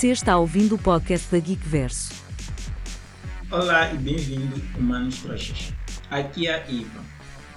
Você 0.00 0.12
está 0.12 0.38
ouvindo 0.38 0.76
o 0.76 0.78
podcast 0.78 1.30
da 1.30 1.38
Geekverso. 1.38 2.14
Olá 3.50 3.92
e 3.92 3.98
bem-vindo, 3.98 4.56
humanos 4.78 5.20
trouxas. 5.20 5.74
Aqui 6.10 6.46
é 6.46 6.54
a 6.54 6.70
Iva. 6.70 7.04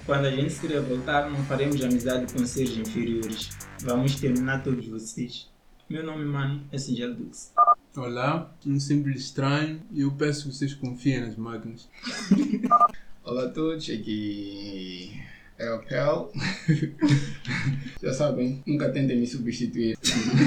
Quando 0.04 0.26
a 0.26 0.30
gente 0.30 0.52
se 0.52 0.66
revoltar, 0.66 1.30
não 1.30 1.42
faremos 1.46 1.82
amizade 1.82 2.30
com 2.30 2.44
seres 2.44 2.76
inferiores. 2.76 3.48
Vamos 3.82 4.20
terminar 4.20 4.62
todos 4.62 4.86
vocês. 4.86 5.50
Meu 5.88 6.04
nome, 6.04 6.26
mano, 6.26 6.62
é 6.70 6.76
Singel 6.76 7.14
Dux. 7.14 7.54
Olá, 7.96 8.54
um 8.66 8.78
simples 8.78 9.22
estranho 9.22 9.80
e 9.90 10.02
eu 10.02 10.12
peço 10.12 10.42
que 10.42 10.54
vocês 10.54 10.74
confiem 10.74 11.22
nas 11.22 11.36
máquinas. 11.36 11.88
Olá 13.24 13.44
a 13.44 13.48
todos, 13.48 13.88
aqui 13.88 15.18
é 15.58 15.70
o 15.72 15.80
Kel. 15.80 16.32
Já 18.02 18.12
sabem, 18.12 18.62
nunca 18.66 18.90
tentem 18.90 19.18
me 19.18 19.26
substituir. 19.26 19.96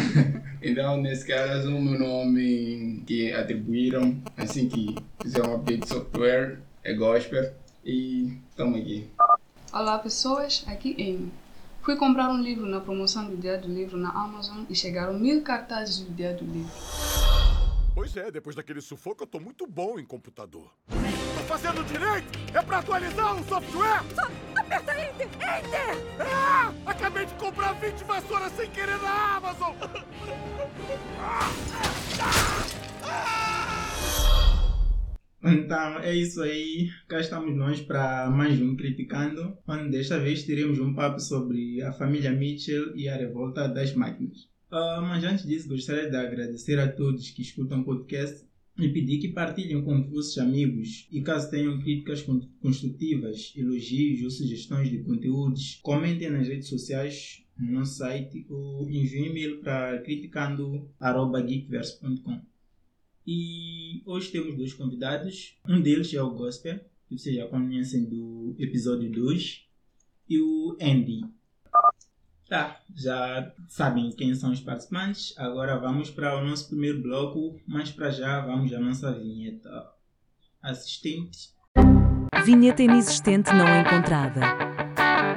então, 0.62 0.98
nesse 1.02 1.26
caso, 1.26 1.76
o 1.76 1.82
meu 1.82 2.00
nome 2.00 3.04
que 3.06 3.32
atribuíram 3.32 4.22
assim 4.36 4.68
que 4.68 4.96
fizer 5.22 5.44
um 5.46 5.56
update 5.56 5.82
de 5.82 5.90
software 5.90 6.60
é 6.84 6.94
Gospel 6.94 7.54
e 7.84 8.38
estamos 8.50 8.80
aqui. 8.80 9.10
Olá 9.74 10.00
pessoas, 10.00 10.64
aqui 10.68 10.96
Amy. 11.00 11.32
Fui 11.82 11.96
comprar 11.96 12.30
um 12.30 12.42
livro 12.42 12.66
na 12.66 12.82
promoção 12.82 13.26
do 13.30 13.38
Dia 13.38 13.58
do 13.58 13.68
Livro 13.68 13.98
na 13.98 14.10
Amazon 14.10 14.66
e 14.70 14.76
chegaram 14.76 15.18
mil 15.18 15.42
cartazes 15.42 16.00
do 16.00 16.14
Dia 16.14 16.34
do 16.34 16.44
Livro. 16.44 16.72
Pois 17.96 18.16
é, 18.16 18.30
depois 18.30 18.56
daquele 18.56 18.82
sufoco 18.82 19.24
eu 19.24 19.28
tô 19.28 19.40
muito 19.40 19.66
bom 19.66 19.98
em 19.98 20.06
computador. 20.06 20.70
Tô 20.88 21.44
fazendo 21.48 21.84
direito? 21.86 22.28
É 22.54 22.62
pra 22.62 22.80
atualizar 22.80 23.40
o 23.40 23.44
software? 23.48 24.04
Aperta 24.68 24.92
Enter! 25.00 25.28
Enter! 25.28 26.04
Ah! 26.20 26.74
Acabei 26.86 27.26
de 27.26 27.34
comprar 27.36 27.72
20 27.74 28.04
vassouras 28.04 28.52
sem 28.52 28.70
querer 28.70 28.98
na 28.98 29.38
Amazon! 29.38 29.74
Então 35.42 36.00
é 36.00 36.14
isso 36.14 36.42
aí, 36.42 36.90
cá 37.08 37.22
estamos 37.22 37.56
nós 37.56 37.80
para 37.80 38.30
mais 38.30 38.62
um 38.62 38.76
Criticando, 38.76 39.58
onde 39.66 39.92
desta 39.92 40.20
vez 40.20 40.44
teremos 40.44 40.80
um 40.80 40.94
papo 40.94 41.22
sobre 41.22 41.82
a 41.82 41.94
família 41.94 42.34
Mitchell 42.34 42.94
e 42.98 43.08
a 43.08 43.16
revolta 43.16 43.70
das 43.70 43.96
máquinas. 43.96 44.50
Uh, 44.70 45.00
mas 45.02 45.24
antes 45.24 45.48
disso, 45.48 45.70
gostaria 45.70 46.10
de 46.10 46.18
agradecer 46.18 46.78
a 46.78 46.92
todos 46.92 47.30
que 47.30 47.42
escutam 47.42 47.80
o 47.80 47.86
podcast 47.86 48.46
e 48.78 48.90
pedir 48.90 49.20
que 49.20 49.30
partilhem 49.30 49.82
com 49.84 50.04
vossos 50.04 50.38
amigos 50.38 51.08
e 51.12 51.22
caso 51.22 51.50
tenham 51.50 51.80
críticas 51.80 52.24
construtivas, 52.62 53.52
elogios 53.56 54.22
ou 54.24 54.30
sugestões 54.30 54.88
de 54.90 55.00
conteúdos, 55.00 55.80
comentem 55.82 56.30
nas 56.30 56.48
redes 56.48 56.70
sociais, 56.70 57.44
no 57.58 57.72
nosso 57.72 57.98
site 57.98 58.46
ou 58.50 58.88
enviem 58.90 59.28
e-mail 59.28 59.62
para 59.62 60.02
criticando.geekverse.com. 60.02 62.42
E 63.26 64.04
hoje 64.06 64.30
temos 64.32 64.56
dois 64.56 64.74
convidados. 64.74 65.58
Um 65.68 65.82
deles 65.82 66.14
é 66.14 66.22
o 66.22 66.30
Gospel, 66.30 66.80
que 67.10 67.18
vocês 67.18 67.36
já 67.36 67.48
conhecem 67.48 68.06
do 68.06 68.56
episódio 68.60 69.12
2, 69.12 69.66
e 70.30 70.40
o 70.40 70.78
Andy. 70.80 71.22
Tá, 72.50 72.78
já 72.96 73.52
sabem 73.68 74.10
quem 74.12 74.34
são 74.34 74.54
os 74.54 74.62
participantes. 74.62 75.34
Agora 75.38 75.78
vamos 75.78 76.10
para 76.10 76.38
o 76.38 76.46
nosso 76.46 76.70
primeiro 76.70 77.02
bloco, 77.02 77.60
mas 77.68 77.92
para 77.92 78.10
já 78.10 78.40
vamos 78.40 78.72
à 78.72 78.80
nossa 78.80 79.12
vinheta. 79.12 79.70
Assistente. 80.64 81.50
Vinheta 82.46 82.82
inexistente 82.82 83.52
não 83.54 83.68
encontrada. 83.82 84.40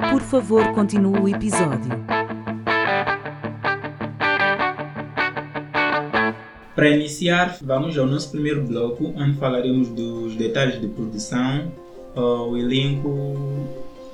Por 0.09 0.21
favor, 0.21 0.71
continue 0.73 1.19
o 1.19 1.27
episódio. 1.27 1.91
Para 6.73 6.89
iniciar, 6.91 7.57
vamos 7.61 7.97
ao 7.97 8.07
nosso 8.07 8.31
primeiro 8.31 8.65
bloco, 8.65 9.13
onde 9.17 9.37
falaremos 9.37 9.89
dos 9.89 10.37
detalhes 10.37 10.79
de 10.79 10.87
produção, 10.87 11.73
o 12.15 12.55
elenco 12.55 13.35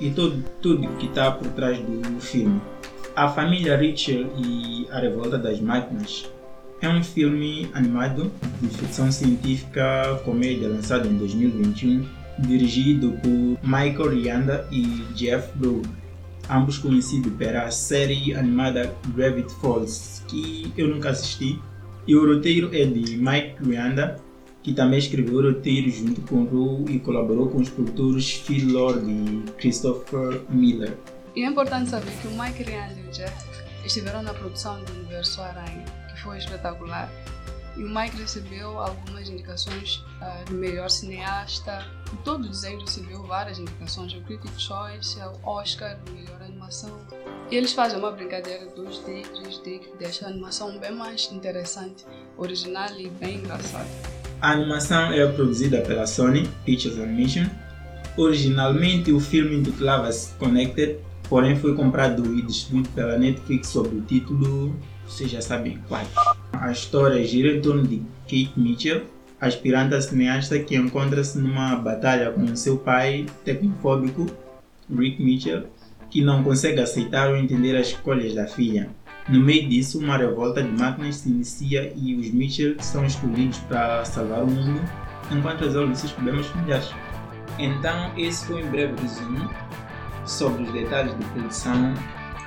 e 0.00 0.10
tudo, 0.10 0.44
tudo 0.60 0.88
que 0.96 1.06
está 1.06 1.30
por 1.30 1.46
trás 1.52 1.78
do 1.78 2.20
filme. 2.20 2.60
A 3.18 3.28
Família 3.28 3.76
Richard 3.76 4.30
e 4.38 4.86
A 4.92 5.00
Revolta 5.00 5.36
das 5.36 5.60
Máquinas 5.60 6.30
é 6.80 6.88
um 6.88 7.02
filme 7.02 7.68
animado 7.74 8.30
de 8.62 8.68
ficção 8.68 9.10
científica 9.10 10.22
comédia 10.24 10.68
lançado 10.68 11.08
em 11.08 11.16
2021, 11.16 12.06
dirigido 12.38 13.10
por 13.20 13.58
Michael 13.68 14.10
Rianda 14.10 14.68
e 14.70 14.84
Jeff 15.16 15.50
Loeb, 15.60 15.88
ambos 16.48 16.78
conhecidos 16.78 17.32
pela 17.32 17.68
série 17.72 18.34
animada 18.36 18.94
Gravity 19.08 19.52
Falls, 19.54 20.22
que 20.28 20.72
eu 20.78 20.86
nunca 20.86 21.10
assisti, 21.10 21.60
e 22.06 22.14
o 22.14 22.24
roteiro 22.24 22.70
é 22.72 22.84
de 22.84 23.16
Mike 23.16 23.64
Rianda, 23.64 24.14
que 24.62 24.72
também 24.72 25.00
escreveu 25.00 25.40
o 25.40 25.42
roteiro 25.42 25.90
junto 25.90 26.20
com 26.20 26.44
Ru 26.44 26.84
e 26.88 27.00
colaborou 27.00 27.48
com 27.48 27.58
os 27.58 27.68
produtores 27.68 28.30
Phil 28.30 28.72
Lord 28.72 29.04
e 29.10 29.42
Christopher 29.58 30.40
Miller. 30.48 30.96
E 31.34 31.42
é 31.42 31.46
importante 31.46 31.90
saber 31.90 32.10
que 32.20 32.28
o 32.28 32.30
Mike 32.30 32.62
Rianda 32.62 32.98
e 33.00 33.08
o 33.08 33.10
Jeff 33.12 33.34
estiveram 33.84 34.22
na 34.22 34.34
produção 34.34 34.82
do 34.84 34.92
Universo 34.92 35.40
Aranha, 35.40 35.84
que 36.08 36.22
foi 36.22 36.38
espetacular. 36.38 37.10
E 37.76 37.84
o 37.84 37.88
Mike 37.88 38.16
recebeu 38.16 38.80
algumas 38.80 39.28
indicações 39.28 40.04
uh, 40.20 40.44
de 40.46 40.54
melhor 40.54 40.90
cineasta. 40.90 41.86
E 42.12 42.16
todo 42.24 42.44
o 42.44 42.48
desenho 42.48 42.80
recebeu 42.80 43.22
várias 43.22 43.58
indicações 43.58 44.12
ao 44.14 44.20
Critic 44.22 44.58
Choice, 44.58 45.20
ao 45.20 45.38
Oscar 45.44 45.96
de 46.04 46.12
melhor 46.12 46.42
animação. 46.42 46.98
E 47.50 47.56
eles 47.56 47.72
fazem 47.72 47.98
uma 47.98 48.10
brincadeira 48.10 48.66
2D, 48.66 49.26
3D 49.32 49.78
que 49.78 49.96
deixa 49.96 50.26
a 50.26 50.28
animação 50.28 50.76
bem 50.78 50.92
mais 50.92 51.30
interessante, 51.30 52.04
original 52.36 52.88
e 52.98 53.08
bem 53.08 53.36
engraçada. 53.36 53.86
A 54.40 54.52
animação 54.52 55.12
é 55.12 55.26
produzida 55.26 55.80
pela 55.82 56.06
Sony 56.06 56.48
Pictures 56.64 56.98
Animation. 56.98 57.48
Originalmente 58.16 59.12
o 59.12 59.20
filme 59.20 59.56
intitulava-se 59.56 60.34
Connected, 60.34 60.98
porém 61.28 61.56
foi 61.56 61.74
comprado 61.74 62.34
e 62.36 62.42
distribuído 62.42 62.88
pela 62.90 63.18
Netflix 63.18 63.68
sob 63.68 63.88
o 63.96 64.00
título, 64.00 64.74
vocês 65.06 65.30
já 65.30 65.40
sabem 65.40 65.78
qual. 65.88 66.04
A 66.52 66.70
história 66.70 67.24
gira 67.24 67.56
em 67.56 67.60
torno 67.60 67.86
de 67.86 68.02
Kate 68.24 68.52
Mitchell, 68.56 69.02
aspirante 69.40 69.94
a 69.94 70.00
cineasta 70.00 70.58
que 70.58 70.76
encontra-se 70.76 71.38
numa 71.38 71.76
batalha 71.76 72.30
com 72.32 72.56
seu 72.56 72.78
pai 72.78 73.26
tecnofóbico, 73.44 74.26
Rick 74.90 75.22
Mitchell, 75.22 75.64
que 76.10 76.22
não 76.22 76.42
consegue 76.42 76.80
aceitar 76.80 77.28
ou 77.30 77.36
entender 77.36 77.76
as 77.76 77.88
escolhas 77.88 78.34
da 78.34 78.46
filha. 78.46 78.88
No 79.28 79.40
meio 79.40 79.68
disso, 79.68 79.98
uma 79.98 80.16
revolta 80.16 80.62
de 80.62 80.70
máquinas 80.70 81.16
se 81.16 81.28
inicia 81.28 81.92
e 81.94 82.14
os 82.14 82.30
Mitchell 82.30 82.76
são 82.80 83.04
escolhidos 83.04 83.58
para 83.60 84.04
salvar 84.06 84.42
o 84.42 84.50
mundo 84.50 84.80
enquanto 85.30 85.64
resolvem 85.64 85.94
seus 85.94 86.12
problemas 86.12 86.46
familiares. 86.46 86.88
Então, 87.58 88.12
esse 88.16 88.46
foi 88.46 88.64
um 88.64 88.70
breve 88.70 88.94
resumo 89.02 89.50
sobre 90.28 90.62
os 90.62 90.72
detalhes 90.72 91.16
de 91.16 91.24
produção. 91.26 91.94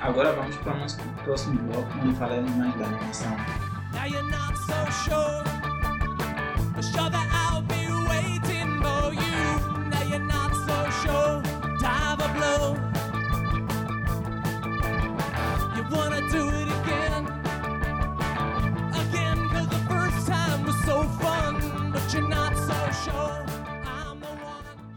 Agora 0.00 0.32
vamos 0.32 0.56
para 0.56 0.74
o 0.74 0.78
nosso 0.78 0.98
próximo 1.24 1.60
bloco, 1.62 1.88
onde 2.02 2.14
falaremos 2.16 2.50
mais 2.52 2.74
da 2.76 2.86
animação. 2.86 3.36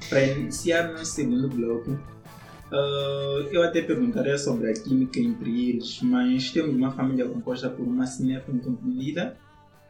Para 0.09 0.23
iniciar 0.23 0.91
nosso 0.91 1.05
segundo 1.05 1.49
bloco, 1.49 1.99
uh, 2.71 3.47
eu 3.51 3.63
até 3.63 3.81
perguntaria 3.81 4.37
sobre 4.37 4.69
a 4.69 4.73
química 4.73 5.19
entre 5.19 5.69
eles, 5.69 6.01
mas 6.01 6.51
temos 6.51 6.75
uma 6.75 6.91
família 6.91 7.27
composta 7.27 7.69
por 7.69 7.87
uma 7.87 8.05
cinéfila 8.05 8.57
incompreendida, 8.57 9.37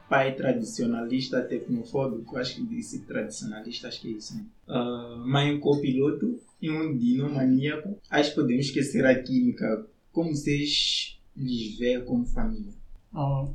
pai 0.10 0.36
tradicionalista 0.36 1.42
tecnofóbico, 1.42 2.38
acho 2.38 2.56
que 2.56 2.63
disse 2.63 3.00
tradicionalista, 3.00 3.88
acho 3.88 4.01
que 4.01 4.07
é 4.10 4.12
isso, 4.12 4.36
né? 4.36 4.45
Uh, 4.68 5.27
mãe 5.27 5.60
copiloto 5.60 6.39
e 6.62 6.69
um 6.69 6.98
dinomaníaco. 6.98 7.98
Acho 8.10 8.30
que 8.30 8.36
podemos 8.36 8.66
esquecer 8.68 9.06
a 9.06 9.22
química. 9.22 9.86
Como 10.12 10.36
vocês 10.36 11.19
lhes 11.36 11.77
veem 11.77 12.04
como 12.06 12.25
família? 12.25 12.72
Oh, 13.13 13.50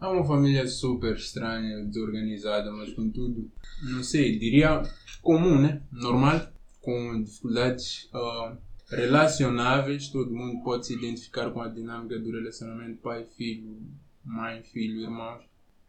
é 0.00 0.06
uma 0.06 0.24
família 0.24 0.66
super 0.66 1.14
estranha, 1.14 1.84
desorganizada, 1.84 2.70
mas 2.72 2.92
contudo, 2.92 3.50
não 3.82 4.02
sei, 4.02 4.38
diria 4.38 4.82
comum, 5.22 5.60
né? 5.60 5.82
Normal, 5.92 6.52
com 6.82 7.22
dificuldades 7.22 8.10
uh, 8.12 8.56
relacionáveis, 8.90 10.08
todo 10.08 10.34
mundo 10.34 10.62
pode 10.62 10.86
se 10.86 10.94
identificar 10.94 11.50
com 11.50 11.62
a 11.62 11.68
dinâmica 11.68 12.18
do 12.18 12.30
relacionamento 12.30 13.00
pai-filho, 13.00 13.80
mãe-filho, 14.24 15.00
irmãos. 15.00 15.42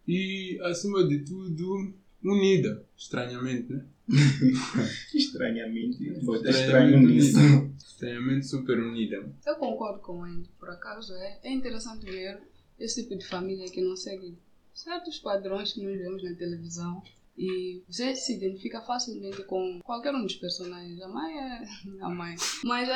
E, 0.08 0.60
acima 0.64 1.06
de 1.08 1.20
tudo, 1.20 1.94
unida, 2.24 2.86
estranhamente, 2.98 3.74
né? 3.74 3.86
Estranhamente, 5.14 6.04
Estranhamente 6.04 6.50
estranho 6.50 7.00
nisso. 7.00 7.40
unida. 7.40 7.74
Estranhamente 7.78 8.46
super 8.48 8.80
unida. 8.80 9.34
Eu 9.46 9.56
concordo 9.56 10.00
com 10.00 10.24
Andy, 10.24 10.50
por 10.60 10.70
acaso 10.70 11.14
é, 11.16 11.40
é 11.44 11.52
interessante 11.52 12.06
ver 12.06 12.42
esse 12.78 13.04
tipo 13.04 13.18
de 13.18 13.26
família 13.26 13.70
que 13.72 13.82
não 13.82 13.96
segue 13.96 14.38
certos 14.74 15.20
padrões 15.20 15.72
que 15.72 15.82
nós 15.82 15.98
vemos 15.98 16.22
na 16.24 16.34
televisão 16.36 17.02
e 17.38 17.82
você 17.88 18.16
se 18.16 18.36
identifica 18.36 18.82
facilmente 18.82 19.44
com 19.44 19.80
qualquer 19.84 20.14
um 20.14 20.22
dos 20.24 20.36
personagens. 20.36 21.02
A 21.02 21.08
mãe 21.08 21.38
é 21.38 21.64
a 22.02 22.10
mãe. 22.10 22.36
Mas 22.64 22.88
é, 22.90 22.94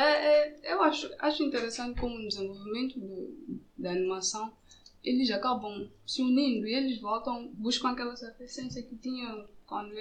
é- 0.67 0.73
eu 0.73 0.81
acho, 0.83 1.09
acho 1.19 1.43
interessante 1.43 1.99
como 1.99 2.17
no 2.19 2.27
desenvolvimento 2.27 2.99
do- 2.99 3.59
da 3.77 3.91
animação 3.91 4.51
eles 5.03 5.31
acabam 5.31 5.89
se 6.05 6.21
unindo 6.21 6.67
e 6.67 6.73
eles 6.73 6.99
voltam, 6.99 7.49
buscam 7.53 7.89
aquela 7.89 8.13
essência 8.41 8.83
que 8.83 8.95
tinham 8.97 9.47
quando 9.65 9.93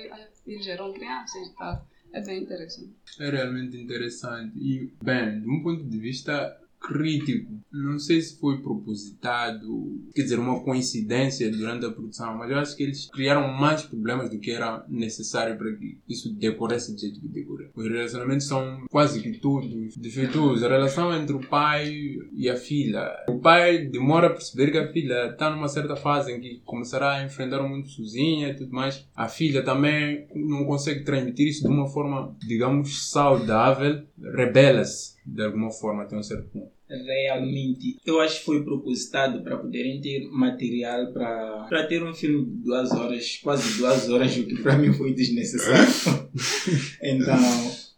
eles 0.46 0.66
eram 0.66 0.92
crianças 0.92 1.46
e 1.48 1.54
tal. 1.54 1.86
É 2.12 2.20
bem 2.22 2.42
interessante. 2.42 2.92
É 3.20 3.30
realmente 3.30 3.76
interessante. 3.76 4.56
E, 4.58 4.90
bem, 5.02 5.40
de 5.40 5.48
um 5.48 5.62
ponto 5.62 5.84
de 5.84 5.98
vista 5.98 6.60
crítico, 6.80 7.52
não 7.72 7.98
sei 7.98 8.20
se 8.20 8.38
foi 8.38 8.58
propositado, 8.58 10.00
quer 10.14 10.22
dizer, 10.22 10.38
uma 10.38 10.60
coincidência 10.60 11.50
durante 11.50 11.84
a 11.84 11.90
produção, 11.90 12.36
mas 12.36 12.50
eu 12.50 12.58
acho 12.58 12.76
que 12.76 12.82
eles 12.82 13.10
criaram 13.10 13.48
mais 13.52 13.82
problemas 13.82 14.30
do 14.30 14.38
que 14.38 14.50
era 14.50 14.84
necessário 14.88 15.56
para 15.56 15.72
que 15.72 15.98
isso 16.08 16.32
decorresse 16.34 16.92
do 16.92 17.00
jeito 17.00 17.20
que 17.20 17.28
decorreu. 17.28 17.70
Os 17.74 17.84
relacionamentos 17.84 18.46
são 18.46 18.84
quase 18.90 19.20
que 19.20 19.38
todos 19.38 19.96
defeituosos. 19.96 20.62
A 20.62 20.68
relação 20.68 21.14
entre 21.14 21.34
o 21.34 21.40
pai 21.40 21.92
e 22.32 22.48
a 22.48 22.56
filha. 22.56 23.06
O 23.28 23.38
pai 23.38 23.78
demora 23.86 24.28
a 24.28 24.30
perceber 24.30 24.70
que 24.70 24.78
a 24.78 24.92
filha 24.92 25.30
está 25.30 25.50
numa 25.50 25.68
certa 25.68 25.96
fase 25.96 26.32
em 26.32 26.40
que 26.40 26.60
começará 26.64 27.16
a 27.16 27.24
enfrentar 27.24 27.60
o 27.60 27.68
mundo 27.68 27.88
sozinha 27.88 28.48
e 28.48 28.54
tudo 28.54 28.72
mais. 28.72 29.06
A 29.14 29.28
filha 29.28 29.62
também 29.62 30.26
não 30.34 30.64
consegue 30.64 31.04
transmitir 31.04 31.48
isso 31.48 31.62
de 31.62 31.68
uma 31.68 31.88
forma, 31.88 32.36
digamos, 32.46 33.10
saudável. 33.10 34.02
Rebela-se 34.18 35.15
de 35.26 35.42
alguma 35.42 35.70
forma 35.70 36.04
até 36.04 36.16
um 36.16 36.22
certo 36.22 36.48
ponto. 36.50 36.70
Realmente, 36.88 37.96
eu 38.06 38.20
acho 38.20 38.38
que 38.38 38.44
foi 38.44 38.62
propositado 38.62 39.42
para 39.42 39.56
poderem 39.56 40.00
ter 40.00 40.28
material 40.30 41.12
para 41.12 41.66
para 41.68 41.86
ter 41.86 42.02
um 42.02 42.14
filme 42.14 42.44
de 42.44 42.62
duas 42.62 42.92
horas, 42.92 43.40
quase 43.42 43.76
duas 43.76 44.08
horas, 44.08 44.36
o 44.36 44.46
que 44.46 44.62
para 44.62 44.78
mim 44.78 44.92
foi 44.92 45.12
desnecessário. 45.12 46.30
então, 47.02 47.36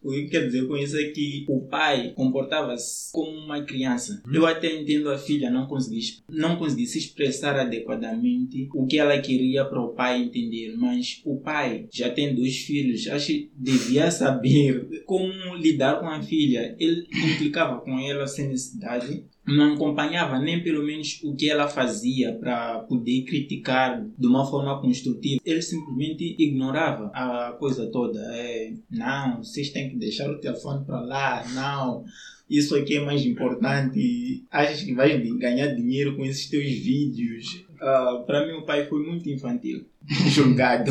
o 0.03 0.11
que 0.11 0.29
quer 0.29 0.47
dizer 0.47 0.67
com 0.67 0.77
isso 0.77 0.97
é 0.97 1.05
que 1.05 1.45
o 1.49 1.61
pai 1.61 2.13
comportava-se 2.15 3.11
como 3.13 3.31
uma 3.31 3.63
criança. 3.63 4.23
Eu 4.33 4.47
até 4.47 4.81
entendo 4.81 5.11
a 5.11 5.19
filha 5.19 5.51
não 5.51 5.67
conseguir, 5.67 6.23
não 6.29 6.57
conseguir 6.57 6.87
se 6.87 6.99
expressar 6.99 7.57
adequadamente 7.57 8.69
o 8.75 8.87
que 8.87 8.99
ela 8.99 9.19
queria 9.19 9.65
para 9.65 9.83
o 9.83 9.95
pai 9.95 10.23
entender, 10.23 10.75
mas 10.77 11.21
o 11.25 11.37
pai 11.37 11.87
já 11.93 12.11
tem 12.11 12.35
dois 12.35 12.59
filhos, 12.59 13.09
acho 13.09 13.27
que 13.27 13.51
devia 13.57 14.11
saber 14.11 15.03
como 15.05 15.57
lidar 15.57 16.01
com 16.01 16.07
a 16.07 16.23
filha. 16.23 16.77
Ele 16.79 17.07
implicava 17.35 17.81
com 17.81 17.99
ela 17.99 18.27
sem 18.27 18.49
necessidade 18.49 19.25
não 19.49 19.75
acompanhava 19.75 20.39
nem 20.39 20.63
pelo 20.63 20.85
menos 20.85 21.21
o 21.25 21.35
que 21.35 21.51
ela 21.51 21.69
fazia 21.69 22.35
para 22.35 22.81
poder 22.81 23.23
criticar 23.23 24.05
de 24.17 24.27
uma 24.27 24.47
forma 24.47 24.81
construtiva. 24.81 25.41
Ele 25.45 25.63
simplesmente 25.63 26.37
ignorava 26.39 27.11
a 27.15 27.53
coisa 27.59 27.87
toda. 27.91 28.21
É, 28.35 28.73
não, 28.91 29.43
vocês 29.43 29.71
têm 29.71 29.91
que 29.91 29.97
deixar 29.97 30.31
o 30.31 30.39
telefone 30.39 30.85
para 30.85 31.01
lá, 31.01 31.45
não. 31.55 32.05
Isso 32.49 32.75
aqui 32.77 32.97
é 32.97 33.01
mais 33.05 33.25
importante. 33.27 34.45
Achas 34.51 34.83
que 34.83 34.95
vais 34.95 35.21
ganhar 35.39 35.75
dinheiro 35.75 36.17
com 36.17 36.25
esses 36.25 36.49
teus 36.49 36.65
vídeos? 36.65 37.65
Ah, 37.81 38.23
para 38.27 38.47
mim, 38.47 38.55
o 38.55 38.65
pai 38.65 38.87
foi 38.87 39.05
muito 39.05 39.29
infantil. 39.29 39.85
Jogado. 40.29 40.91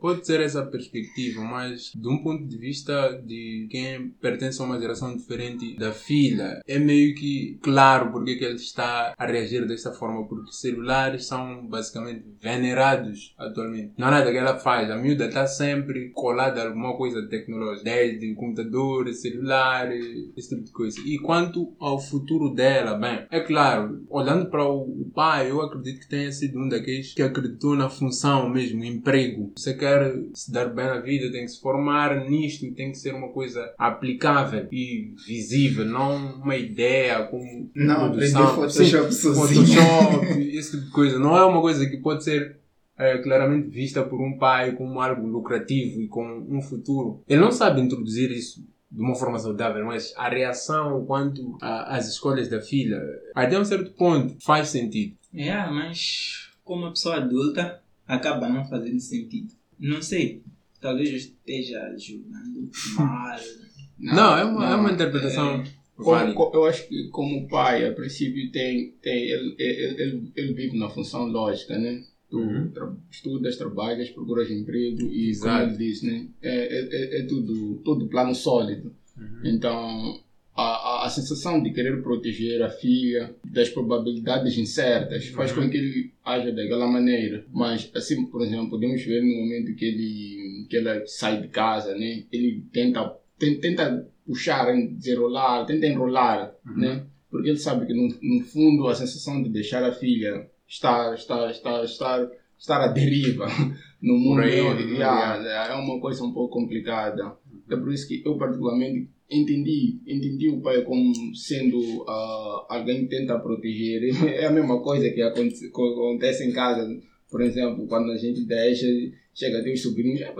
Pode 0.00 0.26
ser 0.26 0.40
essa 0.40 0.64
perspectiva, 0.64 1.42
mas 1.42 1.92
de 1.94 2.08
um 2.08 2.22
ponto 2.22 2.46
de 2.46 2.56
vista 2.56 3.20
de 3.24 3.68
quem 3.70 4.08
pertence 4.20 4.60
a 4.60 4.64
uma 4.64 4.80
geração 4.80 5.14
diferente 5.14 5.76
da 5.76 5.92
filha, 5.92 6.62
é 6.66 6.78
meio 6.78 7.14
que 7.14 7.58
claro 7.62 8.10
porque 8.10 8.36
que 8.36 8.44
ele 8.44 8.54
está 8.54 9.12
a 9.16 9.26
reagir 9.26 9.66
dessa 9.66 9.92
forma, 9.92 10.26
porque 10.26 10.52
celulares 10.52 11.26
são 11.26 11.66
basicamente 11.66 12.24
venerados 12.40 13.34
atualmente. 13.38 13.92
Não 13.98 14.08
há 14.08 14.12
nada 14.12 14.30
que 14.30 14.38
ela 14.38 14.58
faz, 14.58 14.90
a 14.90 14.96
miúda 14.96 15.26
está 15.26 15.46
sempre 15.46 16.10
colada 16.10 16.62
a 16.62 16.66
alguma 16.68 16.96
coisa 16.96 17.26
tecnológica, 17.28 17.84
desde 17.84 18.34
computadores, 18.34 19.20
celulares, 19.20 20.04
esse 20.36 20.48
tipo 20.50 20.64
de 20.64 20.72
coisa. 20.72 21.00
E 21.04 21.18
quanto 21.18 21.74
ao 21.78 22.00
futuro 22.00 22.54
dela, 22.54 22.94
bem, 22.94 23.26
é 23.30 23.40
claro, 23.40 24.06
olhando 24.08 24.46
para 24.46 24.64
o 24.66 25.10
pai, 25.14 25.50
eu 25.50 25.60
acredito 25.60 26.00
que 26.00 26.08
tenha 26.08 26.32
sido 26.32 26.58
um 26.58 26.68
daqueles 26.68 27.12
que 27.12 27.22
acreditou 27.22 27.76
na 27.76 27.90
função 27.90 28.37
mesmo, 28.46 28.84
emprego. 28.84 29.52
Você 29.56 29.72
quer 29.72 30.14
se 30.34 30.52
dar 30.52 30.66
bem 30.66 30.84
na 30.84 31.00
vida, 31.00 31.32
tem 31.32 31.46
que 31.46 31.52
se 31.52 31.60
formar 31.60 32.28
nisto 32.28 32.66
e 32.66 32.72
tem 32.72 32.92
que 32.92 32.98
ser 32.98 33.14
uma 33.14 33.28
coisa 33.28 33.72
aplicável 33.78 34.68
e 34.70 35.14
visível, 35.26 35.86
não 35.86 36.34
uma 36.34 36.56
ideia 36.56 37.24
como 37.24 37.70
Não, 37.74 38.10
produção, 38.10 38.54
Photoshop 38.54 39.14
sim. 39.14 39.34
Photoshop, 39.34 40.56
esse 40.56 40.72
tipo 40.72 40.84
de 40.84 40.90
coisa. 40.90 41.18
Não 41.18 41.34
é 41.34 41.44
uma 41.44 41.62
coisa 41.62 41.88
que 41.88 41.96
pode 41.96 42.22
ser 42.22 42.58
é, 42.98 43.16
claramente 43.18 43.68
vista 43.68 44.02
por 44.02 44.20
um 44.20 44.36
pai 44.36 44.72
como 44.72 45.00
algo 45.00 45.26
lucrativo 45.26 46.02
e 46.02 46.08
com 46.08 46.46
um 46.50 46.60
futuro. 46.60 47.22
Ele 47.26 47.40
não 47.40 47.52
sabe 47.52 47.80
introduzir 47.80 48.30
isso 48.30 48.62
de 48.90 49.02
uma 49.02 49.14
forma 49.14 49.38
saudável, 49.38 49.84
mas 49.84 50.12
a 50.16 50.28
reação 50.28 51.04
quanto 51.04 51.56
às 51.60 52.08
escolhas 52.08 52.48
da 52.48 52.60
filha, 52.60 53.00
até 53.34 53.58
um 53.58 53.64
certo 53.64 53.92
ponto, 53.92 54.36
faz 54.40 54.68
sentido. 54.68 55.16
É, 55.34 55.54
mas 55.70 56.48
como 56.64 56.82
uma 56.82 56.90
pessoa 56.90 57.16
adulta, 57.16 57.80
acaba 58.08 58.48
não 58.48 58.64
fazendo 58.64 58.98
sentido. 58.98 59.52
Não 59.78 60.02
sei, 60.02 60.42
talvez 60.80 61.10
eu 61.10 61.16
esteja 61.16 61.94
julgando 61.96 62.68
mal. 62.96 63.36
Não, 64.00 64.38
é 64.38 64.44
uma, 64.44 64.70
é 64.70 64.74
uma 64.76 64.92
interpretação 64.92 65.64
Como- 65.96 66.10
válida. 66.10 66.34
co- 66.34 66.52
eu 66.54 66.64
acho 66.66 66.86
que 66.88 67.08
como 67.08 67.48
pai, 67.48 67.84
a 67.84 67.92
princípio 67.92 68.48
tem, 68.52 68.92
tem 69.02 69.24
ele, 69.28 69.56
ele, 69.58 70.02
ele, 70.02 70.32
ele 70.36 70.52
vive 70.54 70.78
na 70.78 70.88
função 70.88 71.26
lógica, 71.26 71.76
né? 71.76 72.04
Tu 72.30 72.38
Uhum. 72.38 72.68
tra- 72.70 72.94
estudas, 73.10 73.56
trabalhas, 73.56 74.08
procuras 74.10 74.50
emprego 74.52 75.00
e 75.02 75.36
como 75.36 75.50
Exato. 75.50 75.68
ele 75.70 75.76
disse, 75.78 76.06
né? 76.06 76.28
É, 76.40 76.56
é, 76.56 76.88
é- 76.92 77.20
é 77.20 77.26
tudo, 77.26 77.80
tudo 77.84 78.06
plano 78.06 78.34
sólido. 78.36 78.94
Uhum. 79.16 79.40
Então, 79.44 80.20
a, 80.60 80.62
a, 81.02 81.06
a 81.06 81.08
sensação 81.08 81.62
de 81.62 81.72
querer 81.72 82.02
proteger 82.02 82.60
a 82.62 82.68
filha 82.68 83.34
das 83.44 83.68
probabilidades 83.68 84.56
incertas 84.58 85.28
faz 85.28 85.50
Uhum. 85.56 85.62
com 85.64 85.70
que 85.70 85.76
ele 85.76 86.12
haja 86.24 86.50
daquela 86.52 86.86
maneira. 86.86 87.44
Mas, 87.52 87.90
assim, 87.94 88.26
por 88.26 88.42
exemplo, 88.42 88.70
podemos 88.70 89.02
ver 89.04 89.20
no 89.22 89.40
momento 89.42 89.74
que 89.76 89.84
ele 89.84 90.66
que 90.68 90.76
ela 90.76 91.02
sai 91.06 91.40
de 91.40 91.48
casa, 91.48 91.94
né? 91.96 92.24
Ele 92.32 92.62
tenta, 92.72 93.08
ten- 93.38 93.58
tenta 93.60 94.06
puxar, 94.26 94.66
desenrolar, 94.96 95.64
tenta 95.64 95.86
enrolar, 95.86 96.52
Uhum. 96.66 96.76
né? 96.78 97.06
Porque 97.30 97.48
ele 97.50 97.58
sabe 97.58 97.86
que, 97.86 97.94
no, 97.94 98.08
no 98.22 98.44
fundo, 98.44 98.88
a 98.88 98.94
sensação 98.94 99.42
de 99.42 99.48
deixar 99.50 99.82
a 99.84 99.92
filha 99.92 100.48
estar, 100.66 101.14
estar, 101.14 101.50
estar, 101.50 101.84
estar, 101.84 102.28
estar 102.58 102.80
à 102.82 102.88
deriva 102.88 103.46
no 104.02 104.14
mundo 104.18 104.40
é, 104.42 104.48
yeah, 104.82 105.68
é 105.70 105.74
uma 105.74 106.00
coisa 106.00 106.24
um 106.24 106.32
pouco 106.32 106.52
complicada. 106.58 107.36
É 107.70 107.76
por 107.76 107.92
isso 107.92 108.08
que 108.08 108.22
eu, 108.26 108.36
particularmente, 108.36 109.08
entendi, 109.30 110.00
entendi 110.06 110.48
o 110.48 110.60
pai 110.60 110.82
como 110.82 111.12
sendo 111.34 112.04
ah, 112.08 112.66
alguém 112.70 113.02
que 113.06 113.16
tenta 113.16 113.38
proteger. 113.38 114.02
É 114.34 114.46
a 114.46 114.50
mesma 114.50 114.80
coisa 114.82 115.08
que 115.10 115.20
acontece, 115.22 115.66
acontece 115.66 116.44
em 116.46 116.52
casa. 116.52 116.88
Por 117.30 117.42
exemplo, 117.42 117.86
quando 117.86 118.10
a 118.10 118.16
gente 118.16 118.46
deixa, 118.46 118.86
chega 119.34 119.70
os 119.70 119.82
sobrinhos, 119.82 120.20
é 120.22 120.32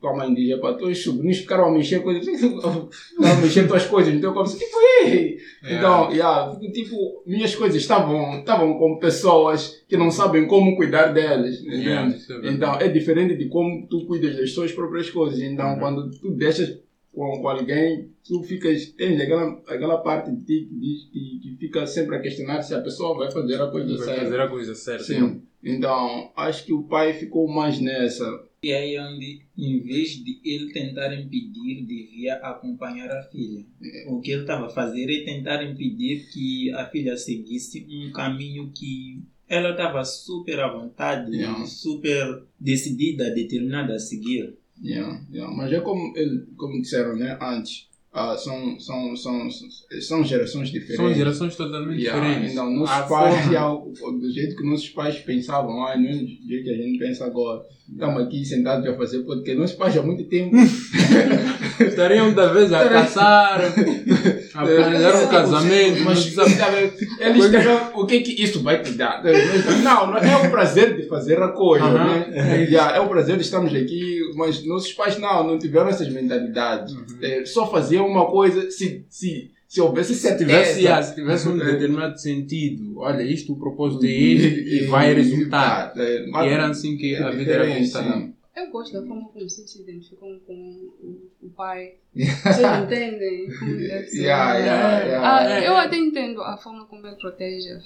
tua 0.00 0.16
mãe 0.16 0.32
diz, 0.32 0.50
é 0.50 0.56
para 0.56 0.74
teus 0.74 1.02
sobrinhos 1.02 1.36
ficaram 1.38 1.66
a 1.66 1.70
mexer 1.70 2.00
coisas, 2.02 2.26
a 3.22 3.34
mexer 3.42 3.68
tuas 3.68 3.84
coisas, 3.84 4.14
então 4.14 4.32
como 4.32 4.48
que 4.48 4.64
foi? 4.64 5.36
É. 5.62 5.76
Então, 5.76 6.10
yeah, 6.10 6.58
tipo, 6.72 7.22
minhas 7.26 7.54
coisas 7.54 7.76
estavam, 7.82 8.38
estavam 8.38 8.78
com 8.78 8.98
pessoas 8.98 9.82
que 9.86 9.98
não 9.98 10.10
sabem 10.10 10.46
como 10.46 10.74
cuidar 10.76 11.08
delas, 11.08 11.60
Yeah, 11.60 12.06
entende? 12.06 12.22
isso 12.22 12.32
é. 12.32 12.50
Então, 12.50 12.74
é 12.80 12.88
diferente 12.88 13.36
de 13.36 13.46
como 13.50 13.86
tu 13.86 14.06
cuidas 14.06 14.34
das 14.38 14.52
suas 14.52 14.72
próprias 14.72 15.10
coisas. 15.10 15.38
Então, 15.42 15.74
Uhum. 15.74 15.78
quando 15.78 16.10
tu 16.10 16.30
deixas 16.30 16.78
com, 17.12 17.40
com 17.40 17.48
alguém, 17.48 18.10
tu 18.24 18.42
ficas, 18.42 18.86
tens 18.92 19.20
aquela, 19.20 19.52
aquela 19.66 19.98
parte 19.98 20.30
de 20.30 20.44
ti 20.44 20.68
que, 20.68 20.74
diz, 20.78 21.04
que, 21.12 21.40
que 21.42 21.56
fica 21.58 21.86
sempre 21.86 22.16
a 22.16 22.20
questionar 22.20 22.62
se 22.62 22.74
a 22.74 22.80
pessoa 22.80 23.16
vai 23.18 23.30
fazer 23.30 23.60
a 23.60 23.66
coisa 23.70 23.96
Vai 23.96 24.06
certa. 24.06 24.22
fazer 24.22 24.40
a 24.40 24.48
coisa 24.48 24.74
certa. 24.74 25.04
Sim. 25.04 25.42
Então, 25.62 26.30
acho 26.36 26.64
que 26.64 26.72
o 26.72 26.84
pai 26.84 27.12
ficou 27.12 27.46
mais 27.48 27.80
nessa. 27.80 28.24
E 28.62 28.72
aí 28.72 28.94
é 28.94 29.02
onde, 29.02 29.40
em 29.56 29.80
vez 29.80 30.22
de 30.22 30.38
ele 30.44 30.72
tentar 30.72 31.12
impedir, 31.18 31.84
devia 31.86 32.34
acompanhar 32.36 33.10
a 33.10 33.22
filha. 33.24 33.64
O 34.08 34.20
que 34.20 34.30
ele 34.32 34.42
estava 34.42 34.66
a 34.66 34.70
fazer 34.70 35.04
é 35.10 35.24
tentar 35.24 35.62
impedir 35.64 36.26
que 36.30 36.70
a 36.74 36.86
filha 36.86 37.16
seguisse 37.16 37.86
um 37.90 38.12
caminho 38.12 38.70
que 38.74 39.22
ela 39.48 39.70
estava 39.70 40.04
super 40.04 40.60
à 40.60 40.70
vontade, 40.72 41.34
Yeah. 41.36 41.64
super 41.66 42.44
decidida, 42.58 43.30
determinada 43.30 43.94
a 43.94 43.98
seguir. 43.98 44.54
Yeah, 44.82 45.20
yeah. 45.30 45.54
Mas 45.54 45.72
é 45.72 45.80
como, 45.80 46.12
como 46.56 46.80
disseram 46.80 47.14
né, 47.16 47.38
antes, 47.40 47.89
ah, 48.12 48.36
são, 48.36 48.78
são, 48.80 49.14
são, 49.16 49.48
são 50.00 50.24
gerações 50.24 50.68
diferentes. 50.70 50.96
São 50.96 51.14
gerações 51.14 51.54
totalmente 51.56 52.00
Yeah, 52.02 52.20
diferentes. 52.20 52.52
Então, 52.52 52.70
nossos 52.70 52.96
A 52.96 53.02
pais, 53.02 53.34
forma- 53.36 53.52
já, 53.52 53.68
o- 53.72 53.92
o- 54.02 54.12
do 54.12 54.30
jeito 54.32 54.56
que 54.56 54.64
nossos 54.68 54.88
pais 54.88 55.16
pensavam, 55.18 55.86
ah, 55.86 55.96
não 55.96 56.08
é 56.08 56.14
do 56.14 56.26
jeito 56.48 56.64
que 56.64 56.70
a 56.70 56.76
gente 56.76 56.98
pensa 56.98 57.24
agora. 57.26 57.62
Estamos 57.92 58.22
aqui 58.22 58.44
sentados 58.44 58.86
a 58.86 58.94
fazer 58.96 59.20
podcast. 59.24 59.58
Nossos 59.60 59.76
pais 59.76 59.96
há 59.96 60.02
muito 60.02 60.24
tempo. 60.24 60.54
Estariam 61.80 62.32
talvez 62.34 62.72
a 62.72 62.88
caçar, 62.88 63.60
a 64.54 64.64
planejar 64.64 65.24
um 65.24 65.28
casamento, 65.28 66.04
mas 66.04 66.18
eles 66.38 66.54
sabem 66.56 66.92
o 67.94 68.06
que, 68.06 68.20
que 68.20 68.42
isso 68.42 68.62
vai 68.62 68.82
te 68.82 68.92
dar. 68.92 69.22
Não, 69.82 70.06
não 70.08 70.16
é 70.18 70.36
o 70.46 70.50
prazer 70.50 70.96
de 70.96 71.08
fazer 71.08 71.42
a 71.42 71.48
coisa, 71.48 71.84
Aham. 71.86 72.04
né? 72.30 72.62
Yeah, 72.70 72.96
é 72.96 73.00
o 73.00 73.08
prazer 73.08 73.36
de 73.36 73.42
estarmos 73.42 73.74
aqui, 73.74 74.20
mas 74.36 74.64
nossos 74.64 74.92
pais 74.92 75.18
não, 75.18 75.46
não 75.46 75.58
tiveram 75.58 75.88
essas 75.88 76.08
mentalidades. 76.08 76.92
Uhum. 76.94 77.04
É, 77.22 77.44
só 77.44 77.66
faziam 77.70 77.99
uma 78.00 78.26
coisa 78.30 78.70
se, 78.70 79.04
se, 79.08 79.50
se 79.68 79.80
houvesse 79.80 80.14
se 80.14 80.36
tivesse, 80.36 80.86
ah, 80.88 81.02
se 81.02 81.14
tivesse 81.14 81.48
um 81.48 81.60
É. 81.60 81.64
determinado 81.72 82.18
sentido, 82.18 82.98
olha, 82.98 83.22
isto 83.22 83.52
o 83.52 83.58
propósito 83.58 84.04
é 84.04 84.08
este 84.08 84.48
e 84.84 84.86
vai 84.86 85.12
resultar. 85.14 85.92
É, 85.96 86.26
E 86.28 86.48
era 86.48 86.66
assim 86.68 86.96
que 86.96 87.16
a 87.16 87.30
vida 87.30 87.52
era 87.52 87.84
sim. 87.84 88.34
Eu 88.56 88.70
gosto 88.70 88.92
da 88.92 89.06
forma 89.06 89.28
como 89.28 89.48
vocês 89.48 89.70
se 89.70 89.80
identificam 89.80 90.38
com 90.46 90.88
o, 91.42 91.48
pai. 91.56 91.94
Vocês 92.12 92.82
entendem 92.82 93.48
como 93.58 93.76
deve 93.76 94.06
ser. 94.06 94.22
Yeah, 94.22 94.58
yeah, 94.58 95.04
yeah. 95.04 95.36
Ah, 95.36 95.50
É, 95.50 95.68
eu 95.68 95.72
é. 95.72 95.84
até 95.86 95.96
entendo 95.96 96.42
a 96.42 96.56
forma 96.58 96.84
como 96.86 97.06
ele 97.06 97.16
protege 97.16 97.78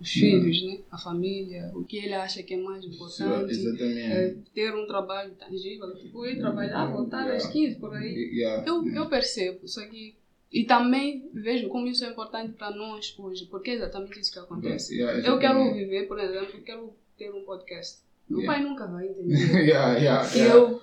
os 0.00 0.10
filhos, 0.10 0.62
né? 0.62 0.78
a 0.90 0.98
família, 0.98 1.70
o 1.74 1.84
que 1.84 1.96
ele 1.96 2.14
acha 2.14 2.42
que 2.42 2.54
é 2.54 2.56
mais 2.58 2.84
importante. 2.84 3.50
Exatamente. 3.52 4.00
É, 4.00 4.34
ter 4.54 4.74
um 4.74 4.86
trabalho 4.86 5.32
tangível, 5.34 5.94
tipo, 5.96 6.26
ir 6.26 6.38
trabalhar, 6.38 6.86
voltar 6.86 7.30
às 7.30 7.46
15 7.46 7.76
por 7.76 7.94
aí. 7.94 8.30
Yeah. 8.34 8.66
Eu, 8.66 8.86
eu 8.88 9.08
percebo, 9.08 9.66
só 9.66 9.84
que. 9.86 10.14
E 10.52 10.64
também 10.64 11.28
vejo 11.34 11.68
como 11.68 11.88
isso 11.88 12.04
é 12.04 12.10
importante 12.10 12.52
para 12.52 12.70
nós 12.70 13.14
hoje, 13.18 13.46
porque 13.46 13.70
é 13.70 13.74
exatamente 13.74 14.20
isso 14.20 14.32
que 14.32 14.38
acontece. 14.38 14.94
Yeah, 14.94 15.26
Eu 15.26 15.38
quero 15.38 15.74
viver, 15.74 16.06
por 16.06 16.18
exemplo, 16.18 16.60
quero 16.62 16.92
ter 17.18 17.30
um 17.32 17.42
podcast. 17.44 17.98
Meu 18.28 18.40
Yeah. 18.40 18.58
pai 18.60 18.68
nunca 18.68 18.86
vai 18.86 19.06
entender 19.08 19.34
Yeah, 19.68 19.98
yeah, 19.98 20.28
que 20.30 20.38
yeah. 20.38 20.54
eu 20.54 20.82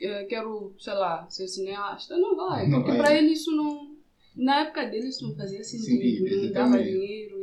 eh, 0.00 0.24
quero, 0.24 0.74
sei 0.78 0.94
lá, 0.94 1.26
ser 1.28 1.48
cineasta. 1.48 2.16
Não 2.16 2.34
vai. 2.36 2.66
Não 2.68 2.80
porque 2.82 2.96
vai. 2.96 3.06
para 3.06 3.18
ele 3.18 3.32
isso 3.32 3.50
não. 3.54 3.94
Na 4.36 4.60
época 4.62 4.84
dele 4.86 5.08
isso 5.08 5.26
não 5.28 5.36
fazia 5.36 5.62
sentido, 5.62 6.26
Sentido, 6.26 6.42
não 6.46 6.52
dava 6.52 6.82
dinheiro. 6.82 7.33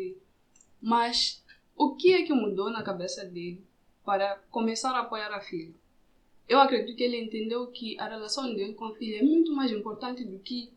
Mas 0.81 1.43
o 1.75 1.95
que 1.95 2.13
é 2.13 2.23
que 2.23 2.33
mudou 2.33 2.69
na 2.71 2.83
cabeça 2.83 3.23
dele 3.25 3.63
para 4.03 4.39
começar 4.49 4.91
a 4.91 5.01
apoiar 5.01 5.31
a 5.31 5.41
filha? 5.41 5.73
Eu 6.47 6.59
acredito 6.59 6.97
que 6.97 7.03
ele 7.03 7.17
entendeu 7.23 7.67
que 7.67 7.97
a 7.99 8.07
relação 8.07 8.53
dele 8.53 8.73
com 8.73 8.85
a 8.85 8.95
filha 8.95 9.19
é 9.19 9.23
muito 9.23 9.53
mais 9.53 9.71
importante 9.71 10.23
do 10.25 10.39
que 10.39 10.71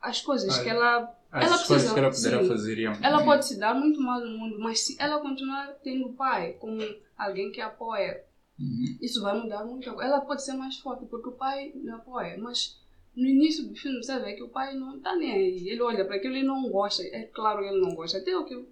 as 0.00 0.20
coisas 0.20 0.58
que 0.58 0.68
ela. 0.68 1.16
As 1.32 1.46
ela 1.46 1.56
coisas 1.56 1.66
precisa, 1.66 1.94
que 1.94 2.00
ela 2.00 2.10
poderá 2.10 2.42
sim. 2.42 2.48
fazer. 2.48 2.78
iam. 2.78 2.92
Ela 3.02 3.24
pode 3.24 3.46
se 3.46 3.58
dar 3.58 3.74
muito 3.74 4.00
mal 4.00 4.20
no 4.20 4.38
mundo, 4.38 4.58
mas 4.60 4.80
se 4.80 4.96
ela 5.00 5.18
continuar 5.20 5.68
tendo 5.82 6.06
o 6.08 6.12
pai 6.12 6.52
como 6.54 6.78
alguém 7.16 7.50
que 7.50 7.60
apoia, 7.60 8.22
Uhum. 8.58 8.98
isso 9.00 9.20
vai 9.20 9.36
mudar 9.40 9.64
muito. 9.64 9.88
Ela 10.00 10.20
pode 10.20 10.44
ser 10.44 10.52
mais 10.52 10.78
forte 10.78 11.06
porque 11.06 11.28
o 11.28 11.32
pai 11.32 11.72
lhe 11.74 11.90
apoia, 11.90 12.38
mas 12.38 12.78
no 13.16 13.28
início 13.28 13.64
do 13.68 13.76
filme 13.76 14.02
você 14.02 14.18
vê 14.18 14.32
que 14.32 14.42
o 14.42 14.48
pai 14.48 14.74
não 14.74 14.98
tá 14.98 15.14
nem 15.14 15.32
aí. 15.32 15.68
Ele 15.68 15.80
olha 15.82 16.04
para 16.04 16.16
aquilo 16.16 16.36
e 16.36 16.42
não 16.42 16.68
gosta. 16.68 17.02
É 17.04 17.28
claro 17.32 17.60
que 17.60 17.68
ele 17.68 17.80
não 17.80 17.94
gosta. 17.94 18.18
Até 18.18 18.32
eu 18.32 18.44
que 18.44 18.54
eu 18.54 18.66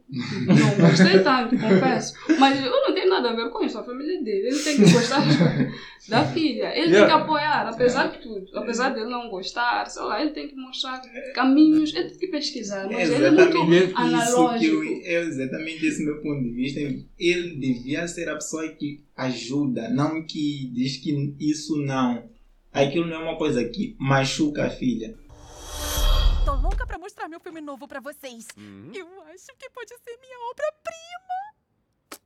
não 0.46 0.88
gostei 0.88 1.20
tanto, 1.22 1.56
confesso. 1.56 2.14
Mas 2.40 2.64
eu 2.64 2.70
não 2.70 2.92
tenho 2.92 3.08
nada 3.08 3.30
a 3.30 3.37
ver 3.37 3.50
com 3.50 3.64
isso. 3.64 3.78
A 3.78 3.84
família 3.84 4.20
dele. 4.20 4.49
Ele 4.49 4.58
tem 4.58 4.76
que 4.76 4.92
gostar 4.92 5.22
da 6.08 6.25
filha. 6.26 6.76
Ele 6.76 6.92
tem 6.92 7.06
que 7.06 7.12
apoiar, 7.12 7.68
apesar 7.68 8.08
de 8.08 8.18
tudo. 8.18 8.46
Apesar 8.54 8.90
dele 8.90 9.11
não 9.11 9.30
gostar, 9.30 9.88
sei 9.88 10.02
lá, 10.02 10.20
ele 10.20 10.32
tem 10.32 10.49
que 10.49 10.56
mostrar 10.56 11.00
caminhos. 11.34 11.94
Ele 11.94 12.08
tem 12.08 12.18
que 12.18 12.26
pesquisar. 12.26 12.88
Mas 12.90 13.11
ele 13.11 13.25
é 13.25 13.30
muito 13.30 13.42
exatamente 13.42 13.90
isso 13.90 13.99
analógico. 14.00 14.82
eu, 14.82 15.02
é 15.04 15.20
exatamente 15.20 15.87
esse 15.87 16.04
meu 16.04 16.20
ponto 16.20 16.42
de 16.42 16.50
vista. 16.50 16.80
Ele 17.16 17.56
devia 17.56 18.08
ser 18.08 18.28
a 18.28 18.34
pessoa 18.34 18.68
que 18.72 19.04
ajuda, 19.16 19.88
não 19.88 20.26
que 20.26 20.68
diz 20.75 20.96
que 20.96 21.37
isso 21.38 21.76
não. 21.76 22.32
Aquilo 22.73 23.07
não 23.07 23.17
é 23.17 23.19
uma 23.19 23.37
coisa 23.37 23.62
que 23.69 23.95
machuca 23.99 24.67
a 24.67 24.71
filha. 24.71 25.14
Tô 26.45 26.55
louca 26.55 26.87
pra 26.87 26.99
mostrar 26.99 27.29
meu 27.29 27.38
filme 27.38 27.61
novo 27.61 27.87
pra 27.87 28.00
vocês. 28.00 28.47
Hum? 28.57 28.91
Eu 28.95 29.07
acho 29.25 29.55
que 29.59 29.69
pode 29.69 29.91
ser 29.91 30.19
minha 30.19 30.38
obra-prima. 30.50 32.23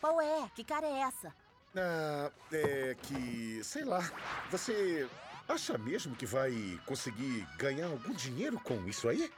Qual 0.00 0.20
é? 0.20 0.50
Que 0.56 0.64
cara 0.64 0.84
é 0.84 0.98
essa? 1.02 1.32
Ah, 1.76 2.32
é 2.52 2.96
que. 3.00 3.60
sei 3.62 3.84
lá. 3.84 4.00
Você 4.50 5.08
acha 5.48 5.78
mesmo 5.78 6.16
que 6.16 6.26
vai 6.26 6.52
conseguir 6.86 7.46
ganhar 7.56 7.86
algum 7.86 8.12
dinheiro 8.12 8.58
com 8.58 8.84
isso 8.88 9.08
aí? 9.08 9.30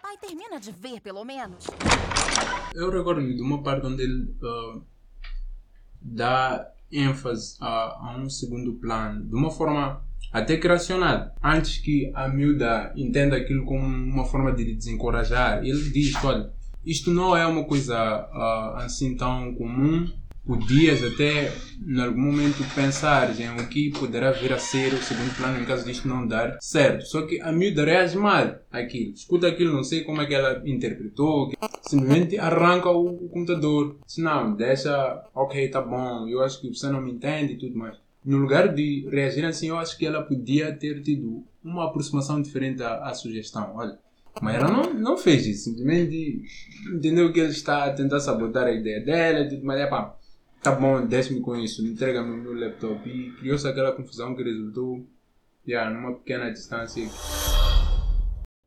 Pai, 0.00 0.16
termina 0.16 0.58
de 0.58 0.72
ver, 0.72 1.00
pelo 1.00 1.22
menos. 1.22 1.66
Eu 2.74 2.90
recordo-me 2.90 3.34
de 3.36 3.42
uma 3.42 3.62
parte 3.62 3.86
onde 3.86 4.02
ele 4.02 4.34
ah, 4.42 4.80
dá 6.06 6.68
ênfase 6.90 7.56
a, 7.60 7.66
a 7.66 8.16
um 8.18 8.28
segundo 8.30 8.74
plano, 8.74 9.24
de 9.24 9.34
uma 9.34 9.50
forma 9.50 10.02
até 10.32 10.56
que 10.56 10.68
racional. 10.68 11.34
Antes 11.42 11.78
que 11.78 12.10
a 12.14 12.28
miúda 12.28 12.92
entenda 12.96 13.36
aquilo 13.36 13.64
como 13.64 13.84
uma 13.84 14.24
forma 14.24 14.52
de 14.52 14.74
desencorajar, 14.74 15.64
ele 15.64 15.90
diz: 15.90 16.14
olha, 16.24 16.50
isto 16.84 17.10
não 17.10 17.36
é 17.36 17.46
uma 17.46 17.64
coisa 17.64 17.96
ah, 17.96 18.82
assim 18.84 19.16
tão 19.16 19.54
comum. 19.54 20.08
Podias 20.46 21.02
até, 21.02 21.52
em 21.84 22.00
algum 22.00 22.20
momento, 22.20 22.64
pensar 22.72 23.34
em 23.40 23.50
o 23.60 23.68
que 23.68 23.90
poderá 23.90 24.30
vir 24.30 24.52
a 24.52 24.58
ser 24.58 24.94
o 24.94 25.02
segundo 25.02 25.36
plano 25.36 25.60
em 25.60 25.64
caso 25.64 25.84
disto 25.84 26.06
não 26.06 26.24
dar 26.24 26.56
certo. 26.60 27.04
Só 27.04 27.22
que 27.22 27.40
a 27.40 27.50
miúda 27.50 27.84
reage 27.84 28.16
mal 28.16 28.54
àquilo. 28.70 29.12
Escuta 29.12 29.48
aquilo, 29.48 29.74
não 29.74 29.82
sei 29.82 30.04
como 30.04 30.22
é 30.22 30.26
que 30.26 30.34
ela 30.34 30.62
interpretou, 30.64 31.50
simplesmente 31.82 32.38
arranca 32.38 32.88
o 32.90 33.28
computador. 33.28 33.98
Se 34.06 34.22
não, 34.22 34.54
deixa, 34.54 35.24
ok, 35.34 35.68
tá 35.68 35.80
bom, 35.80 36.28
eu 36.28 36.40
acho 36.42 36.60
que 36.60 36.68
você 36.68 36.88
não 36.90 37.00
me 37.00 37.10
entende 37.10 37.54
e 37.54 37.58
tudo 37.58 37.76
mais. 37.76 37.96
No 38.24 38.38
lugar 38.38 38.72
de 38.72 39.08
reagir 39.10 39.44
assim, 39.44 39.68
eu 39.68 39.78
acho 39.78 39.98
que 39.98 40.06
ela 40.06 40.22
podia 40.22 40.72
ter 40.72 41.02
tido 41.02 41.44
uma 41.62 41.86
aproximação 41.86 42.40
diferente 42.40 42.84
à, 42.84 43.04
à 43.04 43.14
sugestão. 43.14 43.72
Olha, 43.74 43.98
mas 44.40 44.54
ela 44.54 44.70
não, 44.70 44.94
não 44.94 45.16
fez 45.16 45.44
isso, 45.46 45.64
simplesmente 45.70 46.42
entendeu 46.92 47.32
que 47.32 47.40
ele 47.40 47.50
está 47.50 47.84
a 47.86 47.92
tentar 47.92 48.20
sabotar 48.20 48.66
a 48.66 48.72
ideia 48.72 49.00
dela 49.00 49.40
e 49.40 49.48
tudo 49.48 49.64
mais. 49.64 49.80
É 49.80 49.86
pá, 49.86 50.16
tá 50.62 50.72
bom, 50.72 51.06
deixe-me 51.06 51.40
com 51.40 51.56
isso, 51.56 51.84
entrega-me 51.86 52.32
o 52.32 52.36
meu 52.36 52.54
laptop. 52.54 53.08
E 53.08 53.32
criou-se 53.36 53.66
aquela 53.66 53.92
confusão 53.92 54.34
que 54.34 54.42
resultou 54.42 55.06
yeah, 55.66 55.90
numa 55.90 56.14
pequena 56.14 56.50
distância. 56.50 57.02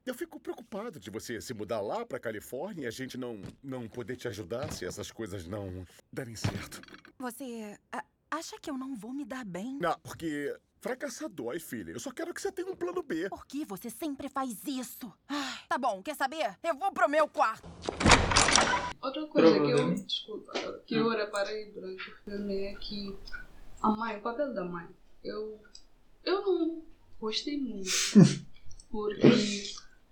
Eu 0.06 0.14
fico 0.16 0.40
preocupado 0.40 1.00
de 1.00 1.10
você 1.12 1.40
se 1.40 1.54
mudar 1.54 1.82
lá 1.82 2.04
pra 2.06 2.20
Califórnia 2.20 2.86
e 2.86 2.88
a 2.88 2.92
gente 2.92 3.18
não, 3.18 3.40
não 3.64 3.88
poder 3.88 4.16
te 4.16 4.28
ajudar 4.28 4.72
se 4.72 4.84
essas 4.86 5.12
coisas 5.12 5.46
não 5.46 5.86
derem 6.12 6.36
certo. 6.36 6.82
Você 7.20 7.78
a- 7.92 8.04
acha 8.32 8.58
que 8.60 8.70
eu 8.72 8.78
não 8.78 8.96
vou 8.96 9.14
me 9.14 9.24
dar 9.24 9.46
bem? 9.46 9.78
Não, 9.80 9.96
porque 10.02 10.56
fracassar 10.82 11.30
dói, 11.30 11.60
filha. 11.60 11.92
Eu 11.92 12.00
só 12.00 12.12
quero 12.12 12.34
que 12.34 12.42
você 12.42 12.52
tenha 12.52 12.72
um 12.72 12.76
plano 12.76 13.04
B. 13.04 13.30
Por 13.30 13.46
que 13.46 13.66
você 13.66 13.90
sempre 13.90 14.30
faz 14.30 14.58
isso? 14.66 15.14
Ai, 15.28 15.60
tá 15.68 15.78
bom, 15.78 16.02
quer 16.02 16.16
saber? 16.16 16.58
Eu 16.64 16.74
vou 16.76 16.92
pro 16.92 17.08
meu 17.10 17.28
quarto. 17.28 17.68
Outra 19.02 19.26
coisa 19.28 19.60
que 19.60 19.72
eu, 19.72 19.94
desculpa, 19.96 20.82
que 20.86 20.96
eu 20.96 21.10
reparei 21.10 21.72
durante 21.72 22.10
o 22.10 22.16
filme 22.26 22.64
é 22.66 22.76
que 22.76 23.16
a 23.82 23.90
mãe, 23.90 24.18
o 24.18 24.22
papel 24.22 24.54
da 24.54 24.64
mãe, 24.64 24.86
eu, 25.24 25.60
eu 26.26 26.42
não 26.42 26.84
gostei 27.20 27.58
muito. 27.58 27.90
Porque 28.92 29.22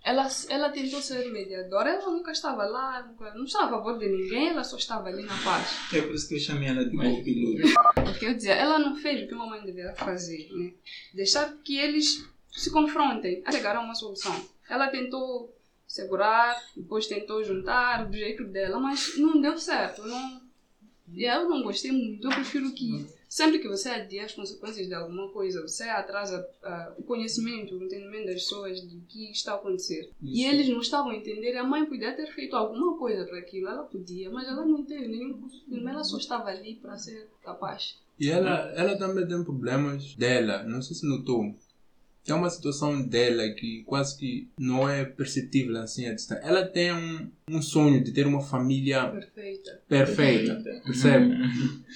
ela, 0.03 0.27
ela 0.49 0.69
tentou 0.69 1.01
ser 1.01 1.29
mediadora, 1.31 1.89
ela 1.89 2.11
nunca 2.11 2.31
estava 2.31 2.63
lá, 2.65 3.03
nunca, 3.03 3.33
não 3.33 3.43
estava 3.43 3.65
a 3.65 3.69
favor 3.71 3.97
de 3.99 4.07
ninguém, 4.07 4.49
ela 4.49 4.63
só 4.63 4.77
estava 4.77 5.09
ali 5.09 5.23
na 5.23 5.37
paz. 5.43 5.93
É 5.93 6.01
por 6.01 6.13
isso 6.13 6.29
que 6.29 6.35
eu 6.35 6.39
chamei 6.39 6.69
ela 6.69 6.85
de 6.85 6.95
Mas- 6.95 7.17
copiloto. 7.17 7.73
Porque 8.05 8.25
eu 8.25 8.35
dizia, 8.35 8.53
ela 8.53 8.79
não 8.79 8.95
fez 8.95 9.23
o 9.23 9.27
que 9.27 9.33
uma 9.33 9.47
mãe 9.47 9.65
deveria 9.65 9.93
fazer, 9.95 10.47
né? 10.53 10.73
Deixar 11.13 11.51
que 11.63 11.77
eles 11.77 12.25
se 12.51 12.71
confrontem 12.71 13.41
a 13.45 13.51
chegar 13.51 13.75
a 13.75 13.81
uma 13.81 13.95
solução. 13.95 14.33
Ela 14.69 14.87
tentou 14.87 15.53
segurar, 15.87 16.61
depois 16.75 17.07
tentou 17.07 17.43
juntar 17.43 18.05
do 18.05 18.15
jeito 18.15 18.43
dela, 18.43 18.79
mas 18.79 19.17
não 19.17 19.39
deu 19.39 19.57
certo. 19.57 20.03
Não, 20.03 20.41
e 21.13 21.23
eu 21.23 21.47
não 21.47 21.63
gostei 21.63 21.91
muito. 21.91 22.27
Eu 22.27 22.31
prefiro 22.31 22.71
que 22.73 23.05
sempre 23.29 23.59
que 23.59 23.67
você 23.67 23.89
adia 23.89 24.25
as 24.25 24.33
consequências 24.33 24.87
de 24.87 24.93
alguma 24.93 25.29
coisa, 25.29 25.61
você 25.61 25.83
atrasa 25.83 26.45
ah, 26.63 26.93
o 26.97 27.03
conhecimento, 27.03 27.75
o 27.75 27.83
entendimento 27.83 28.25
das 28.25 28.43
pessoas 28.43 28.81
do 28.81 28.99
que 29.07 29.31
está 29.31 29.53
a 29.53 29.55
acontecer. 29.55 30.11
E 30.21 30.43
Isso. 30.43 30.53
eles 30.53 30.69
não 30.69 30.81
estavam 30.81 31.11
a 31.11 31.15
entender. 31.15 31.55
A 31.55 31.63
mãe 31.63 31.85
podia 31.85 32.15
ter 32.15 32.27
feito 32.33 32.55
alguma 32.55 32.97
coisa 32.97 33.25
para 33.25 33.39
aquilo, 33.39 33.69
ela 33.69 33.83
podia, 33.83 34.29
mas 34.29 34.47
ela 34.47 34.65
não 34.65 34.83
teve 34.83 35.07
nenhum 35.07 35.39
curso. 35.39 35.65
Ela 35.71 36.03
só 36.03 36.17
estava 36.17 36.49
ali 36.49 36.75
para 36.75 36.97
ser 36.97 37.27
capaz. 37.43 37.97
E 38.19 38.29
ela, 38.29 38.71
ela 38.75 38.97
também 38.97 39.27
tem 39.27 39.43
problemas 39.43 40.15
dela, 40.15 40.63
não 40.63 40.81
sei 40.81 40.95
se 40.95 41.07
notou. 41.07 41.55
Tem 42.27 42.35
uma 42.35 42.49
situação 42.49 43.01
dela 43.01 43.47
que 43.51 43.83
quase 43.85 44.17
que 44.17 44.49
não 44.59 44.87
é 44.87 45.05
perceptível 45.05 45.77
assim 45.77 46.07
à 46.07 46.13
distância. 46.13 46.43
Ela 46.43 46.65
tem 46.65 46.91
um, 46.91 47.31
um 47.49 47.61
sonho 47.61 48.03
de 48.03 48.11
ter 48.11 48.27
uma 48.27 48.41
família 48.41 49.07
Perfeita. 49.07 49.81
perfeita, 49.87 50.81
percebe? 50.83 51.33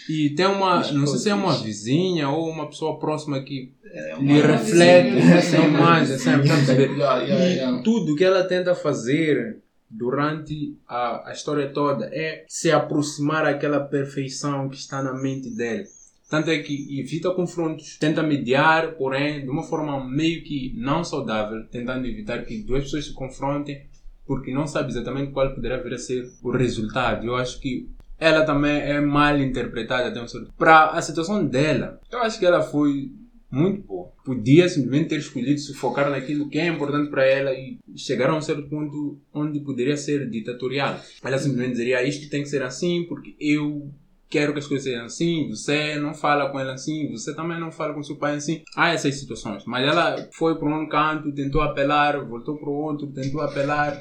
E 0.09 0.29
tem 0.29 0.45
uma, 0.45 0.89
não 0.93 1.05
sei 1.05 1.19
se 1.19 1.29
é 1.29 1.35
uma 1.35 1.57
vizinha 1.57 2.29
ou 2.29 2.49
uma 2.49 2.69
pessoa 2.69 2.97
próxima 2.97 3.41
que 3.43 3.73
lhe 4.21 4.41
uma 4.41 4.47
reflete, 4.47 5.15
vizinha. 5.15 5.59
não 5.59 5.69
mais, 5.71 6.07
sempre, 6.21 6.47
tá 6.47 6.53
a 6.53 6.57
perceber? 6.57 6.91
Yeah, 6.91 7.21
yeah, 7.23 7.45
yeah. 7.45 7.83
tudo 7.83 8.15
que 8.15 8.23
ela 8.23 8.45
tenta 8.45 8.73
fazer 8.73 9.57
durante 9.89 10.77
a, 10.87 11.29
a 11.29 11.33
história 11.33 11.67
toda 11.73 12.05
é 12.05 12.45
se 12.47 12.71
aproximar 12.71 13.43
daquela 13.43 13.81
perfeição 13.81 14.69
que 14.69 14.77
está 14.77 15.03
na 15.03 15.13
mente 15.13 15.49
dele. 15.49 15.87
Tanto 16.31 16.49
é 16.49 16.59
que 16.59 16.97
evita 16.97 17.29
confrontos, 17.31 17.97
tenta 17.97 18.23
mediar, 18.23 18.93
porém 18.93 19.41
de 19.41 19.49
uma 19.49 19.63
forma 19.63 20.01
meio 20.07 20.41
que 20.45 20.73
não 20.77 21.03
saudável, 21.03 21.65
tentando 21.69 22.07
evitar 22.07 22.45
que 22.45 22.63
duas 22.63 22.85
pessoas 22.85 23.07
se 23.07 23.13
confrontem, 23.13 23.85
porque 24.25 24.53
não 24.53 24.65
sabe 24.65 24.89
exatamente 24.89 25.33
qual 25.33 25.53
poderá 25.53 25.75
vir 25.83 25.93
a 25.93 25.97
ser 25.97 26.31
o 26.41 26.49
resultado. 26.51 27.27
Eu 27.27 27.35
acho 27.35 27.59
que 27.59 27.89
ela 28.17 28.45
também 28.45 28.71
é 28.71 29.01
mal 29.01 29.37
interpretada 29.41 30.07
até 30.07 30.23
um 30.23 30.27
certo 30.27 30.53
Para 30.57 30.91
a 30.91 31.01
situação 31.01 31.45
dela, 31.45 31.99
eu 32.09 32.19
acho 32.19 32.39
que 32.39 32.45
ela 32.45 32.61
foi 32.61 33.11
muito 33.51 33.81
boa. 33.81 34.09
Podia 34.23 34.69
simplesmente 34.69 35.09
ter 35.09 35.19
escolhido 35.19 35.59
se 35.59 35.73
focar 35.73 36.09
naquilo 36.09 36.47
que 36.47 36.57
é 36.57 36.67
importante 36.67 37.09
para 37.09 37.25
ela 37.25 37.51
e 37.51 37.77
chegar 37.97 38.29
a 38.29 38.37
um 38.37 38.41
certo 38.41 38.69
ponto 38.69 39.19
onde 39.33 39.59
poderia 39.59 39.97
ser 39.97 40.29
ditatorial. 40.29 40.97
Ela 41.21 41.37
simplesmente 41.37 41.75
diria: 41.75 41.97
"Ah, 41.97 42.03
Isto 42.03 42.29
tem 42.29 42.41
que 42.41 42.47
ser 42.47 42.63
assim 42.63 43.05
porque 43.09 43.35
eu 43.37 43.91
quero 44.31 44.53
que 44.53 44.59
as 44.59 44.65
coisas 44.67 44.85
sejam 44.85 45.05
assim. 45.05 45.47
Você 45.49 45.95
não 45.99 46.13
fala 46.15 46.49
com 46.49 46.59
ela 46.59 46.73
assim, 46.73 47.11
você 47.11 47.35
também 47.35 47.59
não 47.59 47.71
fala 47.71 47.93
com 47.93 48.01
seu 48.01 48.15
pai 48.15 48.35
assim. 48.37 48.63
Há 48.75 48.93
essas 48.93 49.13
situações. 49.15 49.63
Mas 49.65 49.85
ela 49.87 50.27
foi 50.31 50.57
para 50.57 50.67
um 50.67 50.87
canto, 50.89 51.31
tentou 51.33 51.61
apelar, 51.61 52.19
voltou 52.25 52.57
para 52.57 52.69
o 52.69 52.73
outro, 52.73 53.07
tentou 53.07 53.41
apelar. 53.41 53.95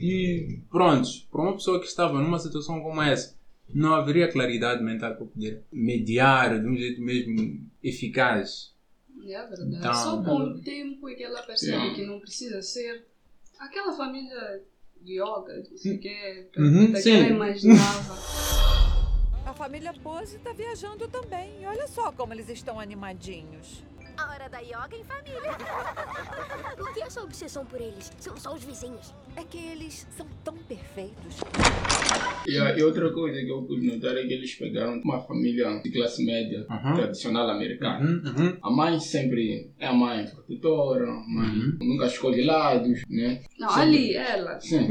E 0.00 0.60
pronto, 0.70 1.08
para 1.30 1.42
uma 1.42 1.52
pessoa 1.54 1.78
que 1.80 1.86
estava 1.86 2.20
numa 2.20 2.38
situação 2.38 2.80
como 2.80 3.02
essa, 3.02 3.36
não 3.72 3.94
haveria 3.94 4.30
claridade 4.30 4.82
mental 4.82 5.14
para 5.16 5.26
poder 5.26 5.62
mediar 5.72 6.60
de 6.60 6.66
um 6.66 6.76
jeito 6.76 7.00
mesmo 7.02 7.60
eficaz. 7.82 8.72
É 9.26 9.46
verdade. 9.46 9.76
Então- 9.76 9.94
Só 9.94 10.22
com 10.22 10.36
o 10.36 10.60
tempo 10.60 11.08
é 11.08 11.14
que 11.14 11.22
ela 11.24 11.42
percebe 11.42 11.72
Yeah. 11.72 11.94
que 11.94 12.06
não 12.06 12.20
precisa 12.20 12.60
ser 12.62 13.04
aquela 13.58 13.92
família 13.92 14.60
de 15.00 15.14
yoga, 15.14 15.62
não 15.70 15.76
sei 15.78 15.96
o 15.96 15.98
que, 16.00 16.46
Uhum, 16.58 16.92
que 16.92 17.10
ela 17.10 17.28
imaginava. 17.28 18.14
A 19.46 19.52
família 19.52 19.92
Pose 19.92 20.36
está 20.36 20.52
viajando 20.52 21.06
também. 21.06 21.66
Olha 21.66 21.86
só 21.86 22.10
como 22.10 22.32
eles 22.32 22.48
estão 22.48 22.80
animadinhos. 22.80 23.84
A 24.16 24.30
hora 24.30 24.48
da 24.48 24.58
yoga 24.60 24.96
em 24.96 25.04
família. 25.04 25.52
Por 26.76 26.92
que 26.92 27.02
essa 27.02 27.22
obsessão 27.22 27.64
por 27.64 27.80
eles? 27.80 28.12
São 28.18 28.36
só 28.36 28.54
os 28.54 28.62
vizinhos. 28.64 29.12
É 29.36 29.42
que 29.42 29.58
eles 29.58 30.06
são 30.16 30.26
tão 30.44 30.54
perfeitos. 30.56 31.40
Yeah, 32.48 32.78
e 32.78 32.82
outra 32.82 33.10
coisa 33.12 33.40
que 33.40 33.48
eu 33.50 33.62
pude 33.62 33.86
notar 33.86 34.16
é 34.16 34.22
que 34.26 34.32
eles 34.32 34.54
pegaram 34.54 35.00
uma 35.04 35.20
família 35.20 35.80
de 35.82 35.90
classe 35.90 36.24
média 36.24 36.66
Uhum. 36.70 36.94
tradicional 36.94 37.48
americana. 37.50 38.00
Uhum, 38.00 38.22
uhum. 38.36 38.56
A 38.62 38.70
mãe 38.70 39.00
sempre 39.00 39.70
é 39.78 39.86
a 39.86 39.92
mãe 39.92 40.26
protetora, 40.26 41.04
a 41.10 41.24
mãe 41.26 41.48
Uhum. 41.48 41.78
nunca 41.80 42.06
escolhe 42.06 42.44
lados, 42.44 43.02
né? 43.08 43.42
Não, 43.58 43.68
Sempre- 43.68 43.82
ali, 43.82 44.14
ela. 44.16 44.60
Sim. 44.60 44.88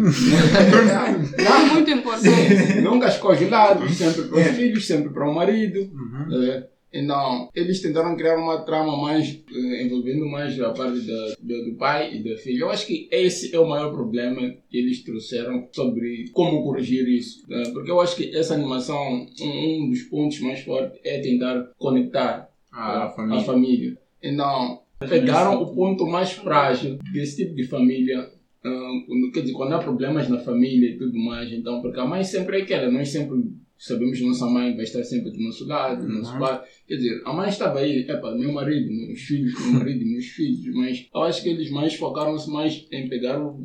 É 1.38 1.74
muito 1.74 1.90
importante. 1.92 2.82
nunca 2.82 3.08
escolhe 3.08 3.48
lados, 3.50 3.92
sempre 3.96 4.24
para 4.24 4.38
os 4.40 4.48
filhos, 4.58 4.86
sempre 4.88 5.10
para 5.14 5.30
o 5.30 5.34
marido. 5.36 5.80
Uhum. 5.94 6.44
É, 6.44 6.68
então, 6.94 7.50
eles 7.56 7.82
tentaram 7.82 8.16
criar 8.16 8.38
uma 8.38 8.62
trama 8.64 8.96
mais 8.96 9.42
eh, 9.52 9.84
envolvendo 9.84 10.28
mais 10.28 10.60
a 10.62 10.72
parte 10.72 11.00
da, 11.02 11.36
do, 11.42 11.76
pai 11.76 12.16
e 12.16 12.24
da 12.24 12.38
filha. 12.38 12.62
Eu 12.62 12.70
acho 12.70 12.86
que 12.86 13.10
esse 13.12 13.54
é 13.56 13.60
o 13.60 13.68
maior 13.68 13.92
problema 13.92 14.42
que 14.70 14.78
eles 14.78 15.04
trouxeram 15.04 15.68
sobre 15.72 16.26
como 16.32 16.64
corrigir 16.64 17.08
isso. 17.08 17.44
né? 17.50 17.64
Porque 17.74 17.90
eu 17.90 18.00
acho 18.00 18.16
que 18.16 18.36
essa 18.36 18.54
animação, 18.54 19.26
um, 19.42 19.84
um 19.86 19.90
dos 19.90 20.04
pontos 20.04 20.40
mais 20.42 20.60
fortes 20.62 21.00
é 21.04 21.20
tentar 21.20 21.72
conectar 21.80 22.48
A 22.72 23.06
a 23.06 23.10
família. 23.10 23.44
família. 23.44 23.98
Então, 24.22 24.80
pegaram 25.00 25.62
o 25.64 25.74
ponto 25.74 26.06
mais 26.06 26.32
frágil 26.34 27.00
desse 27.12 27.38
tipo 27.38 27.56
de 27.56 27.64
família. 27.64 28.30
ah, 28.64 28.90
quer 29.34 29.42
dizer, 29.42 29.54
quando 29.54 29.74
há 29.74 29.80
problemas 29.80 30.30
na 30.30 30.38
família 30.40 30.90
e 30.92 30.98
tudo 30.98 31.18
mais, 31.18 31.52
então, 31.52 31.82
porque 31.82 32.00
a 32.00 32.06
mãe 32.06 32.24
sempre 32.24 32.60
é 32.60 32.62
aquela, 32.62 32.92
nós 32.92 33.10
sempre 33.10 33.52
sabemos 33.86 34.18
que 34.18 34.26
nossa 34.26 34.46
mãe 34.48 34.76
vai 34.76 34.84
estar 34.84 35.04
sempre 35.04 35.32
do 35.32 35.40
nosso 35.42 35.66
lado, 35.68 36.06
do 36.06 36.14
nosso 36.14 36.34
Uhum. 36.34 36.40
pai. 36.40 36.62
Quer 36.88 36.96
dizer, 36.96 37.22
a 37.26 37.34
mãe 37.34 37.50
estava 37.50 37.80
aí, 37.80 38.06
epa, 38.10 38.32
meu 38.36 38.52
marido, 38.54 38.90
meus 38.92 39.20
filhos, 39.22 39.54
meu 39.60 39.74
marido, 39.80 40.06
meus 40.06 40.26
filhos, 40.28 40.76
mas 40.76 41.08
eu 41.14 41.22
acho 41.24 41.42
que 41.44 41.50
eles 41.50 41.70
mais 41.72 41.94
focaram-se 41.96 42.50
mais 42.50 42.86
em 42.92 43.10
pegar, 43.10 43.40
o, 43.42 43.62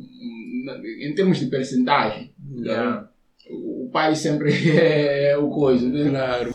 em 1.01 1.13
termos 1.15 1.37
de 1.39 1.45
percentagem. 1.47 2.33
Yeah. 2.57 3.09
O 3.49 3.79
o 3.89 3.91
pai 3.91 4.15
sempre 4.15 4.51
é 4.77 5.35
o 5.35 5.49
coisa, 5.49 5.89
né? 5.89 6.09
Claro. 6.11 6.53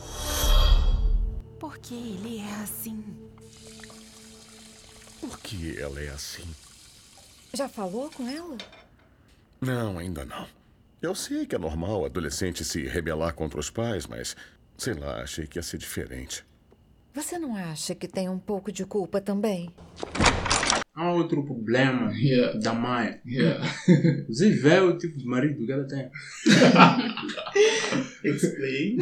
Por 1.59 1.77
que 1.79 1.93
ele 1.93 2.37
é 2.39 2.53
assim? 2.63 3.03
Por 5.19 5.37
que 5.39 5.77
ela 5.77 5.99
é 5.99 6.07
assim? 6.09 6.43
Já 7.53 7.67
falou 7.67 8.09
com 8.09 8.27
ela? 8.27 8.57
Não, 9.59 9.97
ainda 9.97 10.23
não. 10.23 10.45
Eu 11.05 11.13
sei 11.13 11.45
que 11.45 11.53
é 11.53 11.59
normal 11.59 12.03
adolescente 12.03 12.65
se 12.65 12.81
rebelar 12.87 13.35
contra 13.35 13.59
os 13.59 13.69
pais, 13.69 14.07
mas 14.07 14.35
sei 14.75 14.95
lá, 14.95 15.21
achei 15.21 15.45
que 15.45 15.59
ia 15.59 15.61
ser 15.61 15.77
diferente. 15.77 16.43
Você 17.13 17.37
não 17.37 17.55
acha 17.55 17.93
que 17.93 18.07
tem 18.07 18.27
um 18.27 18.39
pouco 18.39 18.71
de 18.71 18.83
culpa 18.87 19.21
também? 19.21 19.69
Há 20.95 21.11
outro 21.11 21.45
problema 21.45 22.11
Yeah. 22.11 22.57
da 22.57 22.73
mãe. 22.73 23.19
Yeah. 23.23 23.63
Você 24.27 24.49
vê 24.49 24.79
o 24.79 24.97
tipo 24.97 25.15
de 25.15 25.25
marido 25.27 25.63
que 25.63 25.71
ela 25.71 25.87
tem. 25.87 26.09
Explain. 28.23 28.97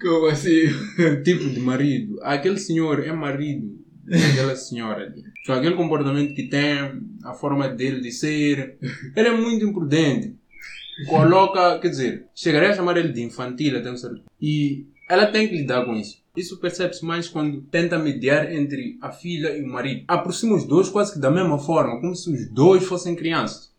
Como 0.00 0.26
assim? 0.26 0.64
O 0.98 1.22
tipo 1.22 1.48
de 1.50 1.60
marido. 1.60 2.18
Aquele 2.22 2.58
senhor 2.58 2.98
é 3.06 3.12
marido 3.12 3.78
daquela 4.04 4.56
senhora 4.56 5.04
ali. 5.04 5.22
Só 5.46 5.52
aquele 5.52 5.76
comportamento 5.76 6.34
que 6.34 6.48
tem, 6.48 7.00
a 7.22 7.32
forma 7.32 7.68
dele 7.68 8.00
de 8.00 8.10
ser. 8.10 8.76
Ele 9.14 9.28
é 9.28 9.36
muito 9.36 9.64
imprudente. 9.64 10.37
Coloca, 11.06 11.78
quer 11.78 11.88
dizer, 11.88 12.26
chegaria 12.34 12.70
a 12.70 12.74
chamar 12.74 12.96
ele 12.96 13.12
de 13.12 13.22
infantil 13.22 13.78
até 13.78 13.90
um 13.90 13.96
certo. 13.96 14.22
E 14.40 14.86
ela 15.08 15.26
tem 15.26 15.48
que 15.48 15.56
lidar 15.56 15.84
com 15.84 15.94
isso. 15.94 16.22
Isso 16.36 16.58
percebe-se 16.58 17.04
mais 17.04 17.28
quando 17.28 17.62
tenta 17.62 17.98
mediar 17.98 18.52
entre 18.52 18.96
a 19.00 19.10
filha 19.10 19.56
e 19.56 19.62
o 19.62 19.66
marido. 19.66 20.04
Aproxima 20.06 20.54
os 20.54 20.64
dois 20.64 20.88
quase 20.88 21.12
que 21.12 21.18
da 21.18 21.30
mesma 21.30 21.58
forma, 21.58 22.00
como 22.00 22.14
se 22.14 22.30
os 22.30 22.48
dois 22.48 22.84
fossem 22.84 23.16
crianças. 23.16 23.72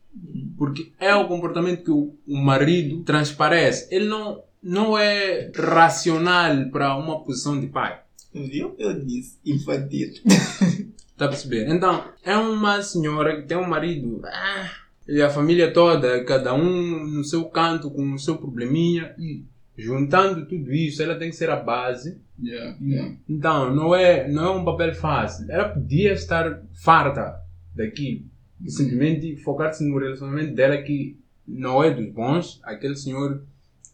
Porque 0.58 0.92
é 1.00 1.16
o 1.16 1.28
comportamento 1.28 1.84
que 1.84 1.92
o, 1.92 2.14
marido 2.28 3.04
transparece. 3.04 3.88
Ele 3.94 4.08
não, 4.08 4.44
não 4.62 4.98
é 4.98 5.52
racional 5.56 6.70
para 6.70 6.98
uma 6.98 7.24
posição 7.24 7.60
de 7.60 7.68
pai. 7.68 8.02
Viu? 8.34 8.76
Eu 8.78 9.00
disse 9.00 9.38
infantil. 9.46 10.10
Tá 11.20 11.26
a 11.26 11.28
perceber? 11.28 11.68
Então, 11.68 12.06
é 12.24 12.34
uma 12.38 12.82
senhora 12.82 13.36
que 13.36 13.46
tem 13.46 13.58
um 13.58 13.68
marido. 13.68 14.22
ah, 14.24 14.72
e 15.10 15.22
a 15.22 15.30
família 15.30 15.74
toda, 15.74 16.24
cada 16.24 16.54
um 16.54 17.06
no 17.06 17.24
seu 17.24 17.45
canto, 17.45 17.89
com 17.89 18.13
o 18.13 18.19
seu 18.19 18.38
probleminha. 18.38 19.15
E 19.17 19.43
juntando 19.78 20.45
tudo 20.45 20.72
isso, 20.72 21.02
ela 21.02 21.15
tem 21.15 21.30
que 21.32 21.36
ser 21.36 21.50
a 21.50 21.56
base. 21.56 22.17
Yeah, 22.41 22.78
yeah. 22.82 23.15
Então, 23.28 23.74
não 23.74 23.95
é, 23.95 24.28
não 24.30 24.43
é 24.45 24.50
um 24.52 24.63
papel 24.63 24.93
fácil. 24.93 25.50
Ela 25.50 25.69
podia 25.69 26.13
estar 26.13 26.62
farta 26.84 27.39
daquilo. 27.76 28.22
E 28.63 28.69
simplesmente 28.69 29.36
focar-se 29.38 29.84
no 29.84 29.98
relacionamento 29.98 30.54
dela 30.54 30.78
que 30.78 31.17
não 31.48 31.84
é 31.84 31.89
dos 31.91 32.08
bons. 32.12 32.60
Aquele 32.63 32.95
senhor, 32.95 33.41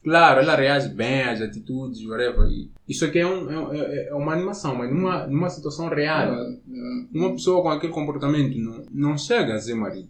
claro, 0.03 0.41
ela 0.41 0.55
reage 0.55 0.89
bem 0.89 1.21
às 1.21 1.39
atitudes, 1.41 2.05
whatever. 2.05 2.47
E 2.49 2.69
isso 2.89 3.05
aqui 3.05 3.19
é, 3.19 3.27
um, 3.27 3.71
é, 3.71 3.77
é- 3.79 4.07
é 4.09 4.13
uma 4.13 4.33
animação, 4.33 4.75
mas 4.75 4.91
numa, 4.91 5.25
numa 5.27 5.49
situação 5.49 5.87
real. 5.87 6.33
Yeah. 6.67 7.07
Uma 7.13 7.31
pessoa 7.31 7.61
com 7.61 7.69
aquele 7.69 7.93
comportamento 7.93 8.57
não, 8.57 8.85
não 8.91 9.17
chega 9.17 9.53
a 9.55 9.59
ser 9.59 9.75
marido. 9.75 10.09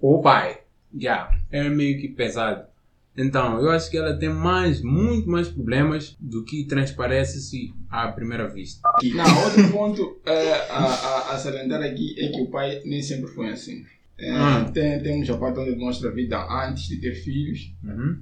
Ou 0.00 0.20
pai. 0.22 0.58
Já. 0.98 1.30
É 1.50 1.68
meio 1.68 2.00
que 2.00 2.08
pesado. 2.08 2.68
Então, 3.16 3.60
eu 3.60 3.70
acho 3.70 3.90
que 3.90 3.96
ela 3.98 4.16
tem 4.16 4.28
mais, 4.28 4.80
muito 4.82 5.28
mais 5.28 5.48
problemas 5.48 6.16
do 6.20 6.44
que 6.44 6.64
transparece-se 6.64 7.74
à 7.90 8.08
primeira 8.08 8.48
vista. 8.48 8.88
Não, 9.14 9.44
outro 9.44 9.70
ponto 9.72 10.20
é, 10.24 10.52
a, 10.70 10.78
a, 10.84 11.32
a 11.34 11.38
salientar 11.38 11.82
aqui 11.82 12.14
é 12.18 12.28
que 12.28 12.40
o 12.40 12.46
pai 12.50 12.80
nem 12.84 13.02
sempre 13.02 13.28
foi 13.32 13.48
assim. 13.50 13.84
É, 14.18 14.30
Ah. 14.32 14.70
tem, 14.72 15.02
tem 15.02 15.20
um 15.20 15.24
japão 15.24 15.52
onde 15.56 15.76
mostra 15.76 16.08
a 16.10 16.12
vida 16.12 16.38
antes 16.66 16.84
de 16.88 17.00
ter 17.00 17.14
filhos, 17.14 17.72
Uhum. 17.82 18.18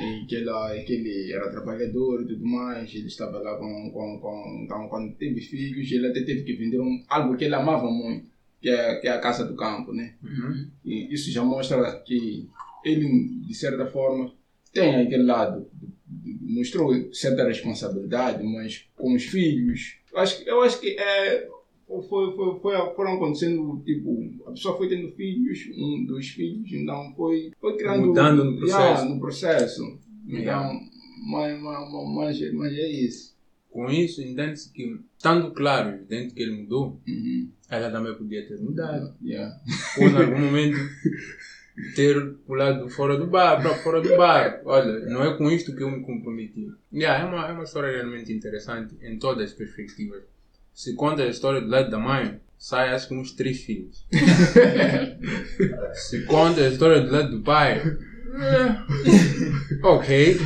e 0.00 0.26
que, 0.26 0.36
ela, 0.36 0.74
que 0.78 0.92
ele 0.92 1.32
era 1.32 1.50
trabalhador 1.50 2.22
e 2.22 2.26
tudo 2.28 2.46
mais, 2.46 2.94
ele 2.94 3.06
estava 3.06 3.38
lá 3.38 3.56
com, 3.58 3.90
com, 3.90 4.18
com 4.20 4.60
então, 4.64 4.88
quando 4.88 5.12
teve 5.16 5.40
filhos, 5.40 5.90
ele 5.90 6.06
até 6.06 6.22
teve 6.22 6.42
que 6.44 6.52
vender 6.54 6.78
um, 6.80 7.02
algo 7.08 7.36
que 7.36 7.44
ele 7.44 7.54
amava 7.54 7.90
muito, 7.90 8.26
que 8.60 8.68
é, 8.68 8.96
que 8.96 9.06
é 9.08 9.10
a 9.10 9.20
casa 9.20 9.44
do 9.44 9.54
campo, 9.56 9.92
né? 9.92 10.14
Uhum. 10.22 10.68
E 10.84 11.12
isso 11.12 11.30
já 11.30 11.44
mostra 11.44 12.00
que 12.00 12.48
ele, 12.84 13.28
de 13.46 13.54
certa 13.54 13.86
forma, 13.86 14.32
tem 14.72 14.96
aquele 14.96 15.24
lado, 15.24 15.68
mostrou 16.40 17.12
certa 17.12 17.46
responsabilidade, 17.46 18.42
mas 18.44 18.86
com 18.96 19.14
os 19.14 19.24
filhos, 19.24 19.96
eu 20.12 20.18
acho, 20.18 20.42
eu 20.48 20.62
acho 20.62 20.80
que 20.80 20.96
é, 20.98 21.48
foi, 21.86 22.34
foi, 22.34 22.60
foi, 22.60 22.94
foram 22.94 23.14
acontecendo, 23.14 23.82
tipo, 23.84 24.34
a 24.46 24.50
pessoa 24.52 24.76
foi 24.76 24.88
tendo 24.88 25.12
filhos, 25.12 25.68
um 25.76 26.04
dos 26.06 26.28
filhos, 26.28 26.72
então 26.72 27.12
foi, 27.16 27.52
foi 27.60 27.76
criando... 27.76 28.06
Mudando 28.06 28.44
no 28.44 28.66
Yeah, 28.66 28.86
processo. 28.88 29.08
no 29.08 29.20
processo. 29.20 29.98
Então, 30.26 30.38
Yeah. 30.40 30.80
mas, 31.26 31.60
mas, 31.62 31.92
mas, 32.14 32.52
mas 32.54 32.72
é 32.72 32.88
isso. 32.88 33.37
Com 33.70 33.90
isso, 33.90 34.22
entende-se 34.22 34.72
que, 34.72 34.98
estando 35.16 35.52
claro, 35.52 35.90
evidente 35.90 36.34
que 36.34 36.42
ele 36.42 36.62
mudou, 36.62 37.00
Uhum. 37.06 37.50
ela 37.70 37.90
também 37.90 38.14
podia 38.14 38.46
ter 38.46 38.58
mudado. 38.58 39.14
Yeah. 39.22 39.54
Ou, 39.98 40.08
em 40.08 40.16
algum 40.16 40.38
momento, 40.40 40.78
ter 41.94 42.34
pulado 42.46 42.88
fora 42.88 43.16
do 43.16 43.26
bar, 43.26 43.60
para 43.62 43.74
fora 43.76 44.00
do 44.00 44.16
bar. 44.16 44.60
Olha, 44.64 45.00
não 45.06 45.22
é 45.22 45.36
com 45.36 45.50
isto 45.50 45.74
que 45.76 45.82
eu 45.82 45.90
me 45.90 46.00
comprometi. 46.02 46.72
Yeah, 46.92 47.24
é, 47.24 47.26
uma, 47.28 47.48
é 47.48 47.52
uma 47.52 47.64
história 47.64 47.90
realmente 47.92 48.32
interessante 48.32 48.96
em 49.02 49.18
todas 49.18 49.50
as 49.50 49.56
perspectivas. 49.56 50.22
Se 50.74 50.94
conta 50.94 51.22
a 51.22 51.28
história 51.28 51.60
do 51.60 51.68
lado 51.68 51.90
da 51.90 51.98
mãe, 51.98 52.40
sai 52.56 52.88
acho 52.94 53.08
que 53.08 53.14
uns 53.14 53.32
três 53.32 53.58
filhos. 53.64 54.06
Se 55.94 56.22
conta 56.24 56.60
a 56.62 56.68
história 56.68 57.00
do 57.02 57.10
lado 57.12 57.30
do 57.30 57.42
pai, 57.42 57.78
eh, 57.82 59.78
ok. 59.82 60.36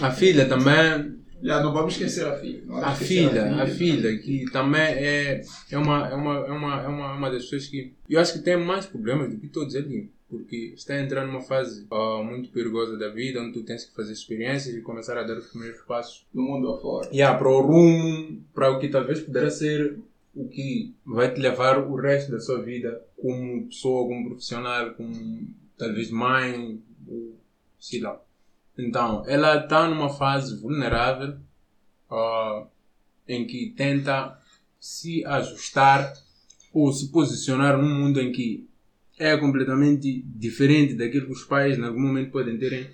A 0.00 0.10
filha 0.10 0.46
também 0.48 1.18
Já 1.44 1.62
não 1.62 1.74
vamos 1.74 1.92
esquecer 1.92 2.26
a 2.26 2.38
filha. 2.38 2.62
Não 2.64 2.76
vamos 2.76 2.88
a 2.88 2.94
filha, 2.94 3.62
a 3.62 3.66
filha, 3.66 4.18
que 4.18 4.46
também 4.50 4.80
é, 4.80 5.44
é, 5.70 5.78
uma, 5.78 6.08
é, 6.08 6.14
uma, 6.14 6.34
é, 6.38 6.50
uma, 6.50 6.82
é 6.82 6.88
uma, 6.88 7.12
uma 7.12 7.30
das 7.30 7.44
pessoas 7.44 7.66
que 7.66 7.92
eu 8.08 8.18
acho 8.18 8.32
que 8.32 8.38
tem 8.38 8.56
mais 8.56 8.86
problemas 8.86 9.30
do 9.30 9.38
que 9.38 9.48
todos 9.48 9.76
ali. 9.76 10.10
Porque 10.26 10.72
está 10.74 10.98
entrando 10.98 11.28
numa 11.28 11.42
fase 11.42 11.86
muito 12.24 12.48
perigosa 12.48 12.96
da 12.96 13.08
vida, 13.10 13.40
onde 13.40 13.52
tu 13.52 13.62
tens 13.62 13.84
que 13.84 13.94
fazer 13.94 14.14
experiências 14.14 14.74
e 14.74 14.80
começar 14.80 15.18
a 15.18 15.22
dar 15.22 15.36
os 15.36 15.48
primeiros 15.48 15.80
passos 15.82 16.26
Do 16.32 16.40
mundo 16.40 16.72
afora. 16.72 17.08
yeah, 17.12 17.38
para 17.38 17.48
o 17.48 17.60
rumo, 17.60 18.42
para 18.54 18.70
o 18.70 18.80
que 18.80 18.88
talvez 18.88 19.20
poderá 19.20 19.50
ser 19.50 19.98
o 20.34 20.48
que 20.48 20.92
vai 21.04 21.32
te 21.32 21.40
levar 21.40 21.78
o 21.78 21.94
resto 21.94 22.32
da 22.32 22.40
sua 22.40 22.60
vida 22.62 23.00
como 23.20 23.66
pessoa, 23.66 24.08
como 24.08 24.30
profissional, 24.30 24.94
como 24.94 25.46
talvez 25.76 26.10
mãe, 26.10 26.80
ou 27.06 27.36
sei 27.78 28.00
lá. 28.00 28.20
Então, 28.76 29.22
ela 29.26 29.56
está 29.62 29.88
numa 29.88 30.08
fase 30.08 30.60
vulnerável 30.60 31.36
ah, 32.10 32.66
em 33.28 33.46
que 33.46 33.72
tenta 33.76 34.38
se 34.78 35.24
ajustar 35.24 36.12
ou 36.72 36.92
se 36.92 37.10
posicionar 37.10 37.78
num 37.78 37.94
mundo 37.94 38.20
em 38.20 38.32
que 38.32 38.68
é 39.18 39.36
completamente 39.36 40.22
diferente 40.26 40.94
daquilo 40.94 41.26
que 41.26 41.32
os 41.32 41.44
pais 41.44 41.78
em 41.78 41.84
algum 41.84 42.00
momento 42.00 42.32
podem 42.32 42.58
terem 42.58 42.90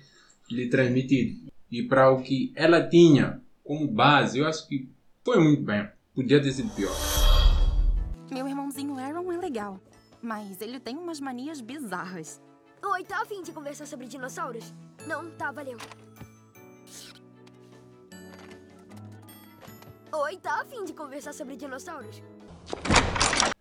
lhe 0.49 0.69
transmitido. 0.69 1.51
E 1.71 1.83
para 1.83 2.11
o 2.11 2.21
que 2.21 2.51
ela 2.55 2.87
tinha 2.87 3.41
como 3.63 3.87
base, 3.87 4.39
eu 4.39 4.47
acho 4.47 4.67
que 4.67 4.87
foi 5.23 5.39
muito 5.39 5.63
bem. 5.63 5.87
Podia 6.13 6.41
ter 6.41 6.51
sido 6.51 6.69
pior. 6.75 6.93
Meu 8.31 8.47
irmãozinho 8.47 8.97
Aaron 8.97 9.31
é 9.31 9.37
legal, 9.37 9.79
mas 10.21 10.61
ele 10.61 10.79
tem 10.79 10.95
umas 10.97 11.19
manias 11.19 11.59
bizarras. 11.59 12.41
Oi, 12.83 13.03
tá 13.03 13.21
afim 13.21 13.41
de 13.43 13.51
conversar 13.51 13.85
sobre 13.85 14.07
dinossauros? 14.07 14.73
Não, 15.07 15.29
tá, 15.31 15.51
valeu. 15.51 15.77
Oi, 20.13 20.37
tá 20.37 20.61
afim 20.61 20.83
de 20.83 20.93
conversar 20.93 21.33
sobre 21.33 21.55
dinossauros? 21.55 22.21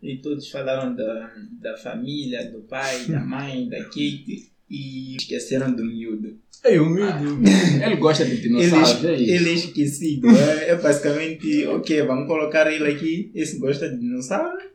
E 0.03 0.17
todos 0.19 0.49
falaram 0.51 0.95
da, 0.97 1.33
da 1.61 1.77
família, 1.77 2.51
do 2.51 2.63
pai, 2.63 3.05
da 3.05 3.21
mãe, 3.21 3.69
da 3.69 3.83
Kate 3.85 4.51
e 4.69 5.17
esqueceram 5.17 5.73
do 5.75 5.85
miúdo. 5.85 6.39
É 6.65 6.81
humilde. 6.81 7.25
Ele 7.85 7.97
gosta 7.97 8.25
de 8.25 8.33
Ele, 8.33 8.41
dinossauros, 8.43 9.05
é 9.05 9.15
isso. 9.15 9.33
ele 9.33 9.51
é 9.51 9.53
esquecido. 9.55 10.29
É, 10.29 10.71
é 10.71 10.77
basicamente, 10.77 11.67
ok, 11.67 12.03
vamos 12.03 12.27
colocar 12.27 12.71
ele 12.73 12.91
aqui. 12.91 13.31
Esse 13.35 13.59
gosta 13.59 13.89
de 13.89 13.99
dinossauro. 13.99 14.70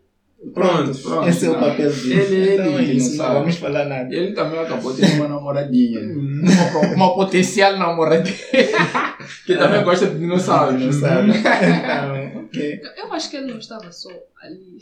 Pronto, 0.53 0.97
pronto. 0.99 1.27
Esse 1.27 1.45
é 1.45 1.49
o 1.49 1.53
Não. 1.53 1.59
papel 1.59 1.91
dele. 1.91 2.13
Ele- 2.13 2.53
então 2.53 2.65
ele 2.79 2.91
é 2.91 2.93
isso, 2.93 3.05
não 3.07 3.11
dinossauro. 3.13 3.39
vamos 3.39 3.55
falar 3.55 3.85
nada. 3.85 4.15
Ele 4.15 4.33
também 4.33 4.59
acabou 4.59 4.93
de 4.93 5.01
ter 5.01 5.13
uma 5.15 5.27
namoradinha. 5.27 5.99
uma, 6.05 6.93
uma 6.95 7.15
potencial 7.15 7.77
namoradinha. 7.77 8.35
que 9.45 9.55
também 9.57 9.83
gosta 9.83 10.07
de 10.07 10.19
dinossauros. 10.19 10.79
Dinossauro. 10.79 11.27
Então, 11.33 12.43
ok. 12.43 12.81
Eu 12.97 13.11
acho 13.13 13.29
que 13.29 13.37
ele 13.37 13.51
não 13.51 13.57
estava 13.59 13.91
só 13.91 14.09
ali. 14.41 14.77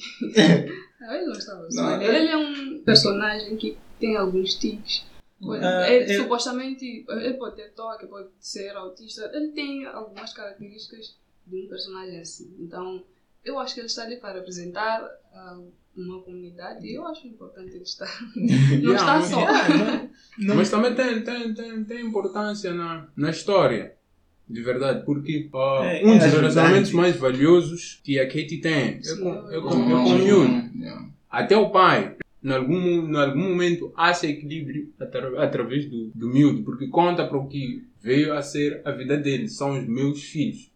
Não, 0.99 1.13
ele 1.15 1.25
não 1.25 1.33
estava 1.33 1.71
só 1.71 1.81
Não, 1.81 1.93
ali. 1.95 2.05
Ele 2.05 2.27
é 2.27 2.37
um 2.37 2.79
personagem 2.83 3.55
que 3.55 3.77
tem 3.99 4.17
alguns 4.17 4.55
tics. 4.55 5.05
Ah, 5.61 5.89
ele, 5.89 6.13
eu- 6.15 6.23
supostamente, 6.23 7.05
ele 7.09 7.33
pode 7.35 7.55
ter 7.57 7.71
toque, 7.73 8.05
pode 8.07 8.27
ser 8.39 8.69
autista. 8.75 9.29
Ele 9.33 9.49
tem 9.49 9.85
algumas 9.85 10.33
características 10.33 11.15
de 11.47 11.65
um 11.65 11.67
personagem 11.69 12.19
assim. 12.19 12.53
Então, 12.59 13.01
eu 13.43 13.59
acho 13.59 13.73
que 13.73 13.79
ele 13.81 13.87
está 13.87 14.03
ali 14.03 14.17
para 14.17 14.33
representar 14.35 15.01
ah, 15.33 15.59
uma 15.95 16.21
comunidade 16.21 16.85
e 16.87 16.95
eu 16.95 17.05
acho 17.07 17.27
importante 17.27 17.71
ele 17.75 17.83
estar. 17.83 18.09
Não 18.81 18.95
está 18.95 19.21
só. 19.21 19.45
Não- 20.39 20.55
Mas 20.55 20.69
também 20.69 20.95
tem, 20.95 21.21
tem, 21.23 21.53
tem, 21.53 21.83
tem 21.83 22.05
importância 22.05 22.73
na, 22.73 23.07
na 23.15 23.29
história. 23.29 23.93
De 24.49 24.61
verdade, 24.61 25.05
porque 25.05 25.49
ah, 25.53 25.81
É, 25.85 26.05
um 26.05 26.13
é 26.15 26.19
dos 26.19 26.33
relacionamentos 26.33 26.91
mais 26.91 27.15
valiosos 27.15 28.01
que 28.03 28.19
a 28.19 28.25
Katie 28.27 28.59
tem 28.59 28.99
é 28.99 29.15
com, 29.15 29.51
é 29.51 29.61
com, 29.61 29.97
é. 29.99 30.71
Yeah. 30.75 31.09
Até 31.29 31.55
o 31.57 31.69
pai, 31.69 32.17
em 32.43 32.51
algum, 32.51 32.75
em 33.09 33.15
algum 33.15 33.39
momento, 33.49 33.93
acha 33.95 34.27
equilíbrio 34.27 34.93
atra- 34.99 35.41
através 35.43 35.89
do, 35.89 36.09
do 36.13 36.27
miúdo, 36.27 36.61
porque 36.63 36.87
conta 36.87 37.25
para 37.25 37.37
o 37.37 37.47
que 37.47 37.87
veio 38.01 38.33
a 38.33 38.41
ser 38.41 38.81
a 38.83 38.91
vida 38.91 39.15
dele. 39.17 39.47
São 39.47 39.79
os 39.79 39.87
meus 39.87 40.21
filhos. 40.21 40.69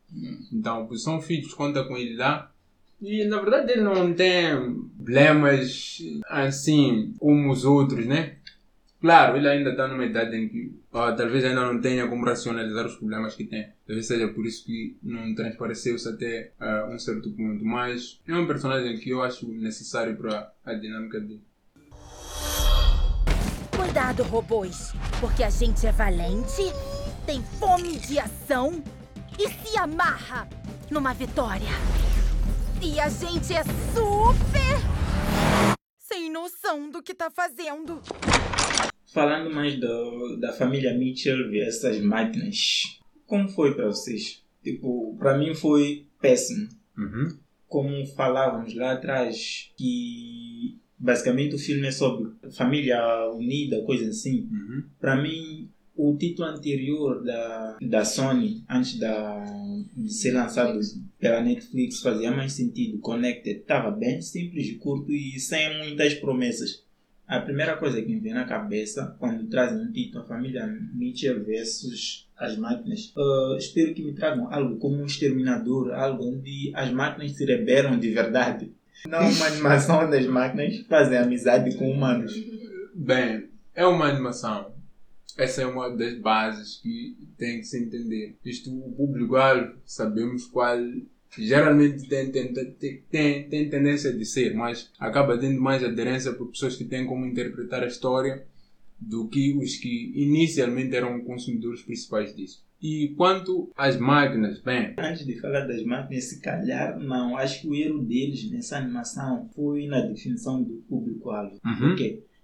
Então, 0.51 0.87
por 0.87 0.97
são 0.97 1.21
filhos, 1.21 1.53
conta 1.53 1.83
com 1.83 1.97
ele 1.97 2.15
lá. 2.15 2.49
E 3.01 3.25
na 3.25 3.39
verdade 3.39 3.73
ele 3.73 3.81
não 3.81 4.13
tem 4.13 4.55
problemas 4.95 5.99
assim 6.27 7.13
como 7.19 7.51
os 7.51 7.63
outros, 7.63 8.05
né? 8.05 8.37
Claro, 8.99 9.37
ele 9.37 9.47
ainda 9.47 9.71
está 9.71 9.87
numa 9.87 10.05
idade 10.05 10.35
em 10.35 10.49
que 10.49 10.75
ah, 10.91 11.11
talvez 11.11 11.45
ainda 11.45 11.61
não 11.71 11.79
tenha 11.79 12.07
como 12.07 12.25
racionalizar 12.25 12.87
os 12.87 12.95
problemas 12.95 13.35
que 13.35 13.43
tem. 13.43 13.69
Talvez 13.85 14.07
seja 14.07 14.27
por 14.29 14.45
isso 14.45 14.65
que 14.65 14.97
não 15.03 15.35
transpareceu-se 15.35 16.09
até 16.09 16.51
ah, 16.59 16.89
um 16.91 16.97
certo 16.97 17.29
ponto. 17.31 17.63
Mas 17.63 18.19
é 18.27 18.35
um 18.35 18.47
personagem 18.47 18.97
que 18.97 19.11
eu 19.11 19.21
acho 19.21 19.47
necessário 19.47 20.17
para 20.17 20.51
a 20.65 20.73
dinâmica 20.73 21.19
dele. 21.19 21.41
Cuidado, 23.75 24.23
robôs, 24.23 24.91
porque 25.19 25.43
a 25.43 25.49
gente 25.51 25.85
é 25.85 25.91
valente, 25.91 26.63
tem 27.25 27.43
fome 27.59 27.97
de 27.99 28.17
ação 28.17 28.83
e 29.37 29.47
se 29.47 29.77
amarra 29.77 30.49
numa 30.89 31.13
vitória. 31.13 31.69
E 32.81 32.99
a 32.99 33.09
gente 33.09 33.53
é 33.53 33.63
super 33.63 34.57
sem 35.97 36.31
noção 36.31 36.89
do 36.91 37.01
que 37.01 37.13
tá 37.13 37.31
fazendo. 37.31 38.01
Falando 39.11 39.49
mais 39.49 39.79
do, 39.79 40.37
da 40.37 40.53
família 40.53 40.95
Mitchell 40.95 41.51
e 41.51 41.59
essas 41.59 41.99
máquinas, 41.99 42.99
como 43.25 43.49
foi 43.49 43.73
para 43.73 43.87
vocês? 43.87 44.43
Tipo, 44.63 45.15
para 45.17 45.37
mim 45.37 45.55
foi 45.55 46.05
péssimo. 46.21 46.69
Uhum. 46.97 47.37
Como 47.67 48.05
falávamos 48.15 48.75
lá 48.75 48.93
atrás, 48.93 49.71
que 49.75 50.77
basicamente 50.97 51.55
o 51.55 51.59
filme 51.59 51.87
é 51.87 51.91
sobre 51.91 52.31
família 52.51 53.29
unida, 53.31 53.83
coisa 53.83 54.09
assim. 54.09 54.47
Uhum. 54.51 54.83
Para 54.99 55.15
mim, 55.15 55.69
o 55.97 56.15
título 56.15 56.47
anterior 56.47 57.23
da, 57.23 57.77
da 57.81 58.05
Sony, 58.05 58.63
antes 58.69 58.99
da, 58.99 59.43
de 59.95 60.13
ser 60.13 60.31
lançado 60.31 60.79
pela 61.19 61.41
Netflix, 61.41 62.01
fazia 62.01 62.31
mais 62.31 62.53
sentido. 62.53 62.99
Connected 62.99 63.59
estava 63.59 63.89
bem 63.89 64.21
simples, 64.21 64.77
curto 64.77 65.11
e 65.11 65.39
sem 65.39 65.79
muitas 65.79 66.13
promessas. 66.13 66.83
A 67.27 67.41
primeira 67.41 67.75
coisa 67.75 68.01
que 68.01 68.07
me 68.07 68.19
vem 68.19 68.33
na 68.33 68.45
cabeça 68.45 69.15
quando 69.19 69.49
trazem 69.49 69.85
um 69.85 69.91
título, 69.91 70.23
a 70.23 70.27
família 70.27 70.65
Mitchell 70.93 71.43
versus 71.43 72.25
as 72.37 72.55
máquinas, 72.55 73.11
uh, 73.17 73.57
espero 73.57 73.93
que 73.93 74.03
me 74.03 74.13
tragam 74.13 74.53
algo 74.53 74.77
como 74.77 75.01
um 75.01 75.05
exterminador, 75.05 75.91
algo 75.91 76.23
onde 76.23 76.71
as 76.73 76.91
máquinas 76.91 77.31
se 77.31 77.43
rebelam 77.43 77.99
de 77.99 78.11
verdade. 78.11 78.71
Não 79.05 79.29
uma 79.29 79.45
animação 79.47 80.09
das 80.09 80.25
máquinas 80.27 80.77
fazem 80.87 81.17
amizade 81.17 81.75
com 81.75 81.91
humanos. 81.91 82.33
Bem, 82.93 83.49
é 83.75 83.85
uma 83.85 84.05
animação. 84.05 84.76
Essa 85.37 85.61
é 85.61 85.67
uma 85.67 85.89
das 85.89 86.17
bases 86.17 86.79
que 86.81 87.15
tem 87.37 87.59
que 87.59 87.65
se 87.65 87.77
entender. 87.77 88.35
Isto, 88.43 88.71
o 88.71 88.91
público-alvo, 88.91 89.75
sabemos 89.85 90.45
qual 90.45 90.77
geralmente 91.37 92.07
tem, 92.07 92.31
tem, 92.31 92.53
tem, 92.53 93.03
tem, 93.49 93.69
tendência 93.69 94.11
de 94.11 94.25
ser, 94.25 94.55
mas 94.55 94.91
acaba 94.99 95.37
tendo 95.37 95.61
mais 95.61 95.83
aderência 95.83 96.33
por 96.33 96.47
pessoas 96.47 96.75
que 96.75 96.85
têm 96.85 97.05
como 97.05 97.25
interpretar 97.25 97.83
a 97.83 97.87
história 97.87 98.43
do 98.99 99.27
que 99.27 99.55
os 99.55 99.75
que 99.75 100.11
inicialmente 100.15 100.95
eram 100.95 101.21
consumidores 101.21 101.83
principais 101.83 102.35
disso. 102.35 102.65
E 102.81 103.13
quanto 103.17 103.71
às 103.75 103.97
máquinas, 103.97 104.59
bem, 104.59 104.93
Antes 104.97 105.25
de 105.25 105.39
falar 105.39 105.61
das 105.61 105.83
máquinas, 105.83 106.25
se 106.25 106.39
calhar, 106.41 106.99
não. 106.99 107.35
Acho 107.35 107.61
que 107.61 107.67
o 107.67 107.75
erro 107.75 107.99
deles 107.99 108.49
nessa 108.51 108.77
animação 108.77 109.49
foi 109.55 109.87
na 109.87 110.01
definição 110.01 110.61
do 110.61 110.75
público-alvo. 110.87 111.59
Uhum. 111.65 111.95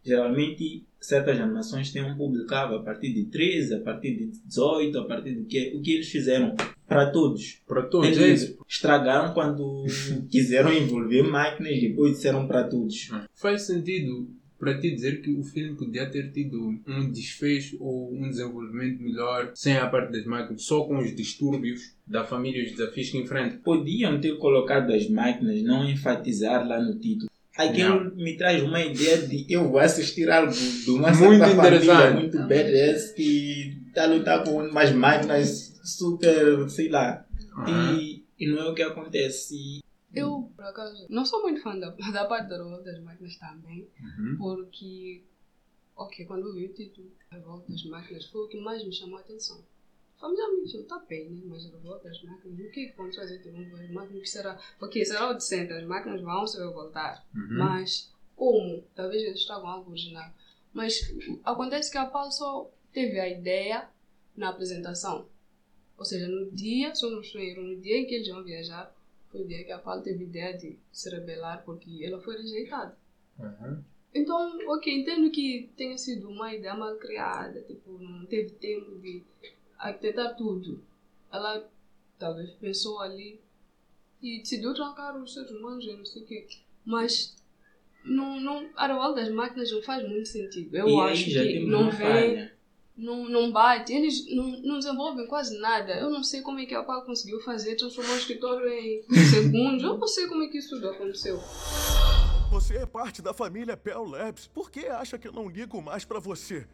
Geralmente 0.03 0.83
certas 0.99 1.39
animações 1.39 1.91
têm 1.91 2.03
um 2.03 2.15
público-alvo 2.15 2.75
a 2.75 2.83
partir 2.83 3.13
de 3.13 3.25
13, 3.25 3.75
a 3.75 3.79
partir 3.81 4.15
de 4.15 4.25
18, 4.45 4.97
a 4.97 5.05
partir 5.05 5.31
do 5.33 5.45
que 5.45 5.73
o 5.75 5.81
que 5.81 5.95
eles 5.95 6.09
fizeram 6.09 6.55
para 6.87 7.09
todos. 7.11 7.61
Para 7.67 7.83
todos, 7.83 8.17
é 8.17 8.21
Eles 8.21 8.43
isso. 8.43 8.57
estragaram 8.67 9.33
quando 9.33 9.85
quiseram 10.29 10.71
envolver 10.73 11.23
máquinas 11.23 11.73
e 11.73 11.89
depois 11.89 12.13
disseram 12.13 12.47
para 12.47 12.63
todos. 12.63 13.09
Faz 13.35 13.63
sentido 13.63 14.29
para 14.59 14.79
ti 14.79 14.91
dizer 14.91 15.21
que 15.21 15.29
o 15.31 15.43
filme 15.43 15.75
podia 15.75 16.09
ter 16.09 16.31
tido 16.31 16.79
um 16.87 17.11
desfecho 17.11 17.75
ou 17.81 18.13
um 18.13 18.29
desenvolvimento 18.29 19.01
melhor 19.03 19.51
sem 19.55 19.75
a 19.75 19.87
parte 19.89 20.13
das 20.13 20.25
máquinas, 20.25 20.63
só 20.63 20.85
com 20.85 20.99
os 20.99 21.13
distúrbios 21.13 21.93
da 22.07 22.23
família 22.23 22.61
e 22.61 22.67
os 22.67 22.71
desafios 22.71 23.09
que 23.09 23.17
enfrenta. 23.17 23.57
Podiam 23.61 24.21
ter 24.21 24.37
colocado 24.37 24.93
as 24.93 25.09
máquinas, 25.09 25.61
não 25.63 25.89
enfatizar 25.89 26.65
lá 26.65 26.81
no 26.81 26.97
título. 26.97 27.29
Aquilo 27.55 28.15
me 28.15 28.35
traz 28.35 28.63
uma 28.63 28.81
ideia 28.81 29.27
de 29.27 29.45
eu 29.47 29.69
vou 29.69 29.79
assistir 29.79 30.29
algo 30.29 30.51
de 30.51 30.89
uma 30.89 31.11
Muito 31.11 31.17
certa 31.19 31.55
família 31.55 31.67
interessante. 31.79 32.19
muito 32.19 32.37
badass 32.39 33.11
que 33.11 33.77
está 33.87 34.03
a 34.05 34.07
lutar 34.07 34.43
com 34.43 34.57
umas 34.67 34.91
máquinas 34.91 35.79
super, 35.83 36.67
sei 36.69 36.89
lá. 36.89 37.25
E, 37.67 38.23
e 38.39 38.47
não 38.47 38.59
é 38.63 38.69
o 38.69 38.73
que 38.73 38.81
acontece. 38.81 39.81
Eu, 40.15 40.49
por 40.55 40.65
acaso, 40.65 41.05
não 41.09 41.25
sou 41.25 41.41
muito 41.43 41.61
fã 41.61 41.77
da, 41.77 41.89
da 41.89 42.25
parte 42.25 42.49
da 42.49 42.57
revolta 42.57 42.83
das 42.91 42.99
máquinas 43.03 43.35
também, 43.37 43.87
Uhum. 43.99 44.35
porque, 44.37 45.21
ok, 45.95 46.25
quando 46.25 46.47
eu 46.47 46.53
vi 46.53 46.65
o 46.65 46.73
título 46.73 47.07
Revolta 47.31 47.71
das 47.71 47.83
Máquinas 47.85 48.25
foi 48.27 48.41
o 48.41 48.47
que 48.47 48.59
mais 48.61 48.83
me 48.85 48.93
chamou 48.93 49.17
a 49.17 49.21
atenção. 49.21 49.59
Familiarmente, 50.23 50.77
está 50.77 50.97
bem, 50.99 51.29
né? 51.31 51.41
Mas 51.47 51.65
a 51.65 51.69
revolta 51.71 52.07
das 52.07 52.23
máquinas, 52.23 52.57
o 52.57 52.71
que 52.71 52.93
vão 52.95 53.11
trazer 53.11 53.39
de 53.39 53.51
novo 53.51 53.75
as 53.75 53.89
máquinas? 53.89 54.21
Que 54.21 54.29
será? 54.29 54.57
Ok, 54.79 55.05
será 55.05 55.29
o 55.29 55.33
decente, 55.33 55.73
as 55.73 55.83
máquinas 55.83 56.21
vão 56.21 56.47
se 56.47 56.57
revoltar, 56.57 57.25
Uhum. 57.35 57.57
mas 57.57 58.09
como? 58.33 58.81
Talvez 58.95 59.21
eles 59.21 59.43
tragam 59.45 59.67
algo 59.67 59.91
original. 59.91 60.31
Mas 60.71 61.13
acontece 61.43 61.91
que 61.91 61.97
a 61.97 62.05
Paulo 62.05 62.31
só 62.31 62.71
teve 62.93 63.19
a 63.19 63.27
ideia 63.27 63.89
na 64.33 64.47
apresentação. 64.47 65.27
Ou 65.97 66.05
seja, 66.05 66.29
no 66.29 66.49
dia, 66.51 66.95
só 66.95 67.07
em 67.09 67.49
erro, 67.49 67.63
no 67.63 67.75
dia 67.81 67.97
em 67.97 68.05
que 68.05 68.15
eles 68.15 68.29
vão 68.29 68.45
viajar, 68.45 68.95
foi 69.29 69.41
o 69.41 69.45
dia 69.47 69.65
que 69.65 69.73
a 69.73 69.77
Paulo 69.77 70.01
teve 70.03 70.23
ideia 70.23 70.57
de 70.57 70.79
se 70.89 71.09
rebelar 71.09 71.63
porque 71.65 72.01
ela 72.01 72.21
foi 72.21 72.37
rejeitada. 72.37 72.95
Então, 74.15 74.57
ok, 74.69 75.01
entendo 75.01 75.29
que 75.31 75.69
tenha 75.75 75.97
sido 75.97 76.29
uma 76.29 76.53
ideia 76.53 76.75
mal 76.75 76.95
criada, 76.95 77.61
tipo, 77.63 77.91
não 77.99 78.25
teve 78.25 78.51
tempo 78.51 78.95
de 78.99 79.21
arquitetar 79.87 80.35
tudo. 80.35 80.81
Ela 81.31 81.67
talvez 82.17 82.51
pensou 82.51 82.99
ali 82.99 83.39
e 84.21 84.39
decidiu 84.39 84.73
trancar 84.73 85.15
os 85.17 85.33
seres 85.33 85.51
humanos 85.51 85.85
e 85.85 85.93
não 85.93 86.05
sei 86.05 86.21
o 86.21 86.25
quê. 86.25 86.47
Mas 86.85 87.35
não, 88.03 88.39
não, 88.39 88.69
a 88.75 88.87
revolta 88.87 89.21
das 89.21 89.29
máquinas 89.29 89.71
não 89.71 89.81
faz 89.81 90.07
muito 90.07 90.27
sentido. 90.27 90.75
Eu 90.75 90.87
e 90.87 90.99
acho 91.01 91.25
que 91.25 91.59
não 91.65 91.91
vem 91.91 92.51
não, 92.95 93.27
não 93.27 93.51
bate, 93.51 93.91
eles 93.91 94.29
não, 94.35 94.61
não 94.61 94.77
desenvolvem 94.77 95.25
quase 95.25 95.57
nada. 95.57 95.93
Eu 95.93 96.11
não 96.11 96.23
sei 96.23 96.41
como 96.41 96.59
é 96.59 96.65
que 96.65 96.75
a 96.75 96.83
Paulo 96.83 97.05
conseguiu 97.05 97.39
fazer, 97.41 97.75
transformar 97.75 98.13
o 98.13 98.17
escritório 98.17 98.69
em 98.69 99.03
segundos. 99.31 99.83
Eu 99.83 99.97
não 99.97 100.07
sei 100.07 100.27
como 100.27 100.43
é 100.43 100.47
que 100.47 100.59
isso 100.59 100.75
aconteceu. 100.87 101.39
Você 102.51 102.77
é 102.77 102.85
parte 102.85 103.19
da 103.19 103.33
família 103.33 103.75
Pell 103.75 104.05
Labs. 104.05 104.47
Por 104.47 104.69
que 104.69 104.85
acha 104.85 105.17
que 105.17 105.27
eu 105.27 105.33
não 105.33 105.49
ligo 105.49 105.81
mais 105.81 106.05
pra 106.05 106.19
você? 106.19 106.67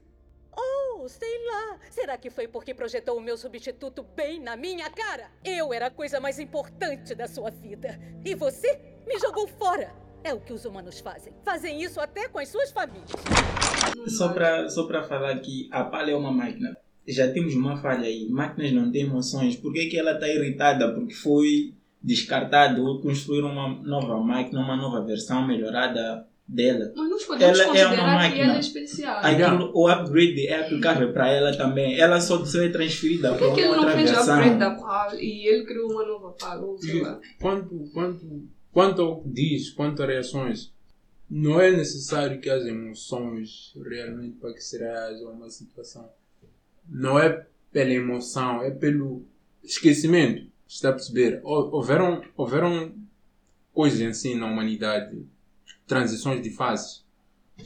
Sei 1.10 1.46
lá. 1.48 1.80
Será 1.90 2.18
que 2.18 2.30
foi 2.30 2.48
porque 2.48 2.72
projetou 2.72 3.18
o 3.18 3.22
meu 3.22 3.36
substituto 3.36 4.04
bem 4.16 4.40
na 4.40 4.56
minha 4.56 4.90
cara? 4.92 5.32
Eu 5.44 5.74
era 5.74 5.88
a 5.88 5.92
coisa 5.92 6.20
mais 6.20 6.38
importante 6.40 7.16
da 7.16 7.28
sua 7.28 7.50
vida. 7.50 8.00
E 8.24 8.36
você 8.36 8.80
me 9.08 9.18
jogou 9.18 9.48
fora. 9.48 9.92
É 10.24 10.34
o 10.34 10.40
que 10.40 10.54
os 10.54 10.66
humanos 10.66 11.00
fazem. 11.00 11.34
Fazem 11.44 11.82
isso 11.82 12.00
até 12.00 12.28
com 12.28 12.38
as 12.38 12.50
suas 12.50 12.72
famílias. 12.72 13.10
Só 14.08 14.30
para 14.34 14.70
só 14.70 14.86
pra 14.86 15.04
falar 15.04 15.40
que 15.40 15.68
a 15.72 15.84
palha 15.84 16.12
é 16.12 16.16
uma 16.16 16.32
máquina. 16.32 16.78
Já 17.08 17.32
temos 17.32 17.56
uma 17.56 17.78
falha 17.78 18.06
aí. 18.06 18.30
Máquinas 18.30 18.72
não 18.72 18.92
têm 18.92 19.04
emoções. 19.04 19.56
Por 19.56 19.74
que, 19.74 19.88
que 19.88 19.98
ela 19.98 20.12
está 20.12 20.28
irritada? 20.28 20.94
Porque 20.94 21.16
foi 21.16 21.74
descartado 22.02 22.86
ou 22.86 23.02
construir 23.02 23.42
uma 23.42 23.68
nova 23.82 24.20
máquina, 24.20 24.62
uma 24.62 24.76
nova 24.76 25.04
versão 25.04 25.46
melhorada 25.48 26.28
dela. 26.50 26.92
Mas 26.96 27.10
nós 27.10 27.24
podemos 27.26 27.60
Ela 27.60 27.78
é 27.78 27.86
uma 27.88 27.96
que 27.96 28.02
máquina. 28.04 28.44
ela 28.46 28.56
é 28.56 28.60
especial. 28.60 29.18
Aquilo, 29.20 29.72
o 29.74 29.88
upgrade 29.88 30.48
é 30.48 30.60
aplicável 30.62 31.14
para 31.14 31.30
ela 31.30 31.56
também. 31.56 32.00
Ela 32.00 32.20
só 32.20 32.44
é 32.62 32.70
transferida 32.70 33.30
Por 33.34 33.38
para 33.38 33.50
que, 33.50 33.56
que 33.56 33.62
uma 33.62 33.68
ele 33.68 33.76
não 33.76 33.80
outra 33.84 33.96
fez 33.96 34.10
a 34.10 34.14
versão. 34.16 34.36
upgrade 34.36 34.60
da 34.60 34.72
Paulo 34.72 35.16
e 35.20 35.48
ele 35.48 35.66
criou 35.66 35.92
uma 35.92 36.06
nova 36.06 36.36
lá. 37.02 37.20
Quanto, 37.40 37.90
quanto, 37.94 38.44
quanto 38.72 39.02
ao 39.02 39.22
que 39.22 39.30
diz, 39.30 39.70
quanto 39.70 40.02
a 40.02 40.06
reações, 40.08 40.72
não 41.30 41.62
é 41.62 41.72
necessário 41.72 42.40
que 42.42 42.50
haja 42.50 42.68
emoções 42.70 43.74
realmente 43.88 44.38
para 44.38 44.52
que 44.54 44.62
se 44.62 44.78
reaja 44.80 45.24
a 45.26 45.30
uma 45.30 45.50
situação. 45.50 46.10
Não 46.90 47.20
é 47.20 47.46
pela 47.72 47.92
emoção, 47.92 48.64
é 48.64 48.72
pelo 48.72 49.24
esquecimento. 49.64 50.48
Está 50.68 50.90
a 50.90 50.94
perceber? 50.94 51.40
Hou- 51.44 51.72
Houveram, 51.74 52.24
houveram 52.36 52.92
coisas 53.74 54.02
assim 54.02 54.36
na 54.36 54.48
humanidade, 54.48 55.16
transições 55.90 56.42
de 56.42 56.50
fases, 56.52 57.04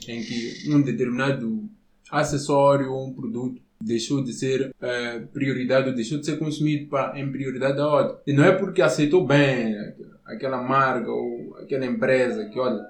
em 0.08 0.20
que 0.22 0.64
um 0.70 0.82
determinado 0.82 1.68
acessório 2.10 2.90
ou 2.92 3.06
um 3.06 3.12
produto 3.12 3.60
deixou 3.80 4.24
de 4.24 4.32
ser 4.32 4.74
eh, 4.80 5.20
prioridade 5.32 5.88
ou 5.88 5.94
deixou 5.94 6.18
de 6.18 6.24
ser 6.26 6.38
consumido 6.38 6.86
para, 6.88 7.18
em 7.20 7.30
prioridade 7.30 7.76
da 7.76 7.86
outra. 7.88 8.18
E 8.26 8.32
não 8.32 8.42
é 8.44 8.52
porque 8.52 8.80
aceitou 8.80 9.26
bem 9.26 9.76
aquela- 10.24 10.62
marca 10.62 11.10
ou 11.10 11.56
aquela 11.62 11.84
empresa 11.84 12.46
que, 12.46 12.58
olha, 12.58 12.80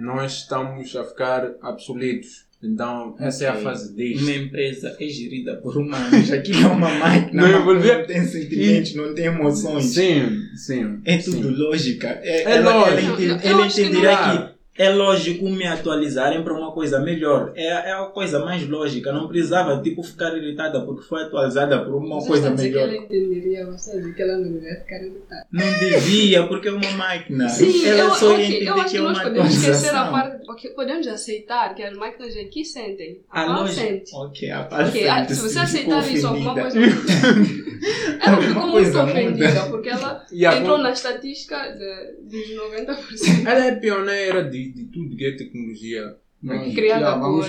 nós 0.00 0.32
estamos 0.32 0.94
a 0.96 1.04
ficar 1.04 1.50
obsoletos. 1.62 2.46
Então, 2.62 3.14
essa 3.20 3.44
é 3.44 3.48
a 3.48 3.54
fase 3.54 3.94
deste. 3.94 4.24
Uma 4.24 4.32
empresa 4.34 4.96
é 4.98 5.06
gerida 5.08 5.56
por 5.56 5.76
humanos. 5.76 6.32
Aquilo 6.32 6.62
é 6.62 6.66
uma 6.66 6.88
máquina. 6.92 7.42
Não 7.46 7.62
uma 7.62 7.74
Não 7.74 8.06
tem 8.06 8.24
sentimentos, 8.24 8.94
não 8.96 9.14
tem 9.14 9.26
emoções. 9.26 9.84
Sim, 9.84 10.40
sim. 10.56 11.00
É 11.04 11.18
tudo 11.18 11.36
sim. 11.36 11.54
lógica. 11.54 12.08
É, 12.20 12.42
É 12.42 12.50
ela, 12.56 12.74
lógico. 12.74 13.22
Ela, 13.22 13.40
ela 13.42 13.68
que 13.68 13.80
entenderá 13.82 14.34
não- 14.34 14.46
que 14.48 14.57
é 14.78 14.90
lógico 14.90 15.44
me 15.48 15.66
atualizarem 15.66 16.42
para 16.44 16.54
uma 16.54 16.70
coisa 16.72 17.00
melhor. 17.00 17.52
É, 17.56 17.66
é 17.66 17.92
a 17.92 18.04
coisa 18.06 18.38
mais 18.44 18.66
lógica. 18.68 19.12
Não 19.12 19.26
precisava 19.28 19.82
tipo, 19.82 20.02
ficar 20.02 20.36
irritada 20.36 20.80
porque 20.82 21.02
foi 21.02 21.22
atualizada 21.24 21.84
por 21.84 21.96
uma 21.96 22.20
Você 22.20 22.28
coisa 22.28 22.50
dizer 22.52 22.68
que 22.68 22.74
melhor. 22.76 22.88
ela 22.88 22.96
entenderia, 23.04 23.66
você 23.66 23.96
dizer 23.98 24.14
que 24.14 24.22
ela 24.22 24.36
não 24.38 24.52
deveria 24.52 24.80
ficar 24.80 25.02
irritada. 25.02 25.46
Não 25.52 25.72
devia, 25.78 26.46
porque 26.46 26.68
é 26.68 26.72
uma 26.72 26.90
máquina. 26.92 27.48
Sim, 27.48 27.84
ela 27.86 27.98
eu, 28.00 28.10
só 28.12 28.32
ok, 28.32 28.38
ia 28.38 28.46
entender 28.46 28.68
eu 28.68 28.74
acho 28.74 28.90
que 28.90 28.96
é 28.96 29.00
nós 29.00 29.16
uma 29.18 29.22
podemos 29.24 29.54
esquecer 29.54 29.94
a 29.94 30.04
parte, 30.06 30.46
porque 30.46 30.68
podemos 30.70 31.06
aceitar 31.08 31.74
que 31.74 31.82
as 31.82 31.96
máquinas 31.96 32.36
aqui 32.36 32.64
sentem. 32.64 33.20
A 33.30 33.44
lógica. 33.44 33.80
sente. 33.80 34.14
Ok, 34.14 34.50
a 34.50 34.62
parte 34.62 34.88
Ok, 34.90 35.08
ah, 35.08 35.26
se 35.28 35.34
você 35.40 35.58
aceitar 35.58 36.12
isso, 36.12 36.26
alguma 36.28 36.54
coisa. 36.54 36.78
ela 36.78 38.36
ficou 38.42 38.62
Alguma 38.62 38.66
muito 38.80 38.98
ofendida, 38.98 39.48
muda. 39.48 39.70
porque 39.70 39.88
ela 39.88 40.24
E 40.32 40.44
entrou 40.44 40.78
na 40.78 40.90
estatística 40.92 41.56
de, 41.72 42.12
dos 42.30 42.48
90%. 42.50 43.46
Ela 43.46 43.66
é 43.66 43.74
pioneira 43.76 44.44
de, 44.44 44.67
de 44.72 44.84
tudo 44.86 45.16
que 45.16 45.24
é 45.24 45.36
tecnologia. 45.36 46.16
Mas, 46.40 46.72
Criada 46.72 47.00
já, 47.00 47.18
vamos 47.18 47.48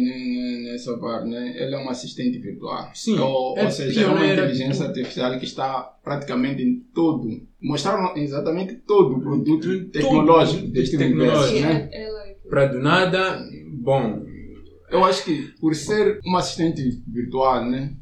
ne- 0.00 0.64
nessa 0.72 0.98
parte, 0.98 1.28
né? 1.28 1.54
Ele 1.56 1.74
é 1.76 1.78
um 1.78 1.88
assistente 1.88 2.38
virtual. 2.40 2.90
Sim, 2.92 3.16
Ou, 3.20 3.56
é 3.56 3.64
ou 3.66 3.70
seja, 3.70 4.00
é 4.02 4.06
uma 4.08 4.26
inteligência 4.26 4.86
artificial 4.86 5.38
que 5.38 5.44
está 5.44 5.80
praticamente 6.02 6.60
em 6.60 6.80
todo. 6.92 7.28
Mostraram 7.62 8.16
exatamente 8.16 8.74
todo 8.84 9.16
o 9.16 9.20
produto 9.20 9.60
Tudo, 9.62 9.90
tecnológico 9.90 10.66
deste 10.68 10.98
tecnológico. 10.98 11.40
universo, 11.52 11.56
Sim, 11.56 11.62
né? 11.62 11.88
ela 11.92 12.28
é 12.28 12.34
Para 12.48 12.66
do 12.66 12.80
nada, 12.80 13.48
bom, 13.74 14.24
Eu 14.90 15.04
acho 15.04 15.24
que 15.24 15.52
por 15.60 15.72
ser 15.76 16.18
uma 16.24 16.40
assistente 16.40 16.82
virtual, 17.06 17.64
né? 17.64 17.94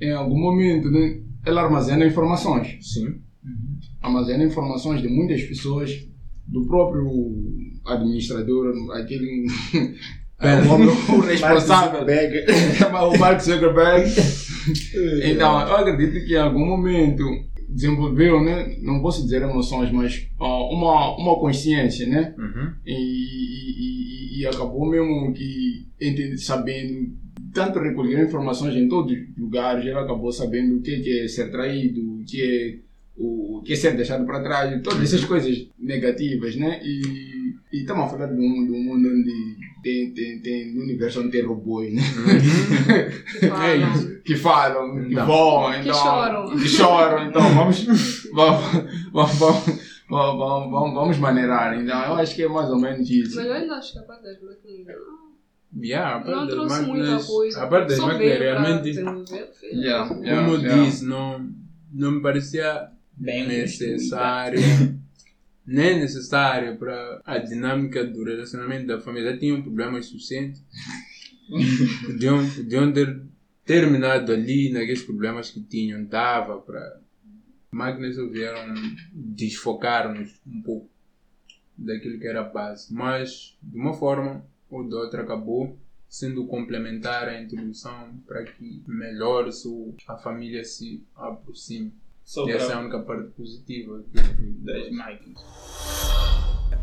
Em 0.00 0.12
algum 0.12 0.38
momento, 0.38 0.88
né? 0.92 1.20
Ela 1.44 1.62
armazena 1.62 2.06
informações. 2.06 2.78
sim. 2.80 3.20
armazena 4.00 4.44
informações 4.44 5.02
de 5.02 5.08
muitas 5.08 5.42
pessoas, 5.42 6.06
do 6.46 6.66
próprio 6.66 7.04
administrador, 7.86 8.72
aquele. 8.92 9.46
é, 10.40 10.60
o, 10.62 10.72
homem- 10.72 10.88
o 10.88 11.20
responsável, 11.20 12.04
o 13.14 13.18
Mark 13.18 13.40
Zuckerberg. 13.40 14.10
Então, 15.24 15.58
eu 15.68 15.76
acredito 15.76 16.24
que 16.26 16.34
em 16.34 16.38
algum 16.38 16.66
momento 16.66 17.24
desenvolveu, 17.66 18.44
né? 18.44 18.76
Não 18.82 19.00
posso 19.00 19.22
dizer 19.22 19.40
emoções, 19.40 19.90
mas 19.90 20.26
ó, 20.38 20.70
uma, 20.70 21.16
uma 21.16 21.38
consciência, 21.38 22.06
né? 22.06 22.34
Uhum. 22.36 22.70
E, 22.84 22.92
e- 22.92 24.40
e- 24.42 24.46
acabou 24.46 24.88
mesmo 24.88 25.32
que 25.32 25.86
sabendo 26.36 27.10
tanto 27.54 27.78
recolher 27.78 28.22
informações 28.26 28.74
em 28.76 28.86
todos 28.88 29.12
os 29.12 29.38
lugares, 29.38 29.82
ele 29.84 29.94
acabou 29.98 30.30
sabendo 30.30 30.76
o 30.76 30.82
que 30.82 30.90
é, 30.94 31.00
que 31.00 31.20
é 31.20 31.28
ser 31.28 31.50
traído, 31.50 32.00
o 32.00 32.24
que 32.24 32.42
é 32.42 32.78
o, 33.16 33.58
o 33.58 33.62
que 33.62 33.72
é 33.72 33.76
ser 33.76 33.96
deixado 33.96 34.24
para 34.26 34.42
trás, 34.42 34.82
todas 34.82 35.02
essas 35.02 35.24
coisas 35.24 35.56
negativas, 35.78 36.54
né? 36.56 36.80
E, 36.84 37.00
e 37.72 37.80
estamos 37.80 38.04
a 38.04 38.08
falar 38.08 38.26
de 38.26 38.40
um, 38.40 38.66
de 38.66 38.72
um 38.72 38.82
mundo 38.84 39.08
onde 39.08 39.56
tem, 39.82 40.12
tem, 40.12 40.40
tem 40.40 40.74
no 40.74 40.82
universo 40.82 41.20
onde 41.20 41.30
tem 41.30 41.44
robôs, 41.46 41.92
né? 41.92 42.02
que 43.38 43.46
fala. 43.46 43.66
É. 43.70 44.20
Que 44.24 44.36
falam, 44.36 44.94
que 45.06 45.12
Então. 45.12 45.26
voam, 45.26 45.72
Que 45.72 45.78
então, 45.80 45.94
choram. 45.94 46.56
que 46.56 46.68
choram. 46.68 47.28
Então 47.28 47.42
vamos, 47.54 47.84
vamos, 48.32 48.62
vamos, 49.12 49.38
vamos, 49.38 49.64
vamos, 50.08 50.70
vamos, 50.70 50.94
vamos 50.94 51.18
maneirar. 51.18 51.78
Então 51.80 52.04
eu 52.06 52.14
acho 52.14 52.34
que 52.34 52.42
é 52.42 52.48
mais 52.48 52.68
ou 52.70 52.78
menos 52.78 53.08
isso. 53.10 53.36
Mas 53.36 53.46
eu 53.46 53.52
ainda 53.54 53.74
acho 53.76 53.92
que 53.92 53.98
a 53.98 54.02
parte 54.02 54.22
das 54.24 54.40
máquinas. 54.42 54.88
ah, 54.88 55.20
Yeah, 55.80 56.16
a 56.16 56.20
parte 56.20 56.30
Não 56.32 56.46
das 56.46 56.54
trouxe 56.56 56.82
muita 56.82 56.92
máquinas, 56.98 57.26
coisa. 57.26 57.62
a 57.62 57.66
parte 57.68 57.88
das 57.88 57.96
Só 57.98 58.06
máquinas 58.08 58.38
realmente, 58.40 58.90
o 58.90 58.94
filme. 59.54 59.84
Yeah, 59.84 60.08
como 60.08 60.24
yeah, 60.24 60.48
eu 60.48 60.58
yeah. 60.58 60.82
disse, 60.84 61.04
não, 61.04 61.48
não 61.92 62.10
me 62.12 62.20
parecia 62.22 62.88
Bem 63.16 63.46
necessário, 63.46 64.60
nem 65.70 66.00
necessário 66.00 66.76
para 66.76 67.22
a 67.24 67.38
dinâmica 67.38 68.04
do 68.04 68.24
relacionamento 68.24 68.88
da 68.88 69.00
família. 69.00 69.32
Já 69.32 69.38
tinham 69.38 69.62
problemas 69.62 70.06
suficientes. 70.06 70.60
podiam, 72.06 72.50
podiam 72.50 72.92
ter 72.92 73.22
terminado 73.64 74.32
ali 74.32 74.72
naqueles 74.72 75.02
problemas 75.02 75.48
que 75.48 75.60
tinham. 75.60 76.04
Dava 76.04 76.58
para. 76.58 77.00
Máquinas 77.70 78.16
vieram 78.32 78.74
desfocar-nos 79.12 80.40
um 80.44 80.60
pouco 80.60 80.90
daquilo 81.78 82.18
que 82.18 82.26
era 82.26 82.40
a 82.40 82.48
base. 82.48 82.92
Mas, 82.92 83.56
de 83.62 83.78
uma 83.78 83.94
forma 83.94 84.44
ou 84.68 84.82
de 84.88 84.92
outra, 84.92 85.22
acabou 85.22 85.78
sendo 86.08 86.48
complementar 86.48 87.28
à 87.28 87.40
introdução 87.40 88.12
para 88.26 88.42
que 88.42 88.82
melhor 88.88 89.48
a 90.08 90.16
família 90.16 90.64
se 90.64 91.06
aproxime. 91.14 91.94
Só 92.30 92.46
e 92.46 92.52
essa 92.52 92.74
é 92.74 92.76
a 92.76 92.78
única 92.78 93.00
parte 93.00 93.28
positiva 93.32 94.04
das 94.12 94.90
máquinas. 94.92 95.42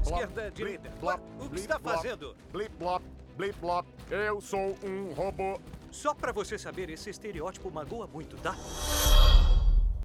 Esquerda, 0.03 0.51
direita. 0.51 0.91
O 1.39 1.49
que 1.49 1.55
está 1.55 1.79
fazendo? 1.79 2.35
Blip 2.51 2.75
blop, 2.77 3.01
blip 3.37 3.57
blop. 3.61 3.87
Eu 4.11 4.41
sou 4.41 4.77
um 4.83 5.13
robô. 5.13 5.57
Só 5.89 6.13
pra 6.13 6.33
você 6.33 6.57
saber, 6.57 6.89
esse 6.89 7.09
estereótipo 7.09 7.71
magoa 7.71 8.07
muito, 8.07 8.35
tá? 8.35 8.57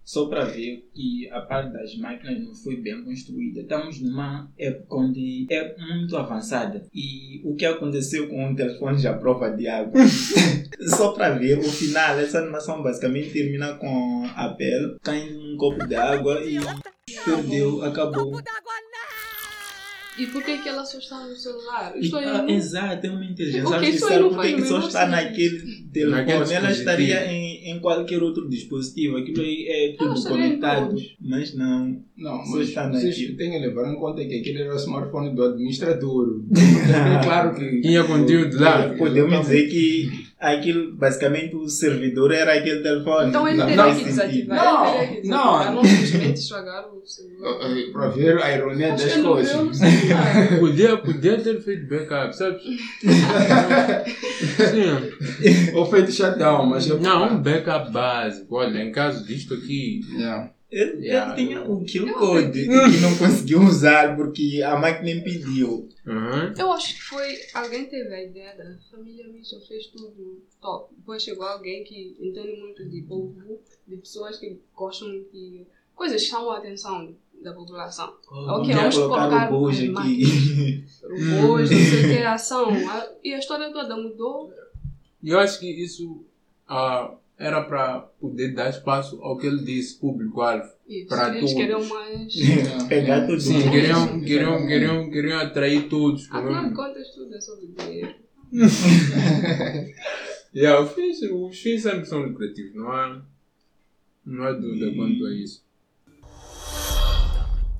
Só 0.04 0.26
para 0.26 0.44
ver 0.44 0.88
que 0.94 1.28
a 1.30 1.40
parte 1.40 1.72
das 1.72 1.96
máquinas 1.96 2.42
não 2.44 2.54
foi 2.54 2.76
bem 2.76 3.02
construída. 3.04 3.60
Estamos 3.60 4.00
numa 4.00 4.50
época 4.58 4.96
onde 4.96 5.46
é 5.50 5.76
muito 5.78 6.16
avançada. 6.16 6.84
E 6.92 7.40
o 7.44 7.54
que 7.54 7.64
aconteceu 7.64 8.28
com 8.28 8.52
o 8.52 8.56
telefone 8.56 8.98
de 8.98 9.06
à 9.06 9.14
prova 9.14 9.50
de 9.50 9.68
água? 9.68 10.00
Só 10.88 11.12
para 11.12 11.30
ver 11.30 11.58
o 11.58 11.62
final, 11.62 12.18
essa 12.18 12.40
animação 12.40 12.82
basicamente 12.82 13.32
termina 13.32 13.74
com 13.74 14.24
a 14.34 14.48
Belle 14.48 14.96
caindo 15.02 15.38
num 15.38 15.56
copo 15.56 15.86
de 15.86 15.94
água 15.94 16.42
e 16.44 16.58
perdeu, 17.24 17.82
acabou. 17.84 18.32
E 20.18 20.26
por 20.26 20.42
que, 20.42 20.58
que 20.58 20.68
ela 20.68 20.84
só 20.84 20.98
está 20.98 21.26
no 21.26 21.34
celular? 21.34 21.94
E, 21.96 22.00
Isto 22.00 22.16
aí 22.16 22.24
ah, 22.26 22.42
não- 22.42 22.48
exato, 22.50 23.06
é 23.06 23.10
uma 23.10 23.24
inteligência 23.24 23.62
isso 23.62 23.72
aí 23.74 23.78
artificial. 23.86 24.20
não 24.20 24.28
Por 24.30 24.42
que 24.42 24.52
que 24.54 24.62
só 24.62 24.78
está 24.80 25.00
sentido. 25.00 25.10
naquele 25.10 25.82
telefone? 25.90 26.52
Ela 26.52 26.70
estaria 26.70 27.32
em, 27.32 27.70
em 27.70 27.80
qualquer 27.80 28.22
outro 28.22 28.48
dispositivo. 28.48 29.16
Aquilo 29.16 29.40
aí 29.40 29.66
é 29.68 29.96
tudo 29.96 30.14
estaria 30.14 30.36
em 30.38 30.48
conectado. 30.48 30.94
Mas 31.18 31.54
não. 31.54 32.02
Não, 32.16 32.44
só 32.44 32.56
mas 32.58 32.68
está 32.68 32.90
vocês 32.90 33.18
naquilo. 33.18 33.36
têm 33.38 33.50
que 33.52 33.58
levar 33.58 33.90
em 33.90 33.96
conta 33.96 34.24
que 34.24 34.34
aquele 34.38 34.60
era 34.62 34.74
o 34.74 34.76
smartphone 34.76 35.34
do 35.34 35.42
administrador. 35.44 36.42
é 36.52 37.24
claro 37.24 37.54
que. 37.54 37.80
Tinha 37.80 38.04
conteúdo 38.04 38.60
lá. 38.60 38.94
Podemos 38.96 39.40
dizer 39.40 39.68
que 39.68 40.10
aquilo, 40.42 40.94
basicamente, 40.96 41.54
o 41.54 41.68
servidor 41.68 42.32
era 42.32 42.54
aquele 42.54 42.82
telefone. 42.82 43.28
Então 43.28 43.46
ele 43.46 43.58
Não 43.58 43.66
teria 43.66 43.82
faz 43.84 43.98
que 43.98 44.04
desativar. 44.04 44.56
Não, 44.56 45.02
ele 45.02 45.28
não. 45.28 45.52
desativar, 45.52 45.74
não 45.74 45.84
simplesmente 45.84 46.40
estragar 46.40 46.88
o 46.92 47.06
celular. 47.06 47.58
Para 47.92 48.08
ver 48.08 48.42
a 48.42 48.52
ironia 48.56 48.94
Acho 48.94 49.04
das 49.06 49.16
não 49.18 49.32
coisas. 49.32 49.78
Podia, 50.58 50.96
podia 50.98 51.40
ter 51.40 51.60
feito 51.62 51.88
backup, 51.88 52.36
sabes? 52.36 52.62
Sim. 54.70 55.74
Ou 55.74 55.86
feito 55.86 56.10
shutdown, 56.10 56.66
mas 56.66 56.88
eu. 56.88 56.98
Não, 57.00 57.34
um 57.34 57.42
backup 57.42 57.92
básico. 57.92 58.56
Olha, 58.56 58.82
em 58.82 58.90
caso 58.90 59.24
disto 59.24 59.54
aqui. 59.54 60.00
Yeah. 60.12 60.50
Ele, 60.72 61.06
Yeah. 61.06 61.36
ele 61.38 61.46
tinha 61.48 61.62
o 61.70 61.84
kill 61.84 62.12
code 62.14 62.52
que 62.64 63.00
não 63.02 63.14
conseguiu 63.18 63.60
usar 63.60 64.16
porque 64.16 64.62
a 64.64 64.74
máquina 64.78 65.10
impediu. 65.10 65.86
Uhum. 66.06 66.54
Eu 66.58 66.72
acho 66.72 66.94
que 66.94 67.02
foi. 67.02 67.36
Alguém 67.52 67.84
teve 67.90 68.12
a 68.14 68.24
ideia 68.24 68.56
da 68.56 68.74
família 68.90 69.28
Mitchell, 69.28 69.60
fez 69.68 69.86
tudo 69.88 70.42
top. 70.62 70.94
Depois 70.96 71.22
chegou 71.22 71.44
alguém 71.46 71.84
que 71.84 72.16
entende 72.18 72.58
muito 72.58 72.88
de 72.88 73.02
povo, 73.02 73.34
de 73.86 73.96
pessoas 73.98 74.38
que 74.38 74.58
gostam 74.74 75.08
de 75.32 75.66
coisas 75.94 76.22
que 76.22 76.28
chamam 76.30 76.50
a 76.52 76.56
atenção 76.58 77.14
da 77.42 77.52
população. 77.52 78.14
ok, 78.30 78.72
Vamos 78.74 78.94
colocar 78.96 79.28
colocar 79.28 79.52
o 79.52 79.58
Bojo 79.60 79.98
aqui. 79.98 80.84
não 81.02 81.66
sei 81.66 82.00
o 82.00 82.16
que, 82.16 82.22
ação. 82.22 82.70
A- 82.88 83.08
E 83.22 83.34
a 83.34 83.38
história 83.38 83.70
toda 83.72 83.94
mudou. 83.96 84.50
E 85.22 85.28
eu 85.28 85.38
acho 85.38 85.60
que 85.60 85.66
isso 85.70 86.24
ah, 86.68 87.14
era 87.42 87.60
para 87.64 88.00
poder 88.20 88.54
dar 88.54 88.70
espaço 88.70 89.20
ao 89.20 89.36
que 89.36 89.48
ele 89.48 89.64
disse, 89.64 89.98
público-alvo. 89.98 90.70
Isso. 90.86 91.08
Para 91.08 91.30
Eles 91.30 91.40
todos. 91.40 91.54
queriam 91.54 91.84
mais. 91.84 92.32
Pegar 92.88 93.26
tudo. 93.26 93.40
Sim, 93.40 93.68
queriam, 93.68 94.20
queriam, 94.20 94.66
queriam, 94.66 95.10
queriam 95.10 95.40
atrair 95.40 95.88
todos. 95.88 96.30
Afinal 96.30 96.68
de 96.68 96.74
contas, 96.74 97.08
tudo 97.14 97.34
é 97.34 97.40
sobre 97.40 97.66
dinheiro. 97.66 98.14
Yeah, 100.54 100.82
os, 100.82 100.92
fins, 100.92 101.22
os 101.22 101.58
fins 101.58 101.82
sempre 101.82 102.04
são 102.04 102.20
lucrativos, 102.20 102.74
não 102.74 102.92
há, 102.92 103.22
não 104.22 104.44
há 104.44 104.52
dúvida 104.52 104.94
quanto 104.94 105.24
a 105.24 105.32
isso. 105.32 105.64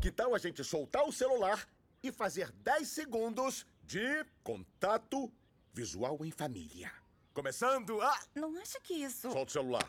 Que 0.01 0.11
tal 0.11 0.35
a 0.35 0.39
gente 0.39 0.65
soltar 0.65 1.07
o 1.07 1.13
celular 1.13 1.69
e 2.03 2.11
fazer 2.11 2.51
10 2.65 2.89
segundos 2.89 3.67
de 3.87 4.25
contato 4.43 5.31
visual 5.75 6.25
em 6.25 6.31
família? 6.31 6.91
Começando 7.35 8.01
a. 8.01 8.19
Não 8.35 8.57
acha 8.59 8.79
que 8.81 8.95
isso. 8.95 9.23
Solta 9.31 9.43
o 9.43 9.51
celular. 9.51 9.89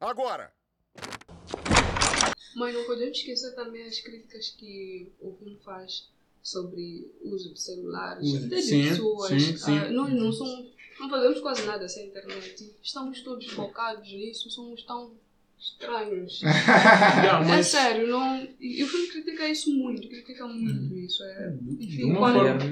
Agora! 0.00 0.52
Mas 2.54 2.74
não 2.74 2.84
podemos 2.84 3.18
esquecer 3.18 3.54
também 3.54 3.84
as 3.86 4.00
críticas 4.00 4.50
que 4.50 5.12
o 5.20 5.34
filme 5.36 5.58
faz 5.64 6.08
sobre 6.42 7.10
o 7.22 7.30
uso 7.34 7.52
de 7.52 7.60
celulares, 7.60 8.24
Uso- 8.26 8.46
até 8.46 8.56
de 8.56 8.62
sim, 8.62 8.88
pessoas. 8.88 9.28
sim, 9.30 9.56
sim. 9.56 9.78
Ah, 9.78 9.90
nós 9.90 10.12
não 10.12 10.32
somos, 10.32 10.72
não 10.98 11.10
fazemos 11.10 11.40
quase 11.40 11.66
nada 11.66 11.88
sem 11.88 12.06
internet. 12.08 12.74
Estamos 12.82 13.20
todos 13.22 13.46
focados 13.50 14.08
nisso, 14.10 14.48
somos 14.50 14.82
tão 14.84 15.12
estranhos. 15.58 16.40
Yeah, 16.46 17.44
É 17.44 17.48
mas- 17.48 17.66
sério, 17.66 18.08
não. 18.08 18.46
E 18.60 18.82
o 18.84 18.86
filme 18.86 19.08
critica 19.08 19.48
isso 19.48 19.70
muito, 19.74 20.08
critica 20.08 20.46
muito 20.46 20.94
isso. 20.96 21.22
É, 21.24 21.54
enfim, 21.80 22.04
uma 22.04 22.32
quando 22.32 22.64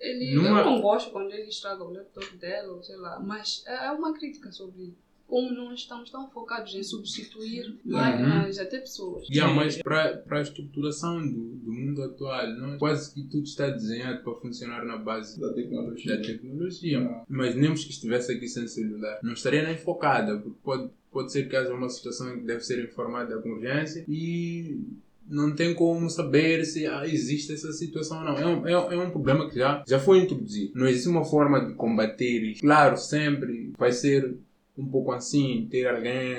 ele, 0.00 0.34
Numa- 0.34 0.60
eu 0.60 0.64
não 0.64 0.80
gosto 0.80 1.10
quando 1.10 1.32
ele 1.32 1.48
estraga 1.48 1.82
o 1.84 1.92
laptop 1.92 2.36
dela, 2.36 2.72
ou 2.74 2.82
sei 2.82 2.96
lá, 2.96 3.18
mas 3.20 3.62
é 3.66 3.86
é 3.86 3.90
uma 3.92 4.12
crítica 4.12 4.50
sobre 4.52 4.94
como 5.26 5.50
nós 5.52 5.80
estamos 5.80 6.08
tão 6.08 6.30
focados 6.30 6.72
em 6.76 6.84
substituir 6.84 7.76
máquinas, 7.84 8.58
até 8.60 8.78
pessoas. 8.78 9.28
Yeah, 9.28 9.52
mas 9.52 9.76
para 9.82 10.22
a 10.30 10.40
estruturação 10.40 11.20
do, 11.20 11.56
do 11.56 11.72
mundo 11.72 12.00
atual, 12.04 12.46
não, 12.52 12.78
quase 12.78 13.12
que 13.12 13.24
tudo 13.24 13.42
está 13.44 13.68
desenhado 13.68 14.22
para 14.22 14.34
funcionar 14.36 14.84
na 14.84 14.96
base 14.96 15.40
Da 15.40 15.52
tecnologia. 15.52 16.16
da 16.16 16.22
tecnologia. 16.22 17.22
Mas 17.28 17.56
nem 17.56 17.74
que 17.74 17.80
estivesse 17.90 18.32
aqui 18.32 18.46
sem 18.46 18.68
celular, 18.68 19.18
não 19.20 19.32
estaria 19.32 19.64
nem 19.64 19.76
focada, 19.76 20.38
porque 20.38 20.58
pode, 20.62 20.90
pode 21.16 21.32
ser 21.32 21.48
que 21.48 21.56
haja 21.56 21.72
uma 21.72 21.88
situação 21.88 22.34
em 22.34 22.40
que 22.40 22.44
deve 22.44 22.60
ser 22.60 22.84
informada 22.84 23.38
com 23.38 23.48
urgência 23.48 24.04
e 24.06 24.82
não 25.26 25.56
tem 25.56 25.72
como 25.72 26.10
saber 26.10 26.66
se 26.66 26.86
ah, 26.86 27.06
existe 27.06 27.54
essa 27.54 27.72
situação 27.72 28.18
ou 28.18 28.24
não. 28.24 28.36
É 28.36 28.46
um, 28.46 28.66
é, 28.66 28.72
é 28.72 28.98
um 28.98 29.10
problema 29.10 29.48
que 29.48 29.58
já, 29.58 29.82
já 29.88 29.98
foi 29.98 30.18
introduzido. 30.18 30.72
Não 30.74 30.86
existe 30.86 31.08
uma 31.08 31.24
forma 31.24 31.64
de 31.64 31.72
combater. 31.72 32.58
Claro, 32.60 32.98
sempre 32.98 33.72
vai 33.78 33.92
ser 33.92 34.36
um 34.76 34.86
pouco 34.86 35.10
assim, 35.10 35.66
ter 35.70 35.88
alguém, 35.88 36.34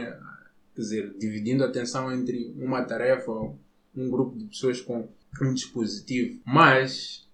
quer 0.76 0.82
dizer, 0.82 1.16
dividindo 1.18 1.64
a 1.64 1.68
atenção 1.68 2.14
entre 2.14 2.54
uma 2.56 2.84
tarefa 2.84 3.32
ou 3.32 3.58
um 3.96 4.08
grupo 4.12 4.38
de 4.38 4.46
pessoas 4.46 4.80
com 4.80 5.10
um 5.42 5.54
dispositivo. 5.56 6.40
Mas 6.46 7.28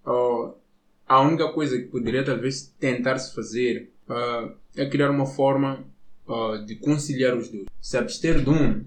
a 1.06 1.20
única 1.20 1.52
coisa 1.52 1.76
que 1.76 1.88
poderia 1.88 2.24
talvez 2.24 2.74
tentar-se 2.80 3.34
fazer 3.34 3.92
ah, 4.08 4.50
é 4.74 4.88
criar 4.88 5.10
uma 5.10 5.26
forma 5.26 5.84
ah, 6.28 6.56
de 6.66 6.76
conciliar 6.76 7.36
os 7.36 7.48
dois. 7.48 7.66
Se 7.80 7.96
abster 7.98 8.42
de 8.42 8.50
um, 8.50 8.84